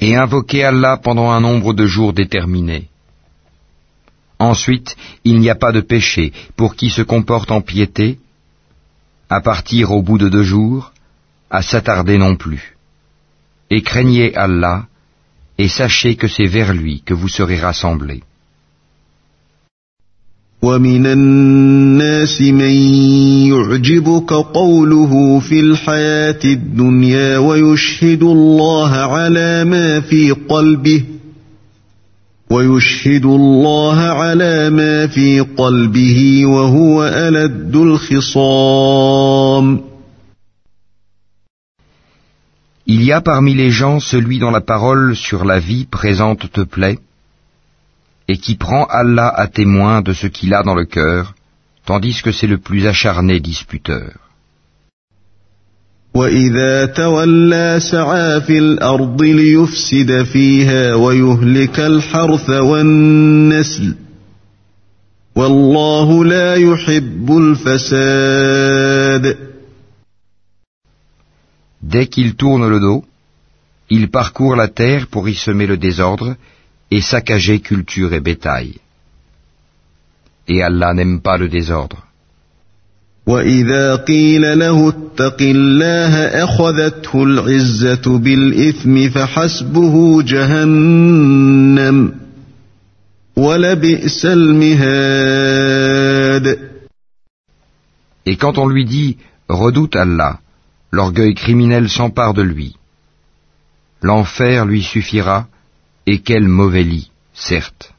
[0.00, 2.88] Et invoquez Allah pendant un nombre de jours déterminé.
[4.38, 8.18] Ensuite, il n'y a pas de péché pour qui se comporte en piété,
[9.30, 10.92] à partir au bout de deux jours,
[11.50, 12.76] à s'attarder non plus.
[13.70, 14.86] Et craignez Allah,
[15.58, 18.22] et sachez que c'est vers lui que vous serez rassemblés.
[20.66, 22.74] ومن الناس من
[23.50, 31.04] يعجبك قوله في الحياة الدنيا ويشهد الله على ما في قلبه
[32.50, 39.16] ويشهد الله على ما في قلبه وهو ألد الخصام.
[42.88, 46.60] Il y a parmi les gens celui dont la parole sur la vie présente te
[46.60, 46.98] plaît,
[48.28, 51.34] et qui prend Allah à témoin de ce qu'il a dans le cœur,
[51.84, 54.12] tandis que c'est le plus acharné disputeur.
[71.82, 73.04] Dès qu'il tourne le dos,
[73.90, 76.34] il parcourt la terre pour y semer le désordre
[76.90, 78.74] et saccager culture et bétail.
[80.48, 82.06] Et Allah n'aime pas le désordre.
[98.26, 99.16] Et quand on lui dit
[99.48, 100.38] Redoute Allah,
[100.92, 102.76] l'orgueil criminel s'empare de lui.
[104.02, 105.48] L'enfer lui suffira,
[106.06, 107.92] et quel mauvais lit, certes.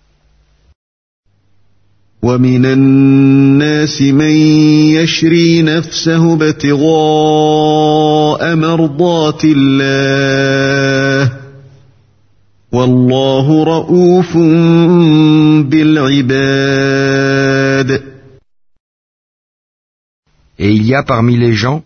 [20.59, 21.83] Et il y a parmi les gens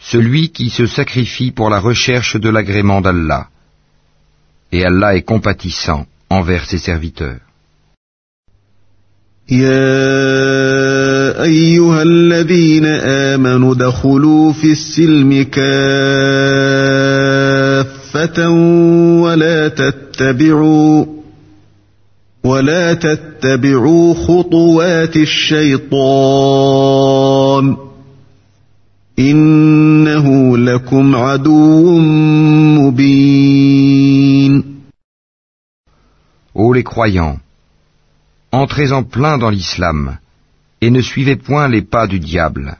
[0.00, 3.48] celui qui se sacrifie pour la recherche de l'agrément d'Allah.
[4.72, 7.40] Et Allah est compatissant envers ses serviteurs.
[9.50, 15.70] يا أيها الذين آمنوا دخلوا في السلم كافة
[19.20, 21.04] ولا تتبعوا
[22.44, 25.90] ولا تتبعوا خطوات الشيطان
[29.18, 31.98] إنه لكم عدو
[32.78, 34.19] مبين
[36.59, 37.39] Ô les croyants,
[38.51, 40.17] entrez en plein dans l'islam
[40.81, 42.77] et ne suivez point les pas du diable,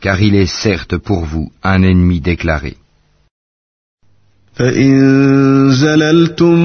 [0.00, 2.76] car il est certes pour vous un ennemi déclaré.
[4.56, 6.58] فإن زللتم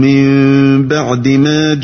[0.00, 1.74] من بعد ما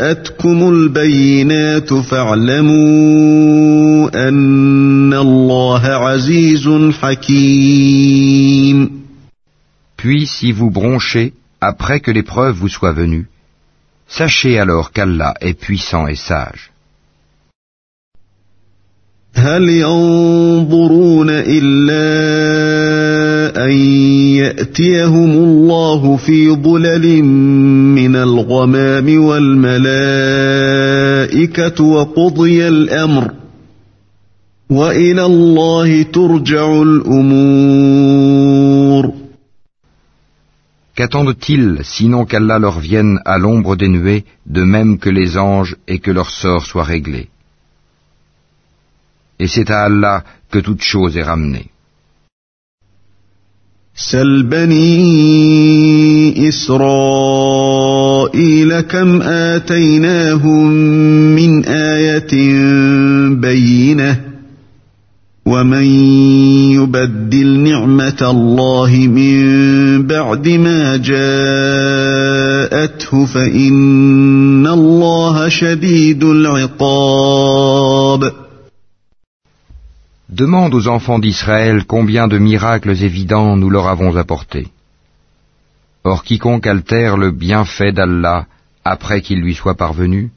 [0.00, 2.80] جاءتكم البينات فاعلموا
[4.28, 6.68] أن الله عزيز
[7.02, 8.90] حكيم
[9.96, 13.28] Puis si vous bronchez après que l'épreuve vous soit venue,
[14.08, 16.70] sachez alors qu'Allah est puissant et sage.
[19.34, 22.06] هل ينظرون إلا
[23.66, 23.70] أن
[24.42, 27.22] يأتيهم الله في ظلل
[27.94, 29.84] من الغمام والملائكة
[31.84, 33.30] وقضي الأمر
[34.70, 38.30] وإلى الله ترجع الأمور
[40.94, 45.98] Qu'attendent-ils sinon qu'Allah leur vienne à l'ombre des nuées, de même que les anges, et
[45.98, 47.28] que leur sort soit réglé
[49.38, 51.70] Et c'est à Allah que toute chose est ramenée.
[53.94, 54.88] سل بني
[56.48, 57.90] إسرائيل
[58.80, 60.70] كم آتيناهم
[61.36, 62.32] من آية
[63.34, 64.20] بينة
[65.46, 65.84] ومن
[66.84, 71.20] يبدل نعمة الله من بعد ما جاءته
[73.26, 77.40] فإن الله شديد العقاب
[80.30, 84.68] Demande aux enfants d'Israël combien de miracles évidents nous leur avons apportés.
[86.04, 88.46] Or quiconque altère le bienfait d'Allah
[88.84, 90.30] après qu'il lui soit parvenu,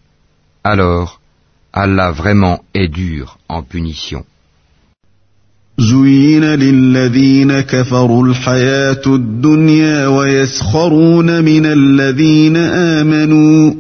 [0.64, 1.22] alors
[1.72, 4.25] Allah vraiment est dur en punition.
[5.81, 13.74] زين للذين كفروا الحياة الدنيا ويسخرون من الذين آمنوا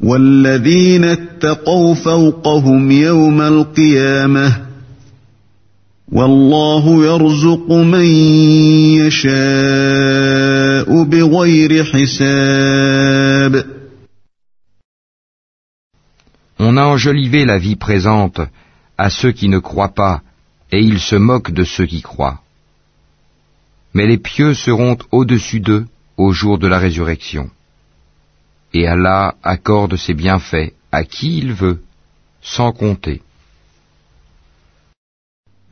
[0.00, 4.66] والذين اتقوا فوقهم يوم القيامة
[6.12, 8.04] والله يرزق من
[9.04, 13.64] يشاء بغير حساب
[16.58, 18.40] On a enjolivé la vie présente
[18.96, 20.22] à ceux qui ne croient pas
[20.72, 22.40] et ils se moquent de ceux qui croient.
[23.94, 25.86] Mais les pieux seront au-dessus d'eux
[26.16, 27.50] au jour de la résurrection.
[28.74, 31.82] Et Allah accorde ses bienfaits à qui il veut,
[32.42, 33.22] sans compter.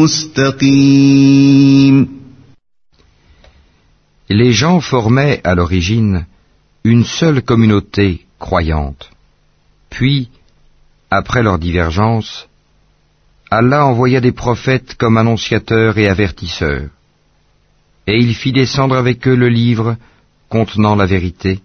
[0.00, 1.36] مستقيم
[4.28, 6.26] Les gens formaient à l'origine
[6.82, 9.10] une seule communauté croyante.
[9.88, 10.30] Puis,
[11.10, 12.48] après leur divergence,
[13.50, 16.88] Allah envoya des prophètes comme annonciateurs et avertisseurs.
[18.08, 19.96] Et il fit descendre avec eux le livre
[20.48, 21.60] contenant la vérité,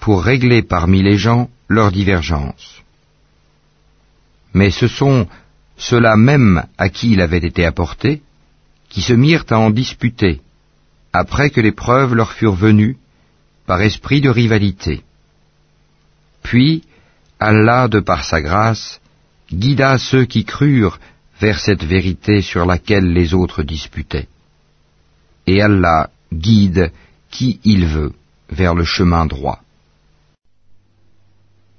[0.00, 2.82] pour régler parmi les gens leurs divergences.
[4.54, 5.28] Mais ce sont
[5.77, 8.21] ceux-là même à qui il avait été apporté,
[8.89, 10.41] qui se mirent à en disputer,
[11.13, 12.97] après que les preuves leur furent venues,
[13.65, 15.03] par esprit de rivalité.
[16.43, 16.83] Puis,
[17.39, 19.01] Allah, de par sa grâce,
[19.51, 20.99] guida ceux qui crurent
[21.39, 24.27] vers cette vérité sur laquelle les autres disputaient.
[25.47, 26.91] Et Allah guide
[27.31, 28.13] qui il veut
[28.49, 29.64] vers le chemin droit.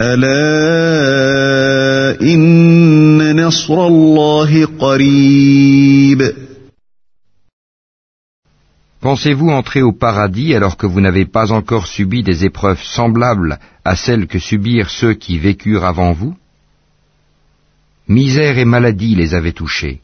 [0.00, 0.38] ألا
[2.22, 6.34] إن نصر الله قريب
[9.00, 13.94] Pensez-vous entrer au paradis alors que vous n'avez pas encore subi des épreuves semblables à
[13.94, 16.36] celles que subirent ceux qui vécurent avant vous
[18.08, 20.00] Misère et maladie les avaient touchés,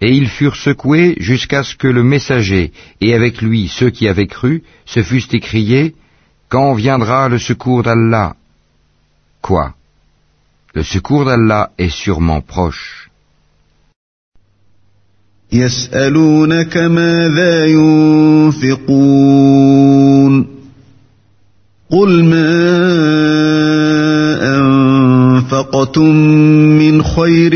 [0.00, 4.28] et ils furent secoués jusqu'à ce que le messager et avec lui ceux qui avaient
[4.28, 5.94] cru se fussent écriés
[6.48, 8.36] Quand viendra le secours d'Allah
[9.41, 9.73] Quoi?
[10.73, 13.09] Le secours d'Allah est sûrement proche.
[21.91, 22.49] قل ما
[24.57, 26.15] أنفقتم
[26.77, 27.53] من خير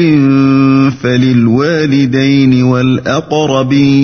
[0.92, 4.04] فللوالدين والأقربين.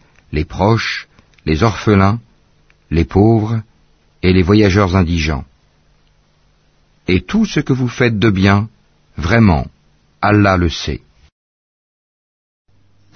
[0.32, 1.08] les proches,
[1.44, 2.18] les orphelins,
[2.90, 3.60] les pauvres
[4.22, 5.44] et les voyageurs indigents.
[7.08, 8.68] Et tout ce que vous faites de bien,
[9.16, 9.66] vraiment,
[10.20, 11.00] Allah le sait.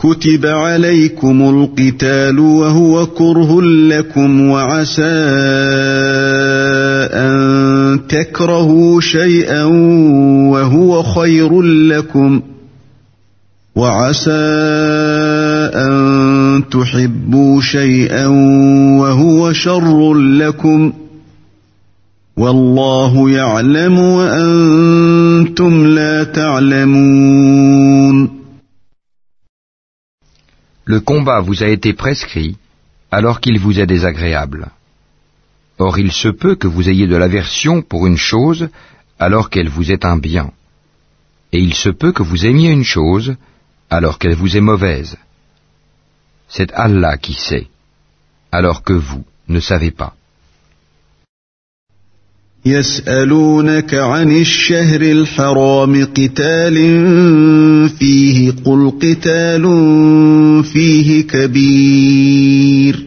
[0.01, 5.03] كتب عليكم القتال وهو كره لكم وعسى
[7.13, 9.65] أن تكرهوا شيئا
[10.53, 12.43] وهو خير لكم
[13.77, 14.31] وعسى
[15.75, 16.14] أن
[16.71, 18.27] تحبوا شيئا
[19.01, 20.93] وهو شر لكم
[22.37, 27.61] والله يعلم وأنتم لا تعلمون
[30.87, 32.57] Le combat vous a été prescrit
[33.11, 34.71] alors qu'il vous est désagréable.
[35.79, 38.69] Or il se peut que vous ayez de l'aversion pour une chose
[39.19, 40.51] alors qu'elle vous est un bien.
[41.53, 43.37] Et il se peut que vous aimiez une chose
[43.89, 45.17] alors qu'elle vous est mauvaise.
[46.49, 47.67] C'est Allah qui sait,
[48.53, 50.15] alors que vous ne savez pas.
[52.65, 56.77] يسألونك عن الشهر الحرام قتال
[57.89, 59.65] فيه قل قتال
[60.65, 63.07] فيه كبير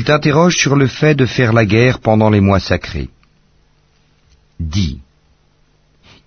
[0.00, 3.10] Il t'interroge sur le fait de faire la guerre pendant les mois sacrés.
[4.58, 4.98] Dis,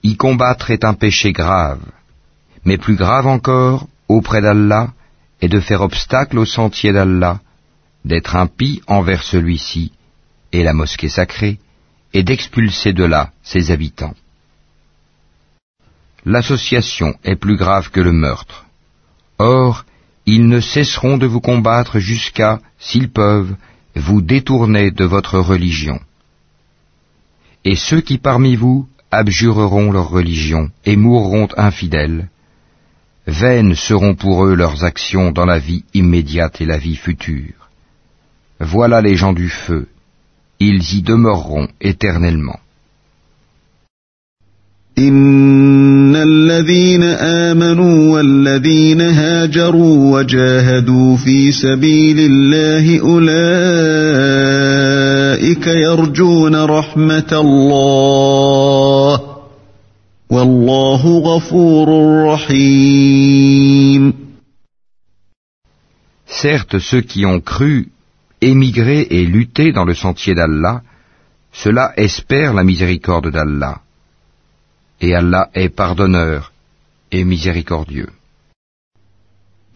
[0.04, 1.82] y combattre est un péché grave,
[2.66, 4.94] mais plus grave encore, auprès d'Allah,
[5.42, 7.40] est de faire obstacle au sentier d'Allah,
[8.06, 9.92] d'être impie envers celui-ci
[10.52, 11.58] et la mosquée sacrée,
[12.14, 14.14] et d'expulser de là ses habitants.
[16.26, 18.68] L'association est plus grave que le meurtre.
[19.40, 19.84] Or,
[20.26, 23.56] ils ne cesseront de vous combattre jusqu'à, s'ils peuvent,
[23.96, 26.00] vous détourner de votre religion.
[27.66, 32.30] Et ceux qui parmi vous abjureront leur religion et mourront infidèles,
[33.28, 37.70] vaines seront pour eux leurs actions dans la vie immédiate et la vie future.
[38.60, 39.88] Voilà les gens du feu,
[40.60, 42.60] ils y demeureront éternellement.
[44.98, 53.28] ان الذين امنوا والذين هاجروا وجاهدوا في سبيل الله اولئك
[55.68, 59.22] يرجون رحمه الله
[60.30, 61.88] والله غفور
[62.34, 64.14] رحيم
[66.44, 67.90] Certes, ceux qui ont cru,
[68.42, 70.82] émigré et lutté dans le sentier d'Allah,
[71.52, 73.83] cela espère la miséricorde d'Allah.
[75.04, 76.52] Et Allah est pardonneur
[77.12, 78.10] et miséricordieux.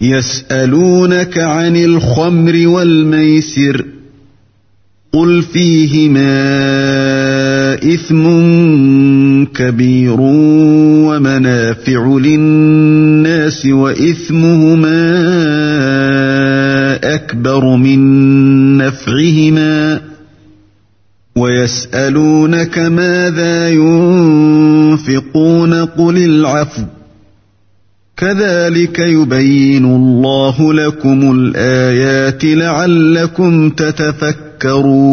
[0.01, 3.85] يسألونك عن الخمر والميسر
[5.14, 6.33] قل فيهما
[7.73, 8.23] إثم
[9.43, 10.17] كبير
[11.09, 14.99] ومنافع للناس وإثمهما
[17.15, 17.97] أكبر من
[18.77, 20.01] نفعهما
[21.38, 23.69] ويسألونك ماذا
[24.97, 26.84] ينفقون قل العفو
[28.17, 35.12] كذلك يبين الله لكم الآيات لعلكم تتفكرون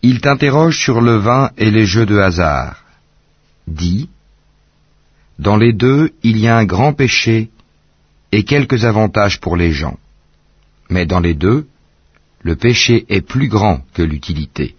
[0.00, 2.76] Il t'interroge sur le vin et les jeux de hasard.
[3.66, 4.08] Dis,
[5.38, 7.50] dans les deux, il y a un grand péché
[8.30, 9.98] et quelques avantages pour les gens.
[10.88, 11.66] Mais dans les deux,
[12.42, 14.76] le péché est plus grand que l'utilité.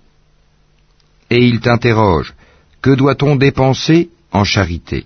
[1.34, 2.34] Et il t'interroge,
[2.82, 5.06] que doit-on dépenser en charité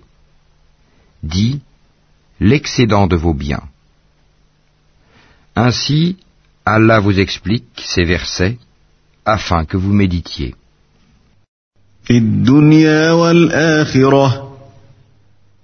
[1.22, 1.60] Dis,
[2.40, 3.66] l'excédent de vos biens.
[5.56, 6.16] Ainsi,
[6.64, 8.58] Allah vous explique ces versets
[9.24, 10.54] afin que vous méditiez.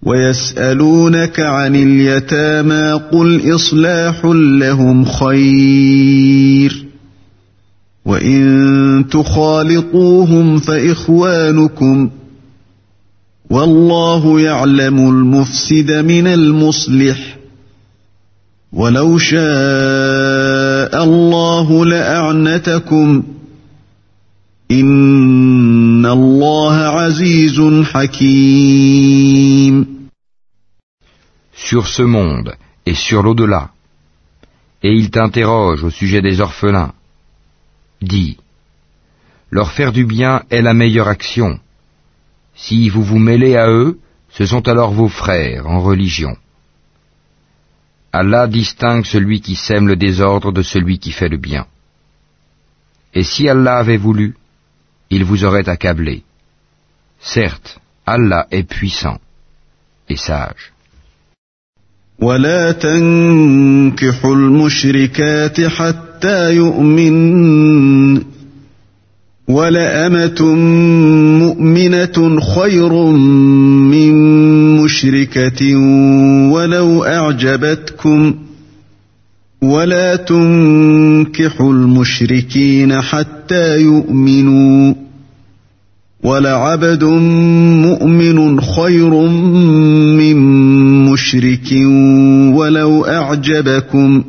[0.03, 4.25] ويسألونك عن اليتامى قل إصلاح
[4.61, 6.84] لهم خير
[8.06, 12.10] وإن تخالطوهم فإخوانكم
[13.50, 17.38] والله يعلم المفسد من المصلح
[18.74, 19.44] ولو شاء
[21.04, 23.24] الله لأعنتكم
[24.72, 29.96] إن الله عزيز حكيم
[31.56, 32.54] sur ce monde
[32.86, 33.72] et sur l'au-delà.
[34.84, 36.94] Et il t'interroge au sujet des orphelins.
[38.02, 38.38] Dis,
[39.50, 41.60] leur faire du bien est la meilleure action.
[42.56, 44.00] Si vous vous mêlez à eux,
[44.30, 46.36] ce sont alors vos frères en religion.
[48.12, 51.68] Allah distingue celui qui sème le désordre de celui qui fait le bien.
[53.14, 54.36] Et si Allah avait voulu,
[55.10, 56.24] il vous aurait accablé.
[57.20, 59.20] Certes, Allah est puissant
[60.10, 60.75] et sage.
[62.22, 68.22] ولا تنكحوا المشركات حتى يؤمن
[69.48, 70.56] ولأمة
[71.40, 72.94] مؤمنة خير
[73.92, 74.14] من
[74.78, 75.76] مشركة
[76.52, 78.36] ولو أعجبتكم
[79.62, 84.94] ولا تنكحوا المشركين حتى يؤمنوا
[86.26, 87.04] ولعبد
[87.84, 89.14] مؤمن خير
[90.18, 90.38] من
[91.06, 91.72] مشرك
[92.56, 94.24] ولو أعجبكم.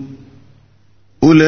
[1.23, 1.47] أولئك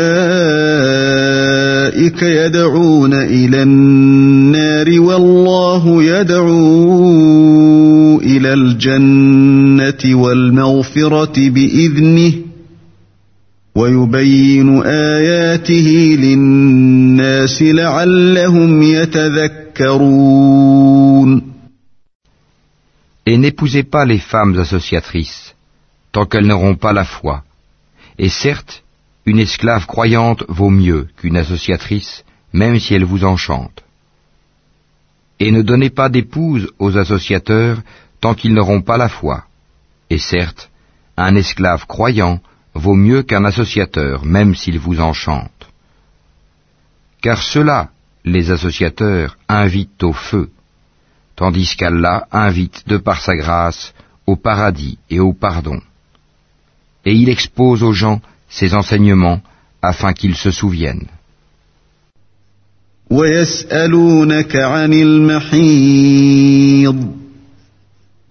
[2.23, 6.61] يدعون إلى النار والله يدعو
[8.21, 12.33] إلى الجنة والمغفرة بإذنه
[13.77, 19.58] ويبين آياته للناس لعلهم يتذكرون.
[23.27, 25.55] Et n'épousez pas les femmes associatrices,
[26.13, 27.45] tant qu'elles n'auront pas la foi.
[28.19, 28.83] Et certes,
[29.25, 33.85] une esclave croyante vaut mieux qu'une associatrice, même si elle vous enchante.
[35.39, 37.79] Et ne donnez pas d'épouse aux associateurs
[38.21, 39.45] tant qu'ils n'auront pas la foi.
[40.11, 40.71] Et certes,
[41.17, 42.41] un esclave croyant
[42.75, 45.69] vaut mieux qu'un associateur, même s'il vous enchante.
[47.23, 47.91] Car ceux-là,
[48.26, 50.50] les associateurs, invitent au feu,
[51.36, 53.94] tandis qu'Allah invite de par sa grâce
[54.26, 55.80] au paradis et au pardon.
[57.06, 59.42] Et il expose aux gens ses enseignements
[59.82, 61.08] afin qu'ils se souviennent.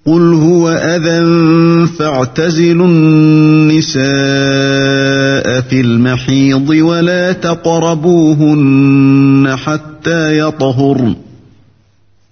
[0.06, 4.02] قل هو أذى فاعتزلوا النساء
[5.60, 11.15] في المحيض ولا تقربوهن حتى يطهرن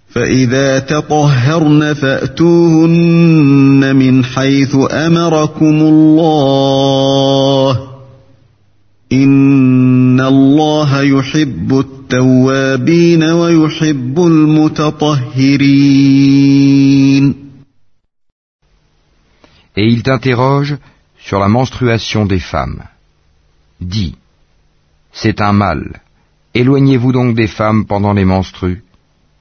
[0.09, 7.79] فإذا تطهرن فأتوهن من حيث أمركم الله
[9.11, 15.85] إن الله يحب التوابين ويحب المتطهرين
[19.77, 20.77] Et il t'interroge
[21.19, 22.83] sur la menstruation des femmes.
[23.81, 24.15] Dis,
[25.11, 25.99] c'est un mal.
[26.54, 28.82] Éloignez-vous donc des femmes pendant les menstrues,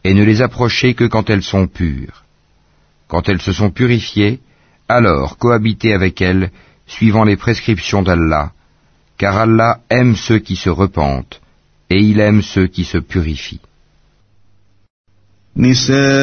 [0.04, 2.24] et ne les approchez que quand elles sont pures.
[3.08, 4.40] Quand elles se sont purifiées,
[4.88, 6.52] alors cohabitez avec elles,
[6.86, 8.52] suivant les prescriptions d'Allah,
[9.18, 11.42] car Allah aime ceux qui se repentent,
[11.90, 13.62] et il aime ceux qui se purifient.
[15.58, 16.18] نساؤكم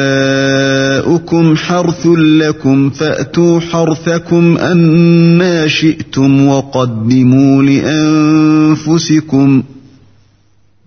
[1.55, 9.63] حرث لكم فأتوا حرثكم أنا شئتم وقدموا لأنفسكم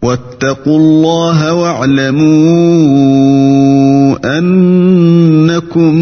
[0.05, 2.39] واتقوا الله واعلموا
[4.39, 5.95] أنكم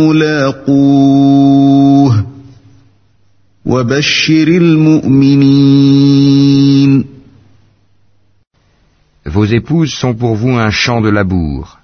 [0.00, 1.44] ملاقوه
[3.66, 5.94] وبشر المؤمنين
[9.26, 11.78] Vos épouses sont pour vous un champ de labour.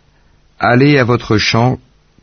[0.59, 1.78] Allez à votre champ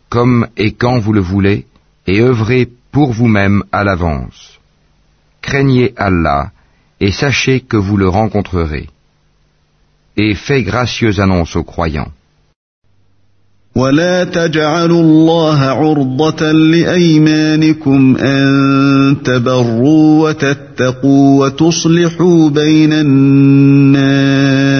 [0.10, 1.66] comme et quand vous le voulez,
[2.06, 4.60] et œuvrez pour vous-même à l'avance.
[5.42, 6.52] Craignez Allah,
[7.00, 8.88] et sachez que vous le rencontrerez.
[10.16, 12.12] Et faites gracieuse annonce aux croyants.
[13.78, 24.78] ولا تجعلوا الله عرضة لأيمانكم أن تبروا وتتقوا وتصلحوا بين الناس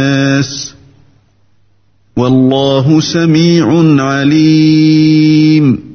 [2.18, 3.68] والله سميع
[4.04, 5.88] عليم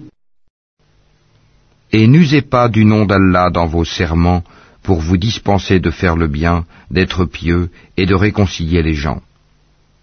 [1.95, 4.43] Et n'usez pas du nom d'Allah dans vos serments
[4.83, 9.21] pour vous dispenser de faire le bien, d'être pieux et de réconcilier les gens.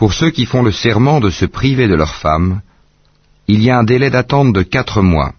[0.00, 2.62] Pour ceux qui font le serment de se priver de leurs femmes,
[3.48, 5.34] il y a un délai d'attente de quatre mois.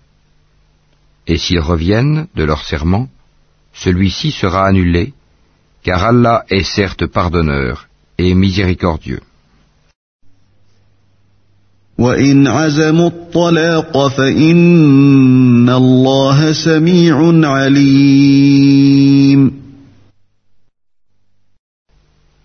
[1.25, 3.07] Et s'ils reviennent de leur serment,
[3.73, 5.13] celui-ci sera annulé,
[5.81, 7.87] car Allah est certes pardonneur
[8.19, 9.23] et miséricordieux.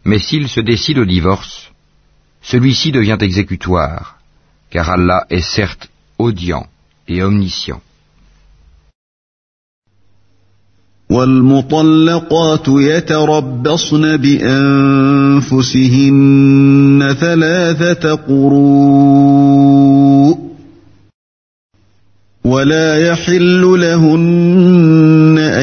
[0.06, 1.75] Mais s'il se décide au divorce,
[2.45, 4.17] celui-ci devient exécutoire,
[4.69, 6.65] car Allah est certes audient
[7.07, 7.81] et omniscient.
[11.11, 15.56] والمطلقات يتربصن بانفسهن
[17.19, 19.72] ثلاثه قروء
[22.45, 25.24] ولا يحل لهن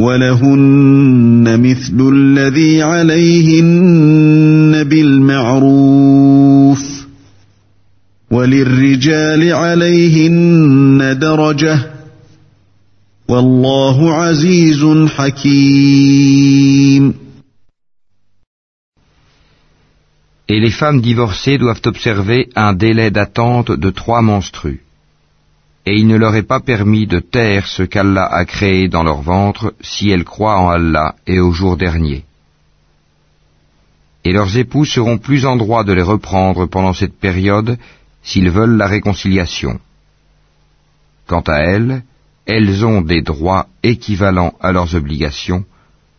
[0.00, 6.82] ولهن مثل الذي عليهن بالمعروف
[8.30, 11.90] وللرجال عليهن درجه
[13.28, 14.84] والله عزيز
[15.16, 17.14] حكيم
[20.50, 24.80] Et les femmes divorcées doivent observer un délai d'attente de trois menstrues.
[25.88, 29.22] Et il ne leur est pas permis de taire ce qu'Allah a créé dans leur
[29.22, 32.26] ventre si elles croient en Allah et au jour dernier.
[34.22, 37.78] Et leurs époux seront plus en droit de les reprendre pendant cette période
[38.22, 39.80] s'ils veulent la réconciliation.
[41.26, 42.02] Quant à elles,
[42.44, 45.64] elles ont des droits équivalents à leurs obligations,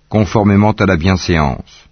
[0.10, 1.90] conformément à la bienséance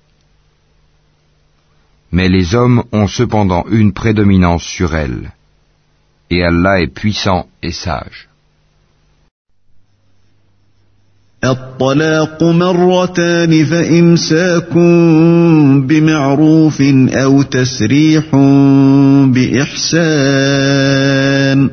[2.12, 5.34] mais les hommes ont cependant une prédominance sur elles,
[6.30, 8.28] et Allah est puissant et sage.
[11.44, 14.74] الطلاق مرتان فإمساك
[15.88, 18.36] بمعروف أو تسريح
[19.86, 21.70] بإحسان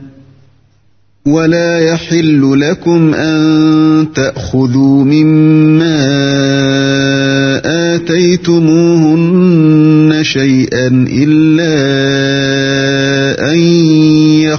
[1.27, 6.05] ولا يحل لكم أن تأخذوا مما
[7.95, 9.45] آتيتموهن
[10.23, 11.75] شيئا إلا
[13.53, 13.59] أن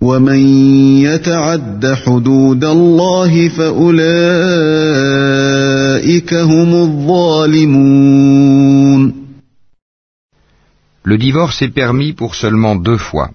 [0.00, 0.38] ومن
[1.02, 3.94] يتعد حدود الله فأولئك
[6.34, 8.06] هم الظالمون
[11.04, 13.30] Le divorce est permis pour seulement deux fois.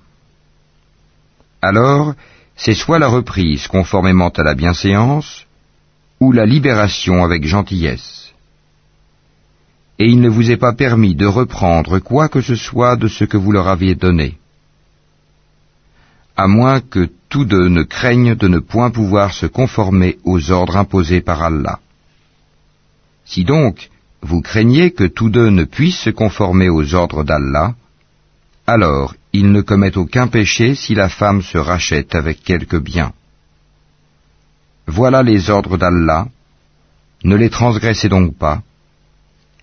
[1.61, 2.14] Alors,
[2.58, 5.45] c'est soit la reprise conformément à la bienséance,
[6.20, 8.22] ou la libération avec gentillesse
[10.02, 13.24] et il ne vous est pas permis de reprendre quoi que ce soit de ce
[13.24, 14.40] que vous leur aviez donné,
[16.37, 20.77] à moins que tous deux ne craignent de ne point pouvoir se conformer aux ordres
[20.77, 21.81] imposés par Allah.
[23.25, 23.91] Si donc
[24.23, 27.75] vous craignez que tous deux ne puissent se conformer aux ordres d'Allah,
[28.67, 33.13] alors ils ne commettent aucun péché si la femme se rachète avec quelque bien.
[34.87, 36.29] Voilà les ordres d'Allah,
[37.25, 38.63] ne les transgressez donc pas,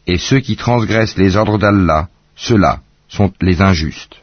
[0.06, 4.23] et ceux qui transgressent les ordres d'Allah, ceux-là sont les injustes.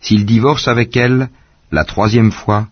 [0.00, 1.30] S'il divorce avec elle
[1.72, 2.68] la troisième fois,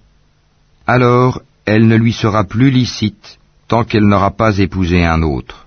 [0.87, 5.67] alors elle ne lui sera plus licite tant qu'elle n'aura pas épousé un autre.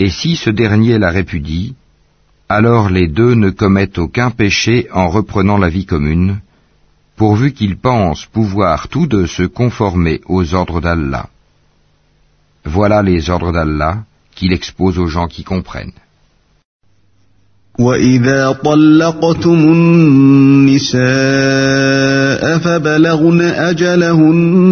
[0.00, 1.76] Et si ce dernier la répudie,
[2.48, 6.40] alors les deux ne commettent aucun péché en reprenant la vie commune,
[7.19, 11.27] pourvu qu'ils pensent pouvoir tous deux se conformer aux ordres d'Allah.
[12.65, 14.03] Voilà les ordres d'Allah
[14.35, 15.93] qu'il expose aux gens qui comprennent.
[17.79, 20.95] واذا طلقتم النساء
[22.57, 24.69] فبلغن اجلهن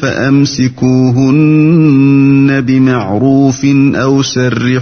[0.00, 1.40] فامسكوهن
[2.60, 4.80] بمعروف او سرحوهن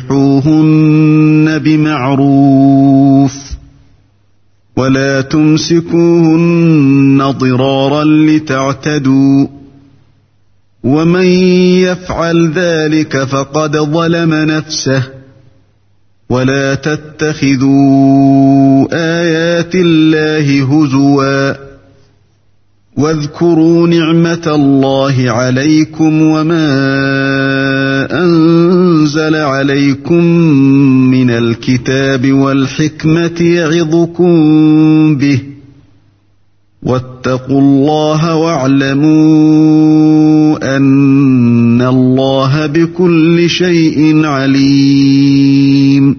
[1.58, 3.41] بمعروف
[4.77, 9.47] ولا تمسكوهن ضرارا لتعتدوا.
[10.83, 11.25] ومن
[11.85, 15.03] يفعل ذلك فقد ظلم نفسه.
[16.29, 17.73] ولا تتخذوا
[18.93, 21.73] آيات الله هزوا.
[22.97, 26.67] واذكروا نعمة الله عليكم وما
[28.23, 30.23] أنزل عليكم
[31.22, 34.34] من الكتاب والحكمه يعظكم
[35.16, 35.42] به
[36.82, 39.16] واتقوا الله واعلموا
[40.76, 46.16] ان الله بكل شيء عليم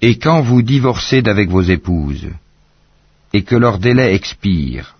[0.00, 2.28] Et quand vous divorcez d'avec vos épouses,
[3.34, 4.94] et que leur délai expire,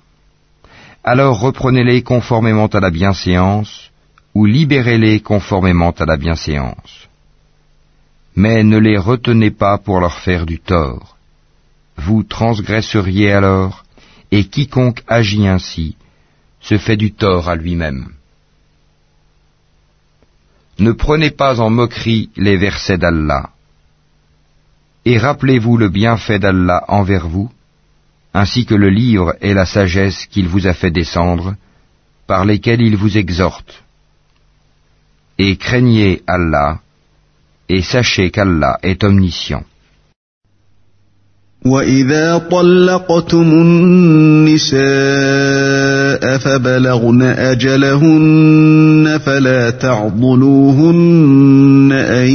[1.04, 3.90] alors reprenez-les conformément à la bienséance,
[4.34, 7.08] ou libérez-les conformément à la bienséance.
[8.35, 11.17] Mais ne les retenez pas pour leur faire du tort.
[11.97, 13.83] Vous transgresseriez alors
[14.31, 15.95] et quiconque agit ainsi
[16.59, 18.13] se fait du tort à lui-même.
[20.79, 23.51] Ne prenez pas en moquerie les versets d'Allah,
[25.05, 27.51] et rappelez-vous le bienfait d'Allah envers vous,
[28.33, 31.55] ainsi que le livre et la sagesse qu'il vous a fait descendre,
[32.25, 33.83] par lesquels il vous exhorte.
[35.37, 36.79] Et craignez Allah,
[37.69, 39.63] et sachez qu'Allah est omniscient.
[41.65, 44.83] واذا طلقتم النساء
[46.37, 50.43] فبلغن اجلهن فلا تعضلوهن
[51.91, 52.27] ان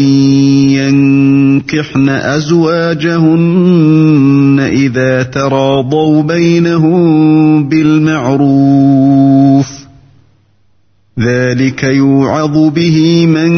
[0.73, 3.49] ينكحن ازواجهن
[4.73, 7.58] اذا تراضوا بينهم
[11.19, 13.51] ذلك يوعظ به من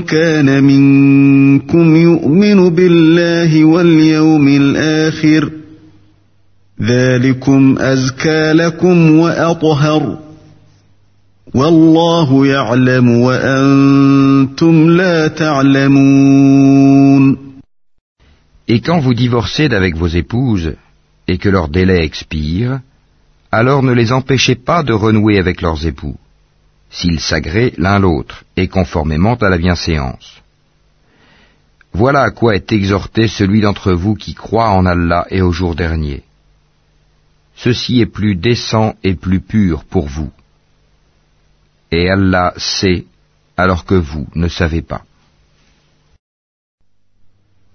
[0.00, 5.50] كان منكم يؤمن بالله واليوم الآخر
[6.82, 10.18] ذلكم ازكى لكم واطهر
[11.54, 16.72] والله يعلم وأنتم لا تعلمون
[18.68, 20.74] Et quand vous divorcez d'avec vos épouses
[21.28, 22.80] et que leur délai expire,
[23.50, 26.16] alors ne les empêchez pas de renouer avec leurs époux.
[26.92, 30.42] S'ils s'agréent l'un l'autre, et conformément à la bienséance.
[31.92, 35.74] Voilà à quoi est exhorté celui d'entre vous qui croit en Allah et au jour
[35.74, 36.22] dernier.
[37.56, 40.30] Ceci est plus décent et plus pur pour vous.
[41.90, 43.04] Et Allah sait
[43.56, 45.04] alors que vous ne savez pas.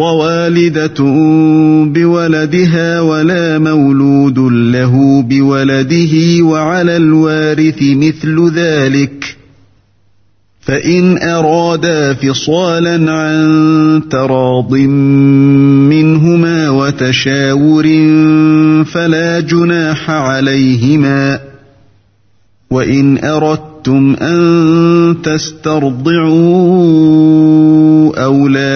[0.00, 1.04] والدة
[1.92, 9.36] بولدها ولا مولود له بولده وعلى الوارث مثل ذلك.
[10.60, 14.74] فإن أرادا فصالا عن تراض
[15.92, 17.84] منهما وتشاور
[18.84, 21.40] فلا جناح عليهما.
[22.70, 26.36] وإن أردت أردتم أن تسترضعوا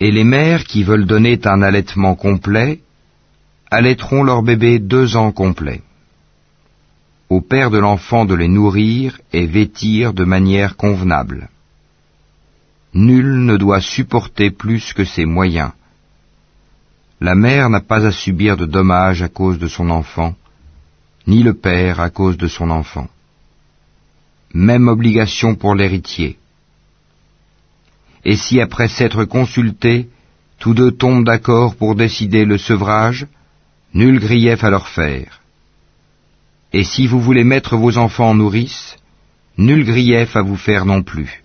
[0.00, 2.80] Et les mères qui veulent donner un allaitement complet
[3.70, 5.82] allaiteront leur bébé deux ans complets.
[7.28, 11.48] Au père de l'enfant de les nourrir et vêtir de manière convenable.
[12.92, 15.70] Nul ne doit supporter plus que ses moyens.
[17.20, 20.34] La mère n'a pas à subir de dommages à cause de son enfant,
[21.26, 23.08] ni le père à cause de son enfant.
[24.54, 26.39] Même obligation pour l'héritier.
[28.24, 30.08] Et si après s'être consultés,
[30.58, 33.26] tous deux tombent d'accord pour décider le sevrage,
[33.94, 35.40] nul grief à leur faire.
[36.72, 38.96] Et si vous voulez mettre vos enfants en nourrice,
[39.56, 41.42] nul grief à vous faire non plus,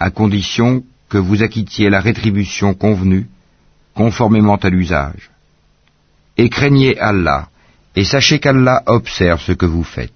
[0.00, 3.28] à condition que vous acquittiez la rétribution convenue,
[3.94, 5.30] conformément à l'usage.
[6.36, 7.48] Et craignez Allah,
[7.94, 10.15] et sachez qu'Allah observe ce que vous faites.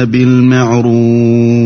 [0.00, 1.58] أنفسهن بالمعروف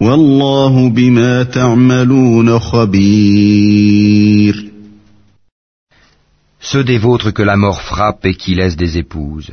[0.00, 3.94] والله بما تعملون خبير
[6.60, 9.52] Ceux des vôtres que la mort frappe et qui laissent des épouses.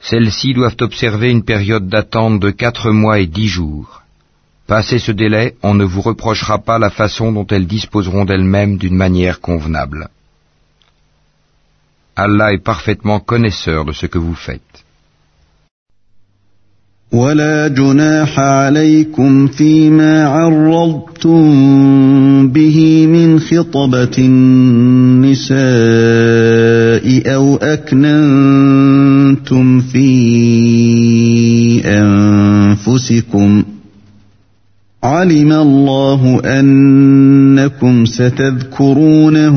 [0.00, 4.02] Celles-ci doivent observer une période d'attente de quatre mois et dix jours.
[4.66, 8.96] Passé ce délai, on ne vous reprochera pas la façon dont elles disposeront d'elles-mêmes d'une
[8.96, 10.08] manière convenable.
[12.16, 14.76] Allah est parfaitement connaisseur de ce que vous faites.
[17.13, 21.41] ولا جناح عليكم فيما عرضتم
[22.47, 25.61] به من خطبة النساء
[27.35, 28.61] أو أكننتم
[29.79, 30.11] في
[31.85, 33.63] أنفسكم
[35.03, 39.51] علم الله أنكم ستذكرونهن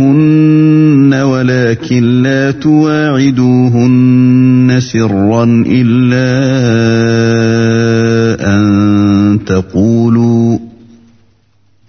[1.14, 4.33] ولكن لا تواعدوهن
[4.94, 6.30] سرا إلا
[8.54, 10.58] أن تقولوا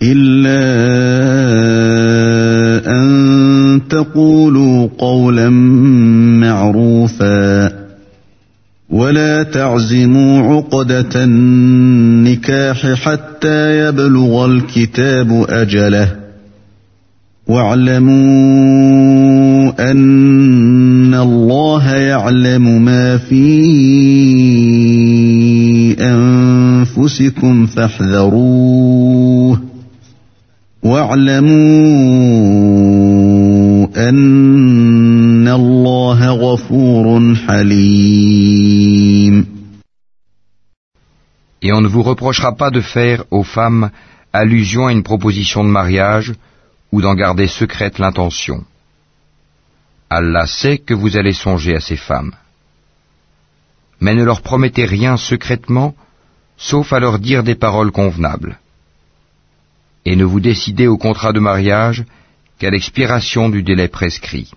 [0.01, 0.85] إلا
[3.95, 5.49] تقولوا قولا
[6.39, 7.71] معروفا
[8.89, 16.15] ولا تعزموا عقدة النكاح حتى يبلغ الكتاب أجله
[17.47, 18.15] واعلموا
[19.91, 22.84] أن الله يعلم
[23.18, 23.46] في
[26.00, 29.60] أنفسكم فاحذروه
[30.82, 32.80] واعلموا
[33.90, 34.12] Et
[41.72, 43.90] on ne vous reprochera pas de faire aux femmes
[44.32, 46.32] allusion à une proposition de mariage
[46.92, 48.64] ou d'en garder secrète l'intention.
[50.08, 52.32] Allah sait que vous allez songer à ces femmes.
[54.05, 55.95] Mais ne leur promettez rien secrètement,
[56.57, 58.59] sauf à leur dire des paroles convenables.
[60.05, 62.05] Et ne vous décidez au contrat de mariage
[62.59, 64.51] qu'à l'expiration du délai prescrit.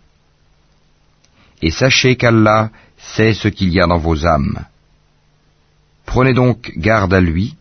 [1.62, 2.68] Et sachez qu'Allah
[2.99, 4.59] sait ce qu'il y a dans vos âmes.
[6.05, 7.57] Prenez donc garde à lui,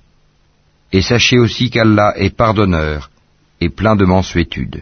[0.92, 3.10] et sachez aussi qu'Allah est pardonneur
[3.62, 4.82] et plein de mansuétude.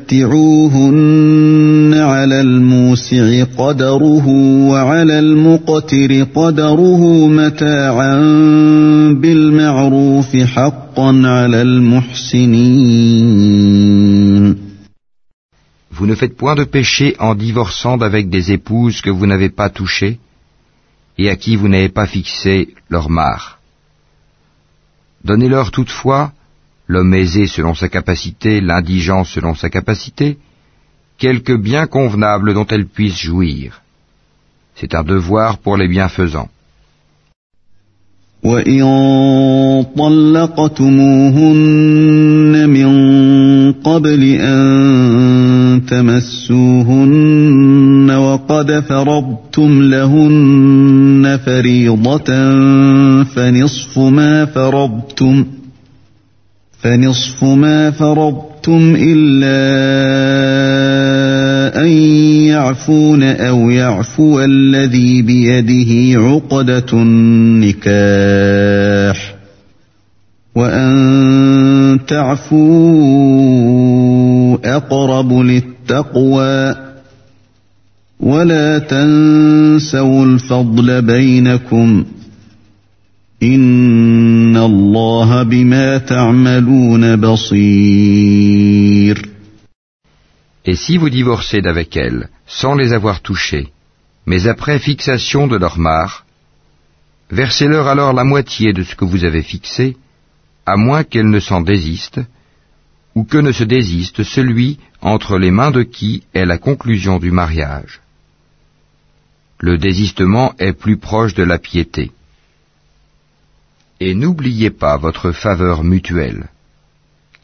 [0.10, 4.26] ومتعوهن على الموسع قدره
[4.70, 8.16] وعلى المقتر قدره متاعا
[9.12, 13.46] بالمعروف حقا على المحسنين
[15.98, 19.70] Vous ne faites point de péché en divorçant d'avec des épouses que vous n'avez pas
[19.70, 20.18] touchées
[21.16, 23.60] et à qui vous n'avez pas fixé leur mare.
[25.24, 26.32] Donnez-leur toutefois
[26.90, 30.38] l'homme aisé selon sa capacité, l'indigent selon sa capacité,
[31.18, 33.82] quelque bien convenable dont elle puisse jouir.
[34.74, 36.50] C'est un devoir pour les bienfaisants.
[53.24, 55.44] فنصف ما فرضتم
[58.95, 59.61] إلا
[61.83, 61.87] أن
[62.47, 68.01] يعفون أو يعفو الذي بيده عقدة النكاح
[70.55, 72.97] وأن تعفوا
[74.75, 76.75] أقرب للتقوى
[78.19, 82.05] ولا تنسوا الفضل بينكم
[83.43, 84.30] إن
[90.65, 93.69] Et si vous divorcez d'avec elles, sans les avoir touchées,
[94.25, 96.25] mais après fixation de leur mare,
[97.31, 99.97] versez-leur alors la moitié de ce que vous avez fixé,
[100.65, 102.21] à moins qu'elles ne s'en désistent,
[103.15, 107.31] ou que ne se désiste celui entre les mains de qui est la conclusion du
[107.31, 108.01] mariage.
[109.59, 112.11] Le désistement est plus proche de la piété
[114.03, 116.43] et n'oubliez pas votre faveur mutuelle,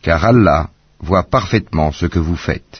[0.01, 0.61] car Allah
[0.99, 2.75] voit parfaitement ce que vous faites.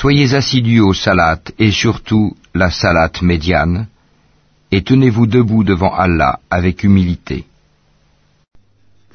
[0.00, 3.86] Soyez assidus aux salates et surtout la salate médiane,
[4.72, 7.44] et tenez-vous debout devant Allah avec humilité.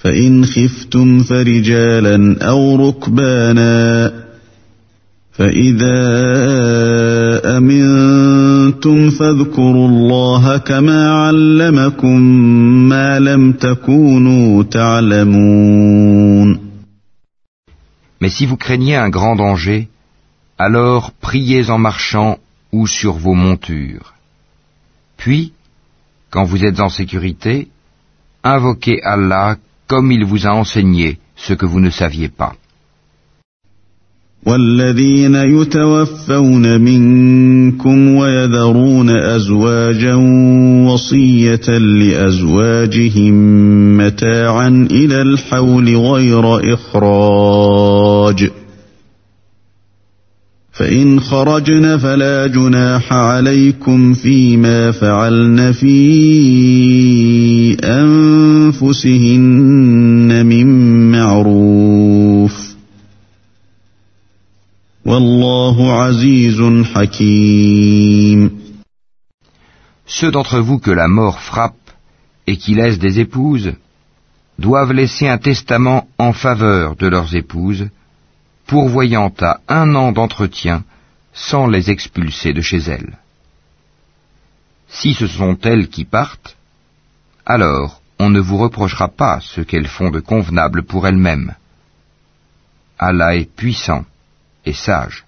[0.05, 4.13] فإن خفتم فرجالا أو ركبانا
[5.33, 5.97] فإذا
[7.57, 12.21] أمنتم فاذكروا الله كما علمكم
[12.89, 16.61] ما لم تكونوا تعلمون
[18.23, 19.89] Mais si vous craignez un grand danger,
[20.59, 22.37] alors priez en marchant
[22.71, 24.13] ou sur vos montures.
[25.17, 25.53] Puis,
[26.31, 27.69] quand vous êtes en sécurité,
[28.45, 29.57] invoquez Allah
[29.88, 32.54] comme il vous a enseigné ce que vous ne saviez pas.
[34.46, 40.16] والذين يتوفون منكم ويذرون أزواجا
[40.86, 43.34] وصية لأزواجهم
[43.98, 48.50] متاعا إلى الحول غير إخراج
[50.75, 55.97] فإن خرجن فلا جناح عليكم فيما فعلن في
[57.85, 59.37] أنفسهن
[60.47, 60.67] من
[61.13, 62.75] معروف
[65.05, 66.63] والله عزيز
[66.95, 68.61] حكيم
[70.07, 71.91] Ceux d'entre vous que la mort frappe
[72.47, 73.73] et qui laissent des épouses
[74.59, 77.87] doivent laisser un testament en faveur de leurs épouses
[78.68, 80.84] pourvoyant à un an d'entretien
[81.34, 83.18] sans les expulser de chez elles.
[84.88, 86.56] Si ce sont elles qui partent,
[87.46, 91.54] alors on ne vous reprochera pas ce qu'elles font de convenable pour elles-mêmes.
[92.98, 94.06] Allah est puissant
[94.66, 95.26] et sage.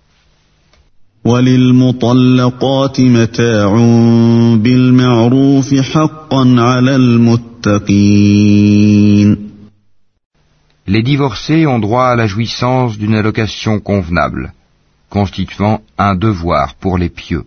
[10.88, 14.54] Les divorcés ont droit à la jouissance d'une allocation convenable,
[15.10, 17.44] constituant un devoir pour les pieux.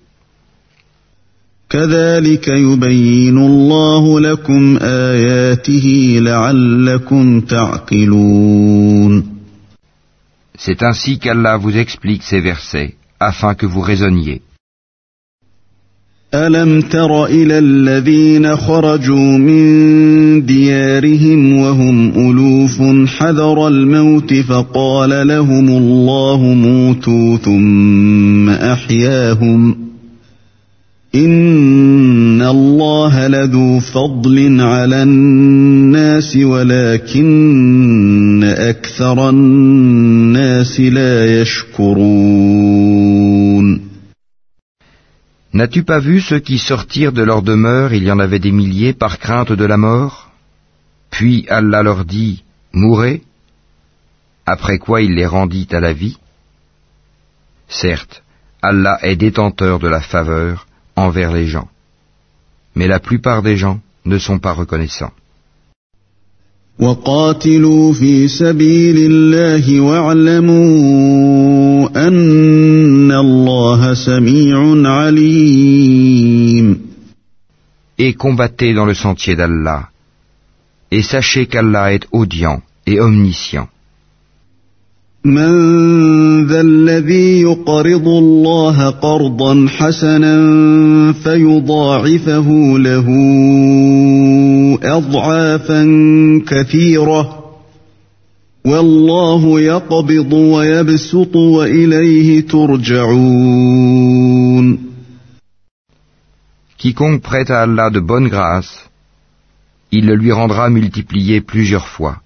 [10.58, 14.42] C'est ainsi qu'Allah vous explique ces versets, afin que vous raisonniez.
[16.34, 27.36] ألم تر إلى الذين خرجوا من ديارهم وهم ألوف حذر الموت فقال لهم الله موتوا
[27.36, 29.76] ثم أحياهم
[31.14, 42.89] إن الله لذو فضل على الناس ولكن أكثر الناس لا يشكرون
[45.52, 48.92] N'as-tu pas vu ceux qui sortirent de leur demeure, il y en avait des milliers,
[48.92, 50.30] par crainte de la mort?
[51.10, 53.22] Puis Allah leur dit, Mourez
[54.46, 56.18] Après quoi il les rendit à la vie
[57.68, 58.22] Certes,
[58.62, 61.68] Allah est détenteur de la faveur envers les gens.
[62.74, 65.12] Mais la plupart des gens ne sont pas reconnaissants.
[66.80, 70.68] وقاتلوا في سبيل الله واعلموا
[72.08, 76.80] أن الله سميع عليم
[77.98, 79.90] Et combattez dans le sentier d'Allah,
[80.90, 83.68] et sachez qu'Allah est audient et omniscient.
[85.24, 90.36] من ذا الذي يقرض الله قرضا حسنا
[91.12, 93.06] فيضاعفه له
[94.83, 95.83] اضعافا
[96.47, 97.45] كثيره
[98.65, 103.95] والله يقبض ويبسط واليه ترجعون
[106.77, 108.89] Quiconque prête à Allah de bonne grâce,
[109.91, 112.21] il le lui rendra multiplié plusieurs fois.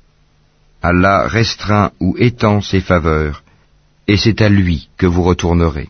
[0.81, 3.43] Allah restreint ou étend ses faveurs,
[4.07, 5.89] et c'est à lui que vous retournerez.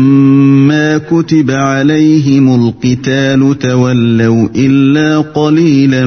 [1.10, 6.06] كتب عليهم القتال تولوا إلا قليلا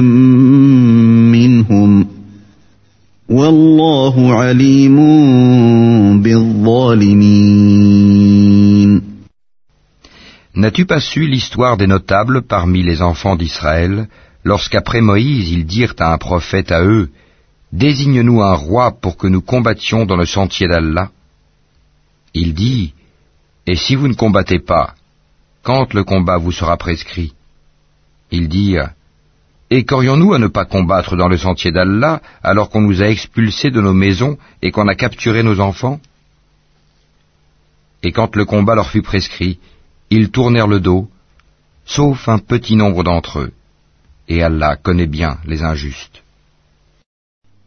[1.30, 2.06] منهم
[3.28, 4.96] والله عليم
[6.22, 7.70] بالظالمين
[10.60, 14.08] N'as-tu pas su l'histoire des notables parmi les enfants d'Israël,
[14.44, 17.08] lorsqu'après Moïse ils dirent à un prophète à eux,
[17.72, 21.10] Désigne-nous un roi pour que nous combattions dans le sentier d'Allah
[22.34, 22.93] Il dit,
[23.67, 24.95] et si vous ne combattez pas,
[25.63, 27.33] quand le combat vous sera prescrit
[28.31, 28.89] Ils dirent,
[29.71, 33.71] Et qu'aurions-nous à ne pas combattre dans le sentier d'Allah alors qu'on nous a expulsés
[33.71, 35.99] de nos maisons et qu'on a capturé nos enfants?
[38.03, 39.57] Et quand le combat leur fut prescrit,
[40.11, 41.09] ils tournèrent le dos,
[41.85, 43.53] sauf un petit nombre d'entre eux.
[44.27, 46.24] Et Allah connaît bien les injustes.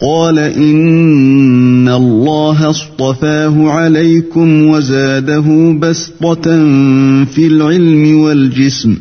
[0.00, 6.42] قال إن الله اصطفاه عليكم وزاده بسطة
[7.24, 8.96] في العلم والجسم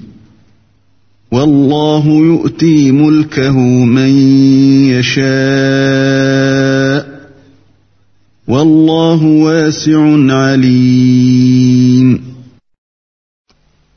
[1.31, 4.09] والله يؤتي ملكه من
[4.97, 5.27] يشاء
[8.47, 10.01] والله واسع
[10.33, 12.27] عليم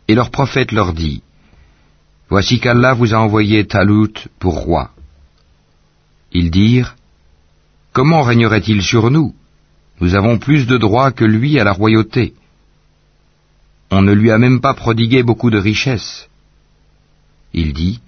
[0.09, 1.23] Et leur prophète leur dit,
[2.31, 4.91] Voici qu'Allah vous a envoyé Talut pour roi.
[6.33, 6.97] Ils dirent,
[7.92, 9.34] Comment régnerait-il sur nous?
[10.00, 12.34] Nous avons plus de droits que lui à la royauté.
[13.91, 16.28] On ne lui a même pas prodigué beaucoup de richesses.
[17.52, 18.00] Il dit,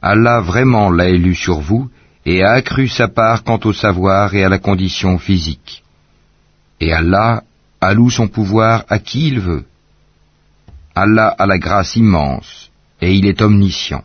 [0.00, 1.90] Allah vraiment l'a élu sur vous
[2.24, 5.84] et a accru sa part quant au savoir et à la condition physique.
[6.80, 7.42] Et Allah
[7.80, 9.64] alloue son pouvoir à qui il veut.
[10.94, 12.70] Allah a la grâce immense
[13.02, 14.04] et il est omniscient.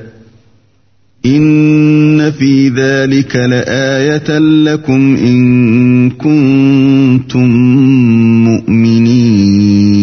[1.26, 7.48] إن في ذلك لآية لكم إن كنتم
[8.44, 9.96] مؤمنين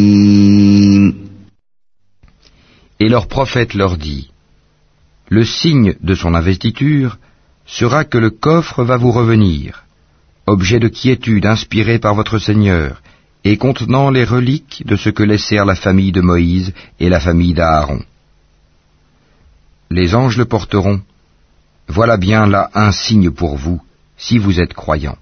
[3.00, 4.30] Et leur prophète leur dit,
[5.30, 7.18] Le signe de son investiture
[7.66, 9.84] sera que le coffre va vous revenir,
[10.48, 13.02] objet de quiétude inspiré par votre Seigneur,
[13.44, 17.54] et contenant les reliques de ce que laissèrent la famille de Moïse et la famille
[17.54, 18.02] d'Aaron.
[19.90, 21.02] Les anges le porteront.
[21.89, 23.81] Voilà bien là un signe pour vous,
[24.17, 25.19] si vous êtes croyants.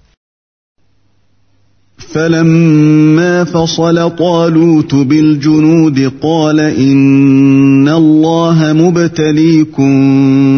[1.97, 9.91] فلما فصل طالوت بالجنود قال إن الله مبتليكم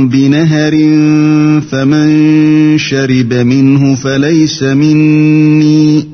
[0.10, 0.72] بنهر
[1.62, 6.08] فمن شرب منه فليس مني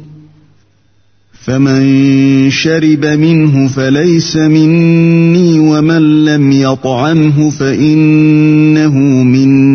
[1.46, 9.75] فمن شرب منه فليس مني ومن لم يطعمه فإنه مني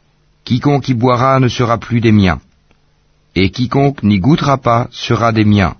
[0.43, 2.41] Quiconque y boira ne sera plus des miens.
[3.35, 5.75] Et quiconque n'y goûtera pas sera des miens.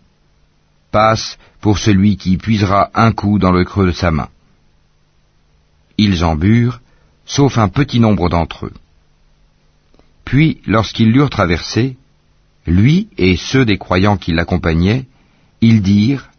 [0.91, 4.30] Passe pour celui qui puisera un coup dans le creux de sa main.
[5.98, 6.81] Ils en burent,
[7.25, 8.73] sauf un petit nombre d'entre eux.
[10.25, 11.98] Puis, lorsqu'ils l'eurent traversé,
[12.65, 15.06] lui et ceux des croyants qui l'accompagnaient,
[15.61, 16.30] ils dirent,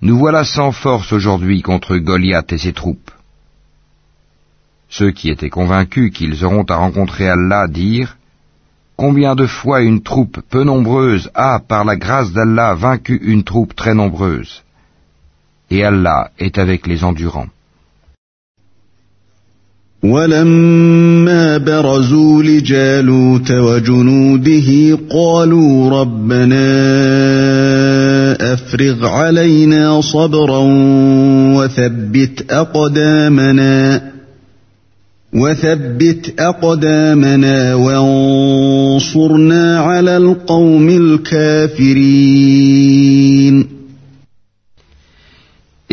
[0.00, 3.10] Nous voilà sans force aujourd'hui contre Goliath et ses troupes.
[4.98, 8.16] Ceux qui étaient convaincus qu'ils auront à rencontrer Allah dirent
[8.94, 13.74] Combien de fois une troupe peu nombreuse a, par la grâce d'Allah, vaincu une troupe
[13.74, 14.62] très nombreuse?
[15.70, 17.48] Et Allah est avec les endurants.
[35.34, 35.38] Et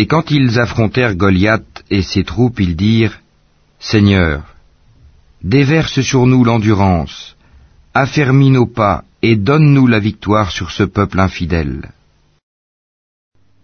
[0.08, 3.20] quand ils affrontèrent Goliath et ses troupes, ils dirent
[3.80, 4.44] Seigneur,
[5.42, 7.38] déverse sur nous l'endurance,
[7.94, 11.92] affermis nos pas et donne-nous la victoire sur ce peuple infidèle.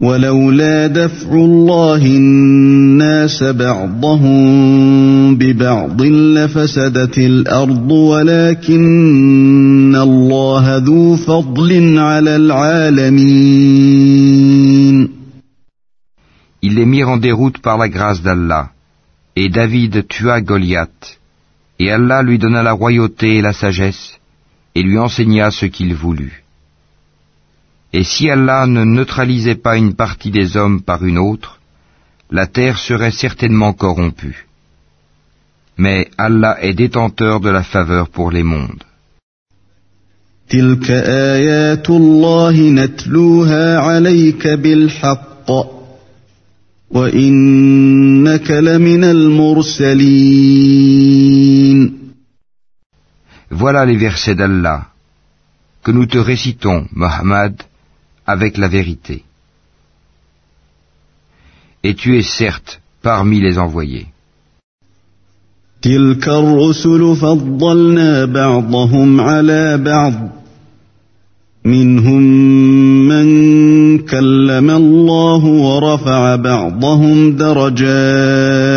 [0.00, 8.86] ولولا دفع الله الناس بعضهم ببعض لفسدت الارض ولكن
[9.96, 13.46] الله ذو فضل على العالمين
[16.62, 18.70] Ils les mirent en déroute par la grâce d'Allah,
[19.36, 21.20] et David tua Goliath,
[21.78, 24.18] et Allah lui donna la royauté et la sagesse,
[24.74, 26.39] et lui enseigna ce qu'il voulut.
[27.93, 31.59] Et si Allah ne neutralisait pas une partie des hommes par une autre,
[32.29, 34.47] la terre serait certainement corrompue.
[35.77, 38.83] Mais Allah est détenteur de la faveur pour les mondes.
[53.49, 54.87] Voilà les versets d'Allah
[55.83, 57.55] que nous te récitons, Muhammad,
[58.26, 59.24] avec la vérité.
[61.82, 64.06] Et tu es certes parmi les envoyés.
[65.82, 70.14] تلك الرسل فضلنا بعضهم على بعض
[71.64, 72.22] منهم
[73.08, 73.26] من
[73.98, 78.76] كلم الله ورفع بعضهم درجات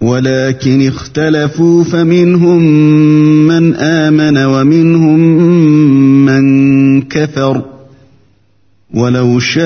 [0.00, 2.62] ولكن اختلفوا فمنهم
[3.46, 5.20] من آمن ومنهم
[6.24, 7.64] من كفر
[8.94, 9.64] ولو شاء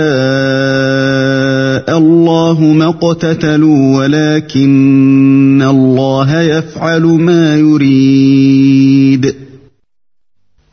[1.98, 9.34] الله ما اقتتلوا ولكن الله يفعل ما يريد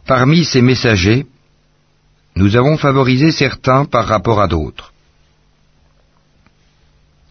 [0.07, 1.25] Parmi ces messagers,
[2.35, 4.91] nous avons favorisé certains par rapport à d'autres.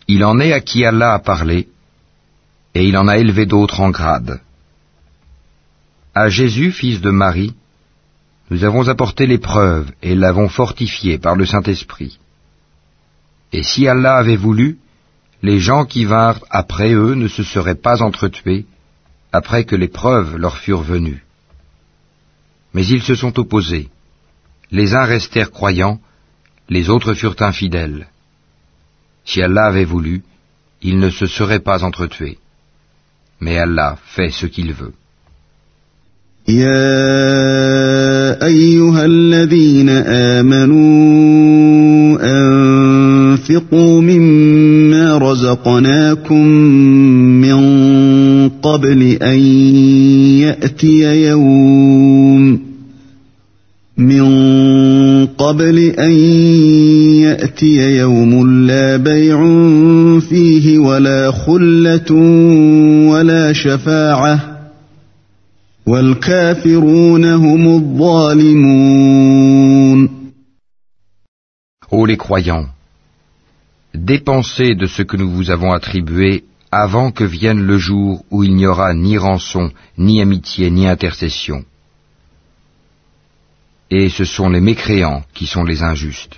[0.09, 1.69] Il en est à qui Allah a parlé,
[2.75, 4.41] et il en a élevé d'autres en grade.
[6.15, 7.55] À Jésus, fils de Marie,
[8.51, 12.19] nous avons apporté l'épreuve et l'avons fortifié par le Saint-Esprit.
[13.53, 14.79] Et si Allah avait voulu,
[15.43, 18.67] les gens qui vinrent après eux ne se seraient pas entretués,
[19.33, 21.25] après que les preuves leur furent venues.
[22.75, 23.89] Mais ils se sont opposés.
[24.73, 26.01] Les uns restèrent croyants,
[26.69, 28.09] les autres furent infidèles.
[29.25, 30.25] Si Allah avait voulu,
[30.83, 32.39] ils ne se seraient pas entretués.
[33.41, 34.93] Mais Allah fait ce qu'il veut.
[42.21, 46.47] أنفقوا مما رزقناكم
[47.41, 47.61] من
[48.49, 49.39] قبل أن
[50.41, 52.61] يأتي يوم
[53.99, 54.27] من
[55.27, 56.11] قبل أن
[57.21, 59.39] يأتي يوم لا بيع
[60.21, 62.11] فيه ولا خلة
[63.20, 64.56] ولا شفاعة
[65.86, 69.16] والكافرون هم الظالمون
[71.92, 72.66] Ô les croyants,
[73.94, 78.54] dépensez de ce que nous vous avons attribué avant que vienne le jour où il
[78.56, 81.64] n'y aura ni rançon, ni amitié, ni intercession.
[83.90, 86.38] Et ce sont les mécréants qui sont les injustes.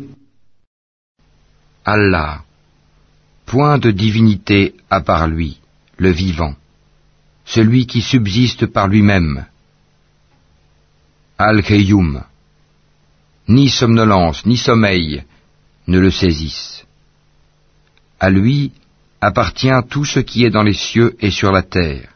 [1.85, 2.43] Allah,
[3.45, 5.59] point de divinité à part lui,
[5.97, 6.55] le vivant,
[7.45, 9.45] celui qui subsiste par lui-même.
[11.37, 12.23] Al-Qayyum,
[13.47, 15.23] ni somnolence, ni sommeil
[15.87, 16.85] ne le saisissent.
[18.19, 18.71] À lui
[19.19, 22.09] appartient tout ce qui est dans les cieux et sur la terre.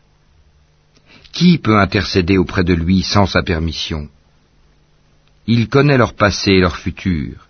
[1.31, 4.07] Qui peut intercéder auprès de lui sans sa permission?
[5.47, 7.44] Il connaît leur passé et leur futur.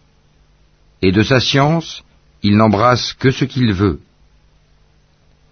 [1.01, 2.03] Et de sa science,
[2.43, 3.99] il n'embrasse que ce qu'il veut.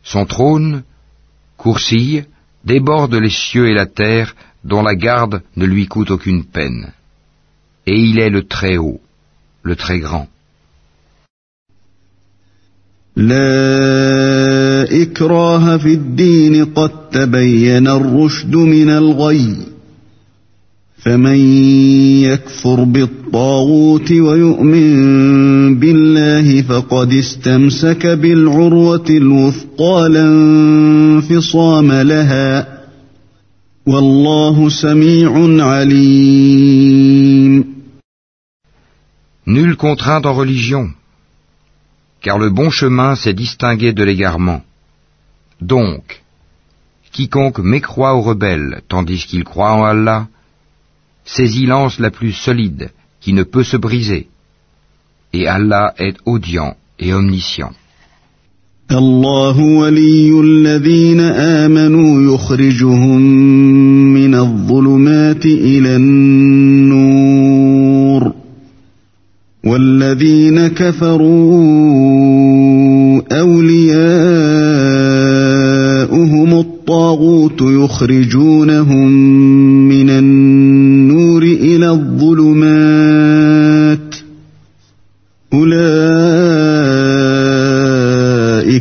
[0.04, 0.84] Son trône,
[1.58, 2.26] coursille,
[2.66, 6.92] déborde les cieux et la terre dont la garde ne lui coûte aucune peine.
[7.86, 9.02] Et il est le très haut,
[9.64, 10.28] le très grand.
[21.04, 21.40] فمن
[22.24, 32.80] يكفر بالطاغوت ويؤمن بالله فقد استمسك بالعروة الوثقى لا انفصام لها
[33.86, 35.32] والله سميع
[35.66, 36.94] عليم
[39.46, 40.86] Nul contraint en religion
[42.22, 44.62] car le bon chemin s'est distingué de l'égarement.
[45.60, 46.24] Donc,
[47.12, 50.28] quiconque mécroit aux rebelles tandis qu'il croit en Allah,
[51.26, 54.28] saisit l'anse la plus solide qui ne peut se briser.
[55.34, 57.74] Et Allah est audient et omniscient.
[69.66, 71.54] والذين كفروا
[73.32, 74.04] أولياؤهم
[76.60, 79.12] الطاغوت يخرجونهم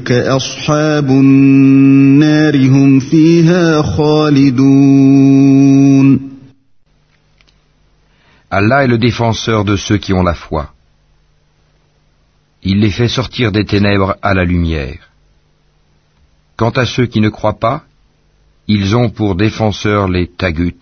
[0.02, 5.18] أولئك أصحاب النار هم فيها خالدون
[8.50, 10.74] Allah est le défenseur de ceux qui ont la foi.
[12.64, 15.12] Il les fait sortir des ténèbres à la lumière.
[16.56, 17.84] Quant à ceux qui ne croient pas,
[18.68, 20.82] ils ont pour défenseurs les tagut,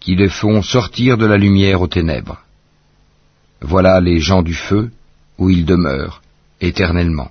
[0.00, 2.40] qui les font sortir de la lumière aux ténèbres.
[3.60, 4.90] Voilà les gens du feu,
[5.36, 6.22] où ils demeurent,
[6.60, 7.30] éternellement.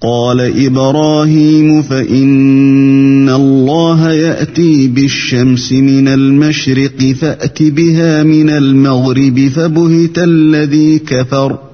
[0.00, 11.58] قال إبراهيم فإن الله يأتي بالشمس من المشرق فأت بها من المغرب فبهت الذي كفر
[11.66, 11.70] ۖ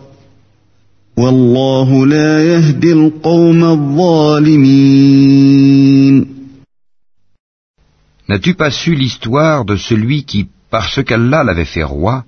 [8.28, 12.26] N'as-tu pas su l'histoire de celui qui, parce qu'Allah l'avait fait roi,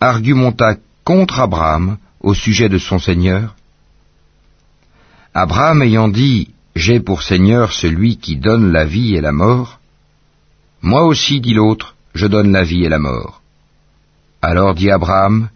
[0.00, 3.54] argumenta contre Abraham au sujet de son Seigneur
[5.44, 9.78] Abraham ayant dit J'ai pour Seigneur celui qui donne la vie et la mort,
[10.82, 13.40] moi aussi, dit l'autre, je donne la vie et la mort.
[14.42, 15.48] Alors dit Abraham,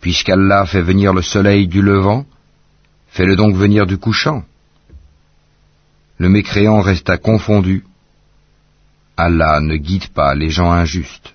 [0.00, 2.26] Puisqu'Allah fait venir le soleil du levant,
[3.10, 4.42] fais-le donc venir du couchant.
[6.16, 7.84] Le mécréant resta confondu.
[9.16, 11.34] Allah ne guide pas les gens injustes.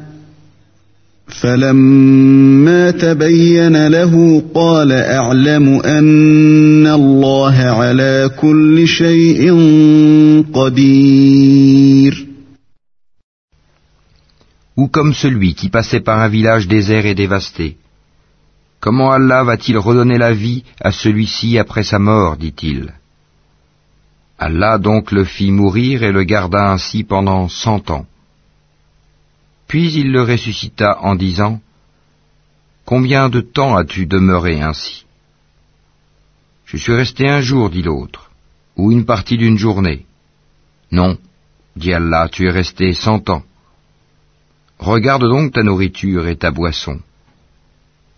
[1.40, 9.52] فلما تبين له قال أعلم أن الله على كل شيء
[10.54, 12.26] قدير
[14.76, 17.78] ou comme celui qui passait par un village désert et dévasté.
[18.78, 22.92] Comment Allah va-t-il redonner la vie à celui-ci après sa mort dit-il.
[24.38, 28.06] Allah donc le fit mourir et le garda ainsi pendant cent ans.
[29.71, 31.61] Puis il le ressuscita en disant
[32.83, 35.05] Combien de temps as-tu demeuré ainsi?
[36.65, 38.31] Je suis resté un jour, dit l'autre,
[38.75, 40.05] ou une partie d'une journée.
[40.91, 41.17] Non,
[41.77, 43.43] dit Allah, tu es resté cent ans.
[44.77, 46.99] Regarde donc ta nourriture et ta boisson.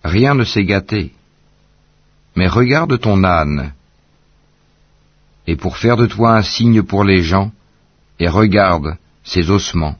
[0.03, 1.11] Rien ne s'est gâté.
[2.35, 3.73] Mais regarde ton âne.
[5.45, 7.51] Et pour faire de toi un signe pour les gens,
[8.19, 9.99] et regarde ses ossements.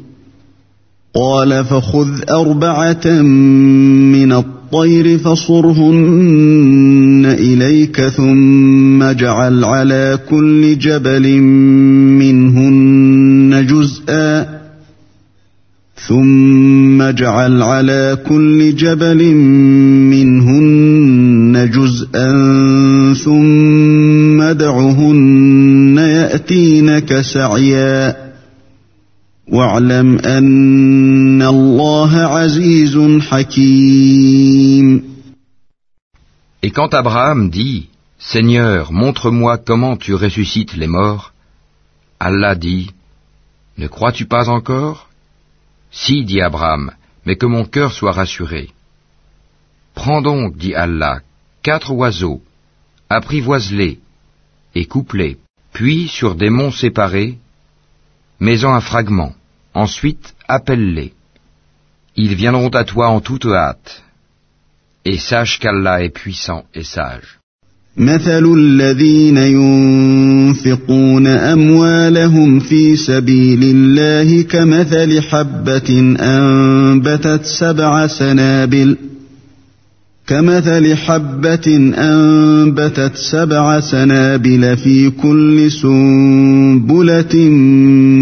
[1.15, 3.21] قال فخذ أربعة
[4.11, 6.45] من الطير فصرهن
[7.39, 11.41] إليك ثم اجعل على كل جبل
[12.21, 14.61] منهن جزءا
[16.07, 19.35] ثم اجعل على كل جبل
[20.15, 22.33] منهن جزءا
[23.13, 28.20] ثم ادعهن يأتينك سعيا
[29.50, 35.16] واعلم ان الله عزيز حكيم
[36.62, 41.32] Et quand Abraham dit, Seigneur, montre-moi comment tu ressuscites les morts,
[42.18, 42.90] Allah dit,
[43.78, 45.08] Ne crois-tu pas encore
[45.92, 46.90] Si, dit Abraham,
[47.24, 48.70] mais que mon cœur soit rassuré.
[49.94, 51.20] Prends donc, dit Allah,
[51.62, 52.42] quatre oiseaux,
[53.08, 54.00] apprivoise-les
[54.74, 55.38] et coupe-les,
[55.72, 57.38] puis sur des monts séparés,
[58.40, 59.34] mets-en un fragment,
[59.73, 61.13] Ensuite appelle-les.
[62.15, 64.03] Ils viendront à toi en toute hâte,
[65.05, 67.37] et sache qu'Allah est puissant et sage.
[67.97, 78.97] مثل الذين ينفقون اموالهم في سبيل الله كمثل حبه انبتت سبع سنابل
[80.27, 87.35] كمثل حبة أنبتت سبع سنابل في كل سنبلة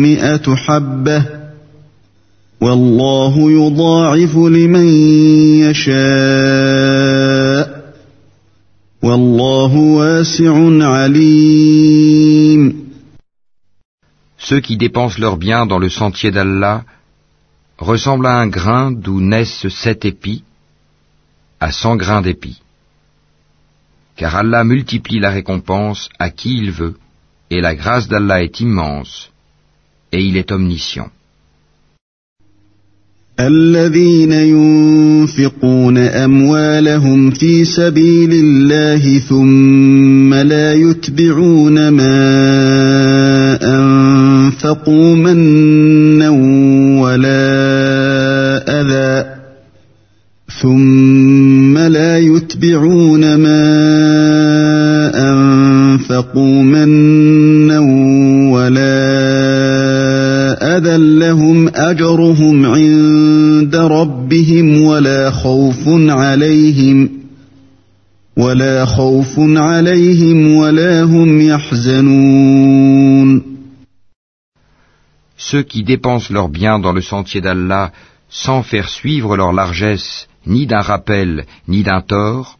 [0.01, 1.38] مئة حبة
[2.60, 4.86] والله يضاعف لمن
[5.68, 7.14] يشاء
[9.02, 10.54] والله واسع
[10.94, 12.84] عليم
[14.38, 16.84] Ceux qui dépensent leurs biens dans le sentier d'Allah
[17.78, 20.42] ressemblent à un grain d'où naissent sept épis,
[21.60, 22.60] à cent grains d'épis.
[24.16, 26.96] Car Allah multiplie la récompense à qui il veut,
[27.50, 29.30] et la grâce d'Allah est immense,
[30.12, 31.10] et il est omniscient.
[33.39, 42.19] الذين ينفقون أموالهم في سبيل الله ثم لا يتبعون ما
[43.61, 46.29] أنفقوا منا
[46.99, 47.39] ولا
[48.81, 49.29] أذى
[50.61, 53.61] ثم لا يتبعون ما
[55.31, 57.79] أنفقوا منا
[58.51, 58.99] ولا
[60.77, 62.98] أذى لهم أجرهم عند
[65.28, 67.10] ولا خوف عليهم
[68.36, 72.74] ولا خوف عليهم ولا هم يحزنون
[75.36, 77.92] Ceux qui dépensent leurs biens dans le sentier d'Allah
[78.30, 82.58] sans faire suivre leur largesse ni d'un rappel ni d'un tort,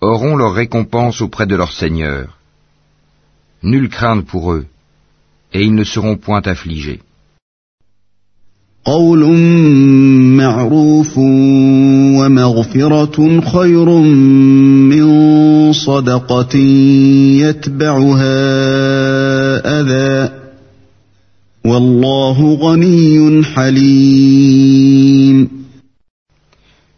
[0.00, 2.38] auront leur récompense auprès de leur Seigneur.
[3.64, 4.66] Nulle crainte pour eux,
[5.52, 7.00] et ils ne seront point affligés.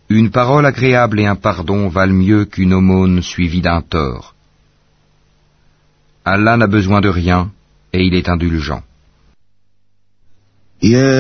[0.09, 4.35] Une parole agréable et un pardon valent mieux qu'une aumône suivie d'un tort.
[6.25, 7.49] Allah n'a besoin de rien
[7.93, 8.81] et il est indulgent.
[10.83, 11.17] يا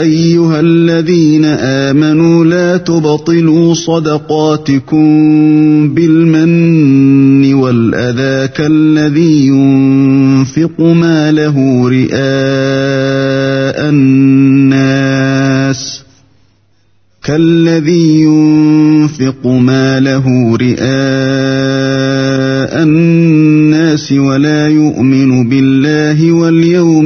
[0.00, 5.04] أيها الذين آمنوا لا تبطلوا صدقاتكم
[5.94, 12.16] بالمن والأذى كالذي ينفق ماله رئاء
[13.90, 15.36] الناس
[17.24, 22.06] كالذي ينفق ماله رئاء
[22.82, 27.05] الناس ولا يؤمن بالله واليوم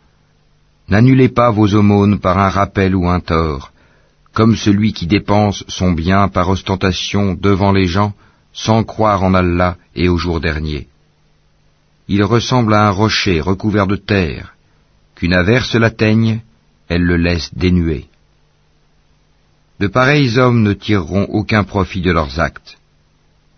[0.91, 3.71] n'annulez pas vos aumônes par un rappel ou un tort,
[4.33, 8.13] comme celui qui dépense son bien par ostentation devant les gens
[8.53, 10.89] sans croire en Allah et au jour dernier.
[12.09, 14.55] Il ressemble à un rocher recouvert de terre,
[15.15, 16.41] qu'une averse l'atteigne,
[16.89, 18.07] elle le laisse dénué.
[19.79, 22.77] De pareils hommes ne tireront aucun profit de leurs actes,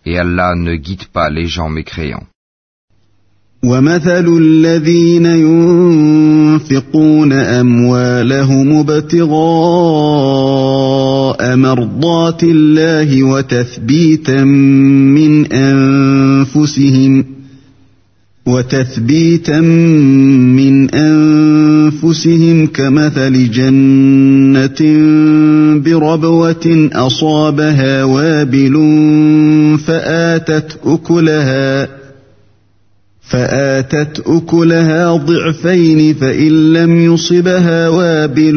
[0.05, 2.27] et Allah ne guide pas les gens mécréants.
[3.63, 9.33] ومثل الذين ينفقون أموالهم ابتغاء
[11.55, 17.25] مرضات الله وتثبيتا من أنفسهم
[18.45, 24.79] وتثبيتا من أنفسهم كمثل جنة
[25.79, 28.73] بربوة أصابها وابل
[29.85, 31.89] فآتت أكلها ۖ
[33.32, 38.56] فآتت أكلها ضعفين فإن لم يصبها وابل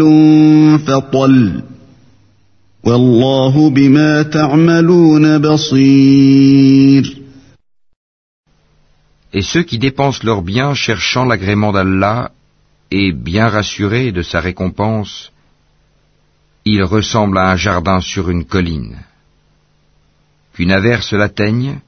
[0.87, 1.61] فطل
[2.83, 7.21] والله بما تعملون بصير
[9.33, 12.31] Et ceux qui dépensent leurs biens cherchant l'agrément d'Allah
[12.91, 15.31] et bien rassurés de sa récompense,
[16.65, 18.97] ils ressemblent à un jardin sur une colline.
[20.53, 21.79] Qu'une averse l'atteigne,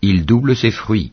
[0.00, 1.12] il double ses fruits.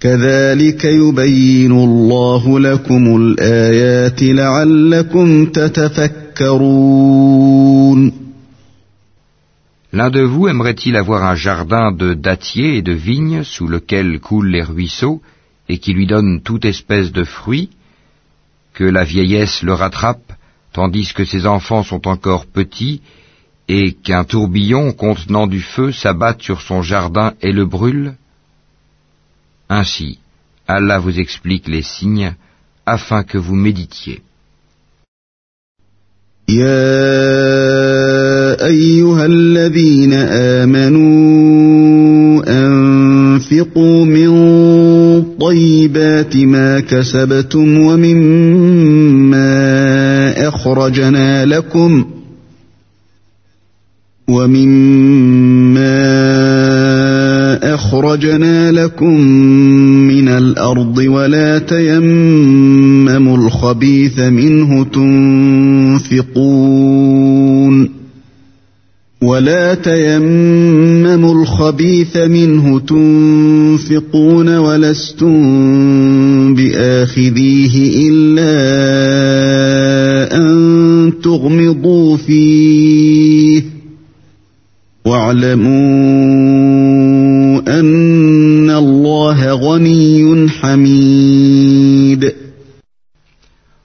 [0.00, 7.00] كذلك يبين الله لكم الآيات لعلكم تتفكرون
[9.92, 14.48] L'un de vous aimerait-il avoir un jardin de dattiers et de vignes sous lequel coulent
[14.48, 15.20] les ruisseaux
[15.68, 17.70] et qui lui donne toute espèce de fruits,
[18.72, 20.32] que la vieillesse le rattrape
[20.72, 23.00] tandis que ses enfants sont encore petits
[23.68, 28.14] et qu'un tourbillon contenant du feu s'abatte sur son jardin et le brûle
[29.69, 30.19] Ainsi,
[30.67, 32.33] Allah vous explique les signes
[32.85, 34.21] afin que vous méditiez.
[38.65, 40.13] أيها الذين
[40.63, 41.25] آمنوا
[42.47, 44.29] أنفقوا من
[45.41, 49.45] طيبات ما كسبتم ومما
[50.47, 52.05] أخرجنا لكم
[54.27, 55.64] ومما
[57.75, 59.19] أخرجنا لكم
[60.07, 64.83] من الأرض ولا تيمموا الخبيث منه
[66.13, 66.45] تنفقون
[69.21, 75.35] ولا تيمموا الخبيث منه تنفقون ولستم
[76.55, 78.55] بآخذيه إلا
[80.37, 83.63] أن تغمضوا فيه.
[85.05, 86.04] واعلموا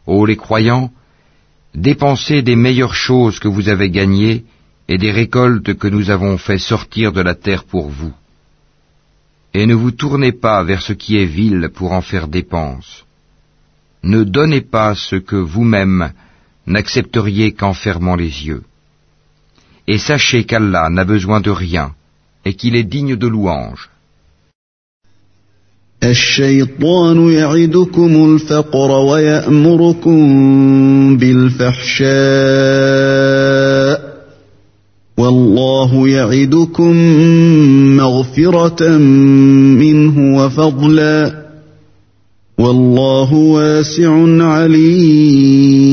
[0.07, 0.91] Ô les croyants,
[1.75, 4.45] dépensez des meilleures choses que vous avez gagnées
[4.89, 8.13] et des récoltes que nous avons fait sortir de la terre pour vous.
[9.55, 13.05] Et ne vous tournez pas vers ce qui est vil pour en faire dépense.
[14.03, 16.13] Ne donnez pas ce que vous-même
[16.67, 18.65] n'accepteriez qu'en fermant les yeux.
[19.87, 21.95] Et sachez qu'Allah n'a besoin de rien
[22.45, 23.91] et qu'il est digne de louange.
[35.19, 36.93] والله يعدكم
[37.97, 38.97] مغفرة
[39.77, 41.45] منه وفضلا
[42.59, 44.13] والله واسع
[44.45, 45.91] عليم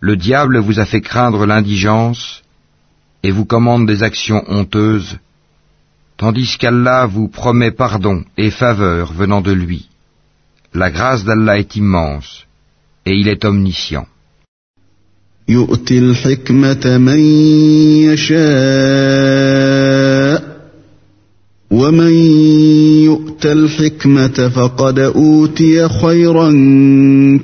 [0.00, 2.42] Le diable vous a fait craindre l'indigence
[3.22, 5.18] et vous commande des actions honteuses,
[6.17, 9.89] tandis qu'Allah vous promet pardon et faveur venant de lui.
[10.73, 12.45] La grâce d'Allah est immense
[13.05, 14.07] et il est omniscient.
[15.49, 17.19] يؤتي الحكمة من
[18.07, 18.41] يشاء
[21.71, 22.13] ومن
[23.03, 26.49] يؤت الحكمة فقد أوتي خيرا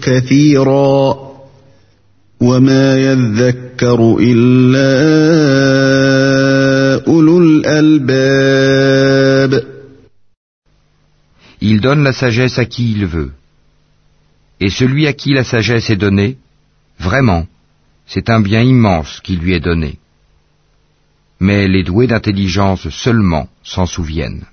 [0.01, 1.17] كثيرا
[2.41, 5.80] وما يذكر إلا أولو
[7.61, 8.97] الألباب
[11.59, 13.31] Il donne la sagesse à qui il veut.
[14.59, 16.37] Et celui à qui la sagesse est donnée,
[16.99, 17.47] vraiment,
[18.05, 19.97] c'est un bien immense qui lui est donné.
[21.39, 24.45] Mais les doués d'intelligence seulement s'en souviennent.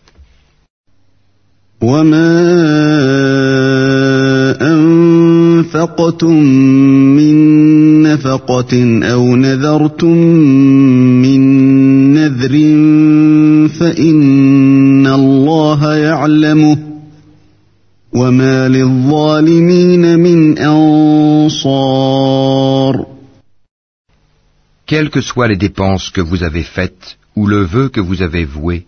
[24.86, 28.46] Quelles que soient les dépenses que vous avez faites ou le vœu que vous avez
[28.46, 28.88] voué,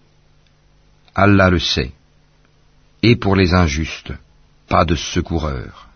[1.14, 1.92] Allah le sait.
[3.04, 4.14] Et pour les injustes,
[4.68, 5.88] pas de secoureur.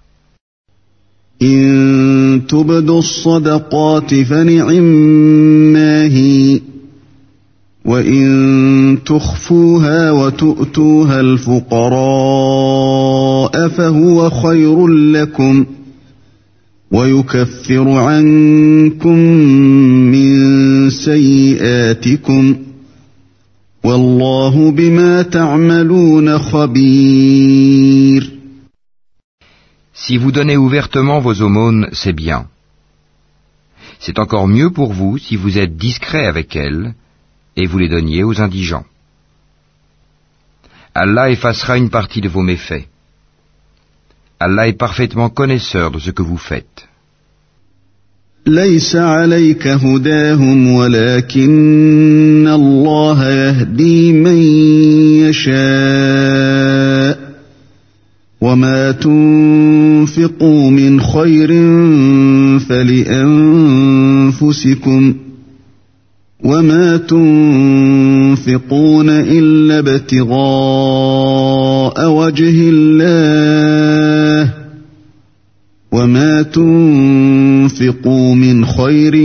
[7.85, 11.95] وإن تخفوها وتؤتوها الفقراء
[13.67, 15.65] فهو خير لكم
[16.91, 19.17] ويكفر عنكم
[20.11, 22.55] من سيئاتكم
[23.83, 28.35] والله بما تعملون خبير
[30.07, 32.45] Si vous donnez ouvertement vos aumônes, c'est bien.
[33.99, 36.93] C'est encore mieux pour vous si vous êtes discret avec elles
[37.56, 38.86] et vous les donniez aux indigents.
[40.94, 42.86] Allah effacera une partie de vos méfaits.
[44.38, 46.86] Allah est parfaitement connaisseur de ce que vous faites.
[48.46, 54.36] ليس عليك هداهم ولكن الله يهدي من
[55.28, 57.20] يشاء
[58.40, 61.48] وما تنفقوا من خير
[62.58, 63.74] فلانفسكم
[66.45, 70.35] وما تنفقون الا ابتغاء
[72.09, 74.53] وجه الله
[75.91, 79.15] وما تنفقوا من خير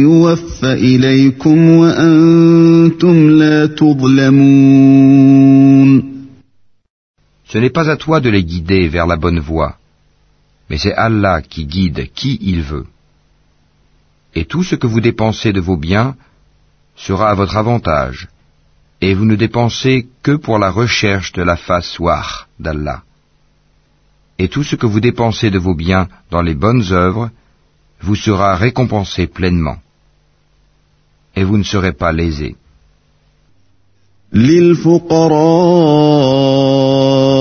[0.00, 5.32] يوفى اليكم وأنتم لا تظلمون
[7.44, 9.76] Ce n'est pas à toi de les guider vers la bonne voie,
[10.70, 12.86] mais c'est Allah qui guide qui il veut.
[14.34, 16.16] Et tout ce que vous dépensez de vos biens
[16.96, 18.28] sera à votre avantage,
[19.00, 23.02] et vous ne dépensez que pour la recherche de la face ouah d'Allah.
[24.38, 27.30] Et tout ce que vous dépensez de vos biens dans les bonnes œuvres
[28.00, 29.78] vous sera récompensé pleinement.
[31.36, 32.56] Et vous ne serez pas lésés.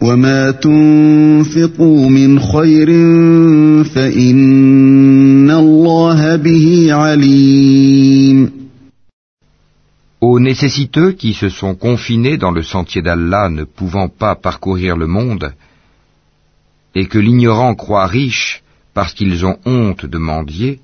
[0.00, 2.88] وما تنفقوا من خير
[3.84, 8.64] فان الله به عليم
[10.20, 15.06] Aux nécessiteux qui se sont confinés dans le sentier d'Allah ne pouvant pas parcourir le
[15.06, 15.52] monde,
[16.94, 18.62] et que l'ignorant croit riche
[18.94, 20.80] parce qu'ils ont honte de mendier,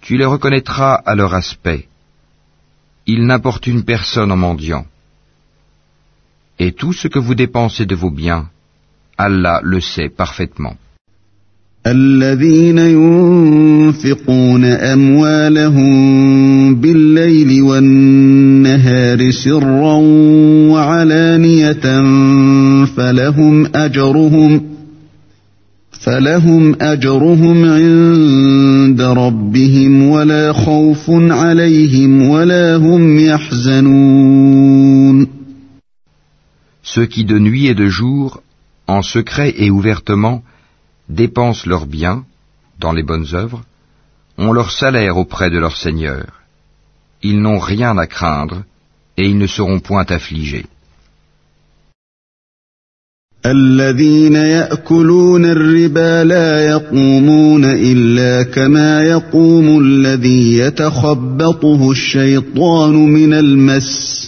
[0.00, 1.86] tu les reconnaîtras à leur aspect.
[3.06, 4.86] Ils n'importunent personne en mendiant.
[6.59, 8.47] Et tout ce que vous dépensez de vos biens,
[9.17, 10.75] Allah le sait parfaitement.
[11.87, 15.95] الذين ينفقون أموالهم
[16.75, 19.93] بالليل والنهار سرا
[20.71, 21.85] وعلانية
[22.85, 24.61] فلهم أجرهم
[25.91, 34.68] فلهم أجرهم عند ربهم ولا خوف عليهم ولا هم يحزنون
[36.88, 38.42] Ceux qui de nuit et de jour,
[38.86, 40.42] en secret et ouvertement,
[41.08, 42.24] dépensent leurs biens
[42.78, 43.62] dans les bonnes œuvres,
[44.36, 46.26] ont leur salaire auprès de leur Seigneur.
[47.22, 48.64] Ils n'ont rien à craindre
[49.16, 50.66] et ils ne seront point affligés.
[53.46, 64.27] الذين ياكلون الربا لا يقومون الا كما يقوم الذي يتخبطه الشيطان من المس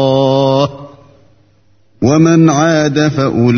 [2.02, 3.54] ومن عاد فاولئك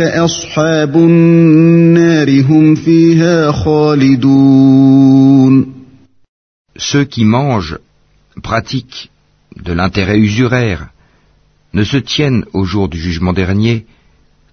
[0.00, 5.02] اصحاب النار هم فيها خالدون
[6.78, 7.78] Ceux qui mangent,
[8.42, 9.10] pratiquent
[9.56, 10.88] de l'intérêt usuraire,
[11.74, 13.86] ne se tiennent au jour du jugement dernier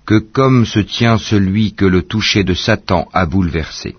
[0.06, 3.96] que comme se tient celui que le toucher de Satan a bouleversé.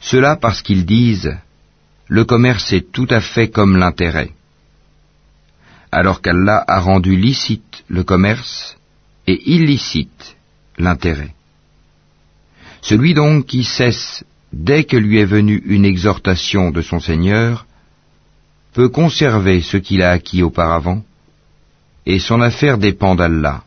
[0.00, 1.36] Cela parce qu'ils disent
[2.08, 4.30] Le commerce est tout à fait comme l'intérêt
[5.95, 8.75] alors qu'Allah a rendu licite le commerce
[9.27, 10.35] et illicite
[10.77, 11.33] l'intérêt.
[12.81, 17.65] Celui donc qui cesse dès que lui est venue une exhortation de son Seigneur
[18.73, 21.01] peut conserver ce qu'il a acquis auparavant,
[22.05, 23.63] et son affaire dépend d'Allah.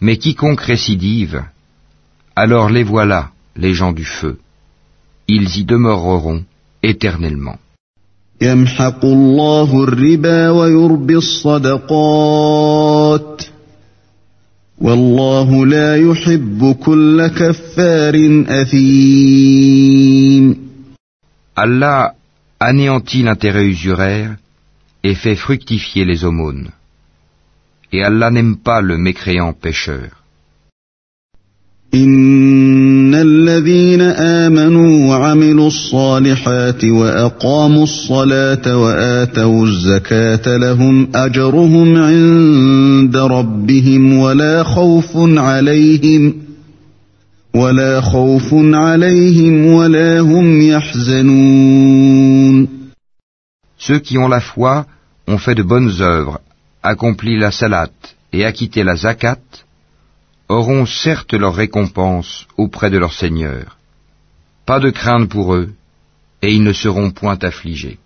[0.00, 1.44] Mais quiconque récidive,
[2.34, 4.40] alors les voilà, les gens du feu.
[5.28, 6.44] Ils y demeureront
[6.82, 7.60] éternellement.
[8.42, 12.62] يمحق الله الربا ويربي الصدقات
[14.78, 20.62] والله لا يحب كل كفار اثيم
[21.54, 22.14] Allah
[22.58, 24.36] anéantit l'intérêt usuraire
[25.04, 26.70] et fait fructifier les aumônes.
[27.92, 30.21] Et Allah n'aime pas le mécréant pécheur.
[31.94, 45.16] إن الذين آمنوا وعملوا الصالحات وأقاموا الصلاة وآتوا الزكاة لهم أجرهم عند ربهم ولا خوف
[45.16, 46.34] عليهم
[47.54, 52.22] ولا خوف عليهم ولا هم يحزنون
[53.76, 54.86] Ceux qui ont la foi
[55.28, 56.40] ont fait de bonnes œuvres,
[56.82, 57.90] accompli la salat
[58.32, 59.42] et acquitté la zakat,
[60.52, 63.78] auront certes leur récompense auprès de leur Seigneur.
[64.66, 65.70] Pas de crainte pour eux,
[66.42, 67.98] et ils ne seront point affligés.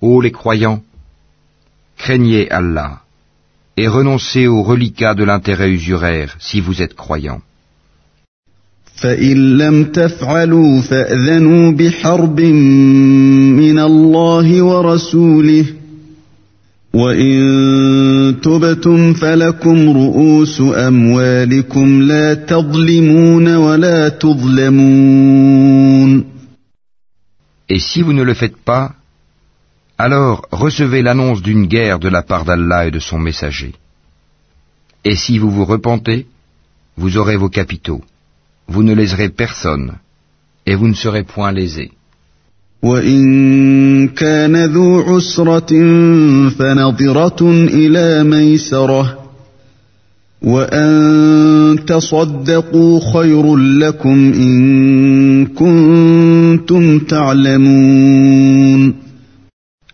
[0.00, 0.80] Ô les croyants,
[1.98, 3.05] craignez Allah
[3.76, 7.42] et renoncez aux reliquats de l'intérêt usuraire si vous êtes croyants.
[27.68, 28.94] Et si vous ne le faites pas,
[29.98, 33.74] alors recevez l'annonce d'une guerre de la part d'Allah et de son messager.
[35.04, 36.26] Et si vous vous repentez,
[36.96, 38.02] vous aurez vos capitaux.
[38.68, 39.92] Vous ne léserez personne,
[40.66, 41.92] et vous ne serez point lésés.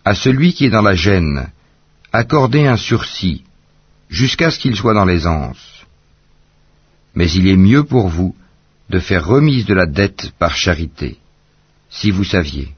[0.05, 1.47] À celui qui est dans la gêne,
[2.11, 3.43] accordez un sursis
[4.09, 5.63] jusqu'à ce qu'il soit dans l'aisance.
[7.15, 8.35] Mais il est mieux pour vous
[8.89, 11.17] de faire remise de la dette par charité,
[11.89, 12.69] si vous saviez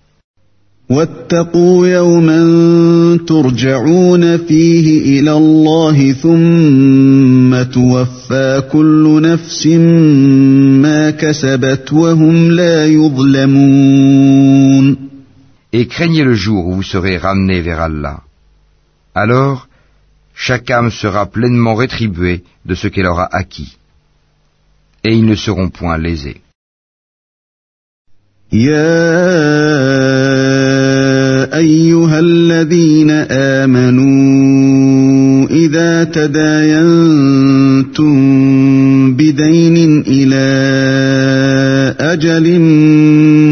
[15.74, 18.20] Et craignez le jour où vous serez ramenés vers Allah.
[19.14, 19.68] Alors,
[20.34, 23.76] chaque âme sera pleinement rétribuée de ce qu'elle aura acquis.
[25.04, 26.40] Et ils ne seront point lésés.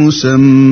[0.09, 0.72] فاكتبوه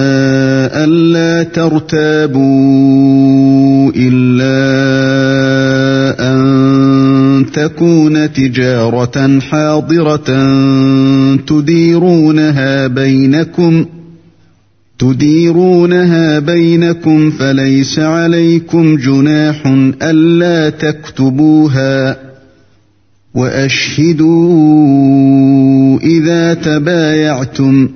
[0.73, 2.41] ألا ترتابوا
[3.95, 4.61] إلا
[7.53, 10.31] تكون تجارة حاضرة
[11.47, 13.85] تديرونها بينكم
[14.99, 19.67] تديرونها بينكم فليس عليكم جناح
[20.01, 22.17] ألا تكتبوها
[23.35, 24.39] وأشهدوا
[25.99, 27.89] إذا تبايعتم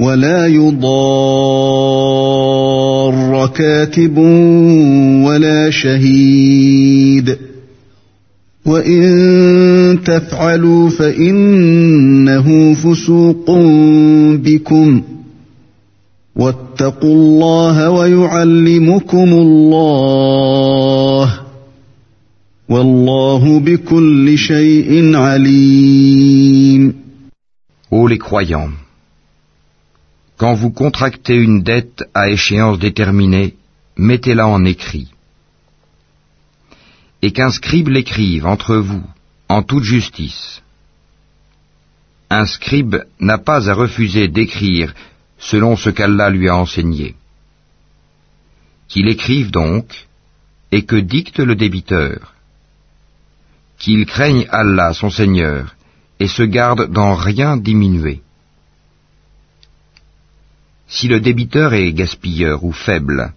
[0.00, 1.86] ولا يضار
[3.46, 4.18] كاتب
[5.26, 7.38] ولا شهيد.
[8.66, 13.50] وإن تفعلوا فإنه فسوق
[14.34, 15.02] بكم.
[16.36, 21.34] واتقوا الله ويعلمكم الله.
[22.68, 26.94] والله بكل شيء عليم.
[27.90, 28.85] Ô les croyants,
[30.36, 33.56] quand vous contractez une dette à échéance déterminée,
[33.96, 35.08] mettez-la en écrit.
[37.22, 39.02] Et qu'un scribe l'écrive entre vous,
[39.48, 40.62] en toute justice.
[42.28, 44.94] Un scribe n'a pas à refuser d'écrire
[45.38, 47.14] selon ce qu'Allah lui a enseigné.
[48.88, 50.06] Qu'il écrive donc,
[50.72, 52.34] et que dicte le débiteur.
[53.78, 55.76] Qu'il craigne Allah, son Seigneur,
[56.20, 58.22] et se garde d'en rien diminuer.
[60.88, 63.32] Si le débiteur est gaspilleur ou faible,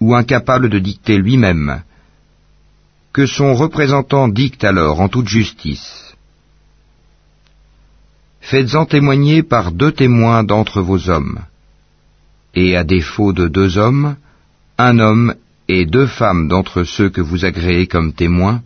[0.00, 1.82] ou incapable de dicter lui-même,
[3.12, 6.14] que son représentant dicte alors en toute justice.
[8.40, 11.40] Faites-en témoigner par deux témoins d'entre vos hommes,
[12.54, 14.16] et à défaut de deux hommes,
[14.78, 15.34] un homme
[15.68, 18.62] et deux femmes d'entre ceux que vous agréez comme témoins,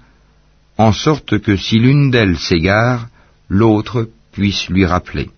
[0.79, 3.09] en sorte que si l'une d'elles s'égare,
[3.49, 5.31] l'autre puisse lui rappeler.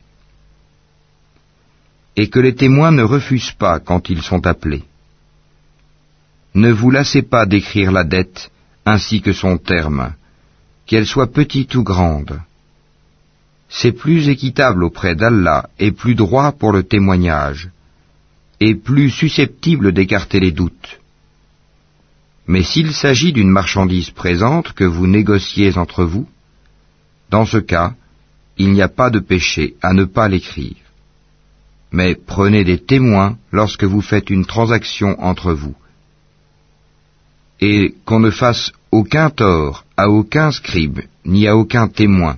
[2.17, 4.85] Et que les témoins ne refusent pas quand ils sont appelés.
[6.55, 8.51] Ne vous lassez pas d'écrire la dette
[8.87, 10.15] ainsi que son terme,
[10.87, 12.41] qu'elle soit petite ou grande.
[13.69, 17.69] C'est plus équitable auprès d'Allah et plus droit pour le témoignage,
[18.61, 21.01] et plus susceptible d'écarter les doutes.
[22.47, 26.29] Mais s'il s'agit d'une marchandise présente que vous négociez entre vous,
[27.29, 27.95] dans ce cas,
[28.57, 30.86] il n'y a pas de péché à ne pas l'écrire.
[31.97, 35.75] Mais prenez des témoins lorsque vous faites une transaction entre vous.
[37.59, 42.37] Et qu'on ne fasse aucun tort à aucun scribe, ni à aucun témoin.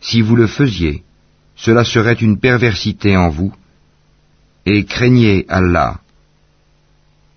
[0.00, 1.02] Si vous le faisiez,
[1.54, 3.52] cela serait une perversité en vous,
[4.64, 6.00] et craignez Allah.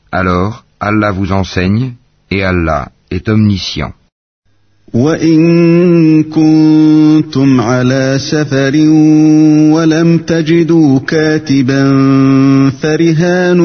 [0.09, 1.95] Alors, Allah vous enseigne,
[2.31, 3.93] et Allah est omniscient.
[4.93, 8.75] وإن كنتم على سفر
[9.73, 11.83] ولم تجدوا كاتبا
[12.81, 13.57] فرهان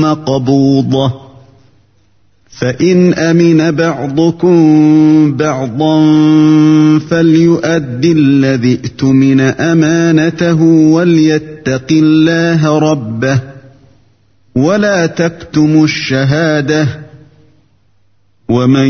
[0.00, 1.12] مقبوضة
[2.60, 4.56] فإن أمن بعضكم
[5.36, 5.98] بعضا
[6.98, 13.40] فليؤد الذي ائتمن أمانته وليتق الله ربه
[14.56, 17.03] ولا تكتموا الشهادة
[18.49, 18.87] ومن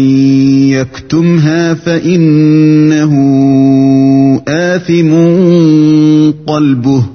[0.70, 3.14] يكتمها فانه
[4.48, 5.12] اثم
[6.48, 7.06] قلبه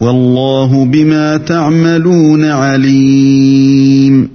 [0.00, 4.30] والله بما تعملون عليم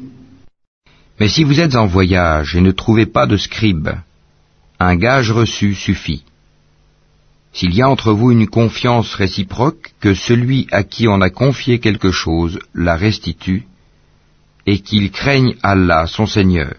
[1.20, 3.90] Mais si vous êtes en voyage et ne trouvez pas de scribe,
[4.80, 6.24] un gage reçu suffit.
[7.54, 11.80] S'il y a entre vous une confiance réciproque, que celui à qui on a confié
[11.80, 13.64] quelque chose la restitue,
[14.66, 16.79] et qu'il craigne Allah, son Seigneur.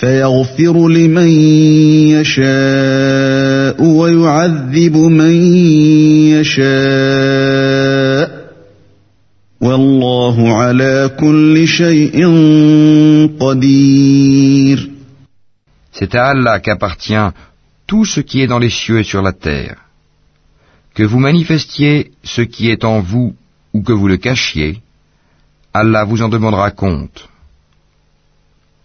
[0.00, 1.28] فيغفر لمن
[2.16, 5.34] يشاء ويعذب من
[6.36, 8.26] يشاء
[9.60, 12.26] والله على كل شيء
[13.40, 14.90] قدير
[15.98, 17.30] C'est à Allah qu'appartient
[17.86, 19.76] tout ce qui est dans les cieux et sur la terre.
[20.94, 23.34] Que vous manifestiez ce qui est en vous
[23.72, 24.82] ou que vous le cachiez,
[25.72, 27.28] Allah vous en demandera compte.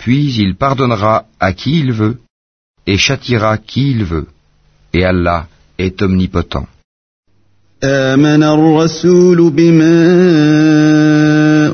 [0.06, 2.18] Puis il pardonnera à qui il veut
[2.88, 4.28] et châtiera qui il veut.
[4.94, 6.68] Et Allah est omnipotent.
[7.84, 9.98] آمن الرسول بما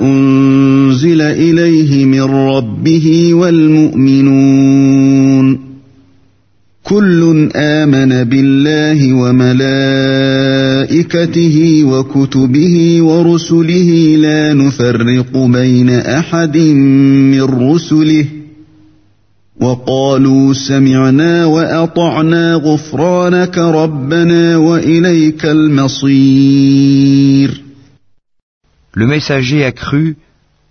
[0.02, 4.41] أنزل إليه من ربه والمؤمنون
[11.02, 18.26] وملائكته وكتبه ورسله لا نفرق بين أحد من رسله
[19.60, 26.88] وقالوا سمعنا وأطعنا غفرانك ربنا وإليك المصير
[28.94, 30.18] Le messager a cru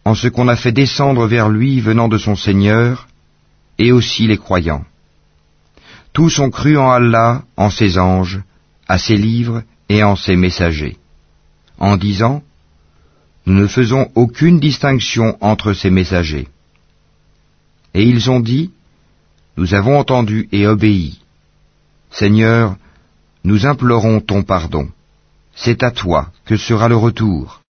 [0.04, 3.06] en ce qu'on a fait descendre vers lui venant de son Seigneur,
[3.78, 4.84] et aussi les croyants.
[6.12, 8.40] Tous ont cru en Allah, en ses anges,
[8.88, 10.96] à ses livres et en ses messagers,
[11.78, 12.42] en disant
[13.46, 16.48] Nous ne faisons aucune distinction entre ces messagers.
[17.94, 18.70] Et ils ont dit
[19.56, 21.20] Nous avons entendu et obéi.
[22.10, 22.76] Seigneur,
[23.44, 24.88] nous implorons ton pardon.
[25.54, 27.60] C'est à toi que sera le retour.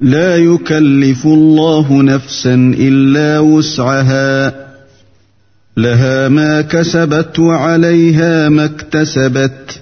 [0.00, 4.54] لا يكلف الله نفسا الا وسعها
[5.76, 9.81] لها ما كسبت وعليها ما اكتسبت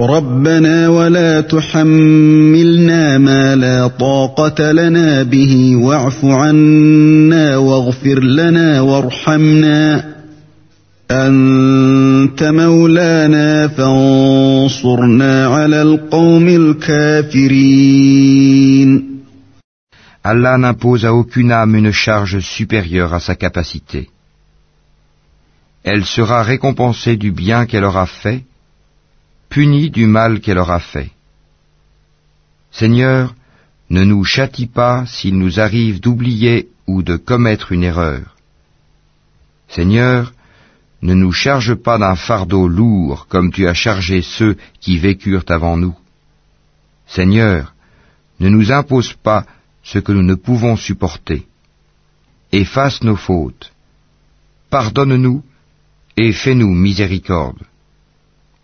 [0.00, 10.04] ربنا ولا تحملنا ما لا طاقة لنا به واعف عنا واغفر لنا وارحمنا
[11.10, 18.00] أنت مولانا فانصرنا على القوم الكافرين
[20.22, 24.10] Allah n'impose à aucune âme une charge supérieure à sa capacité.
[25.82, 28.44] Elle sera récompensée du bien qu'elle aura fait,
[29.50, 31.10] punie du mal qu'elle aura fait.
[32.70, 33.34] Seigneur,
[33.90, 38.36] ne nous châtie pas s'il nous arrive d'oublier ou de commettre une erreur.
[39.68, 40.32] Seigneur,
[41.02, 45.76] ne nous charge pas d'un fardeau lourd comme tu as chargé ceux qui vécurent avant
[45.76, 45.96] nous.
[47.06, 47.74] Seigneur,
[48.38, 49.44] ne nous impose pas
[49.82, 51.46] ce que nous ne pouvons supporter.
[52.52, 53.72] Efface nos fautes.
[54.70, 55.42] Pardonne-nous
[56.16, 57.64] et fais-nous miséricorde.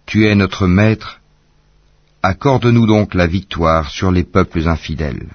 [0.06, 1.20] Tu es notre Maître,
[2.22, 5.30] accorde-nous donc la victoire sur les peuples infidèles.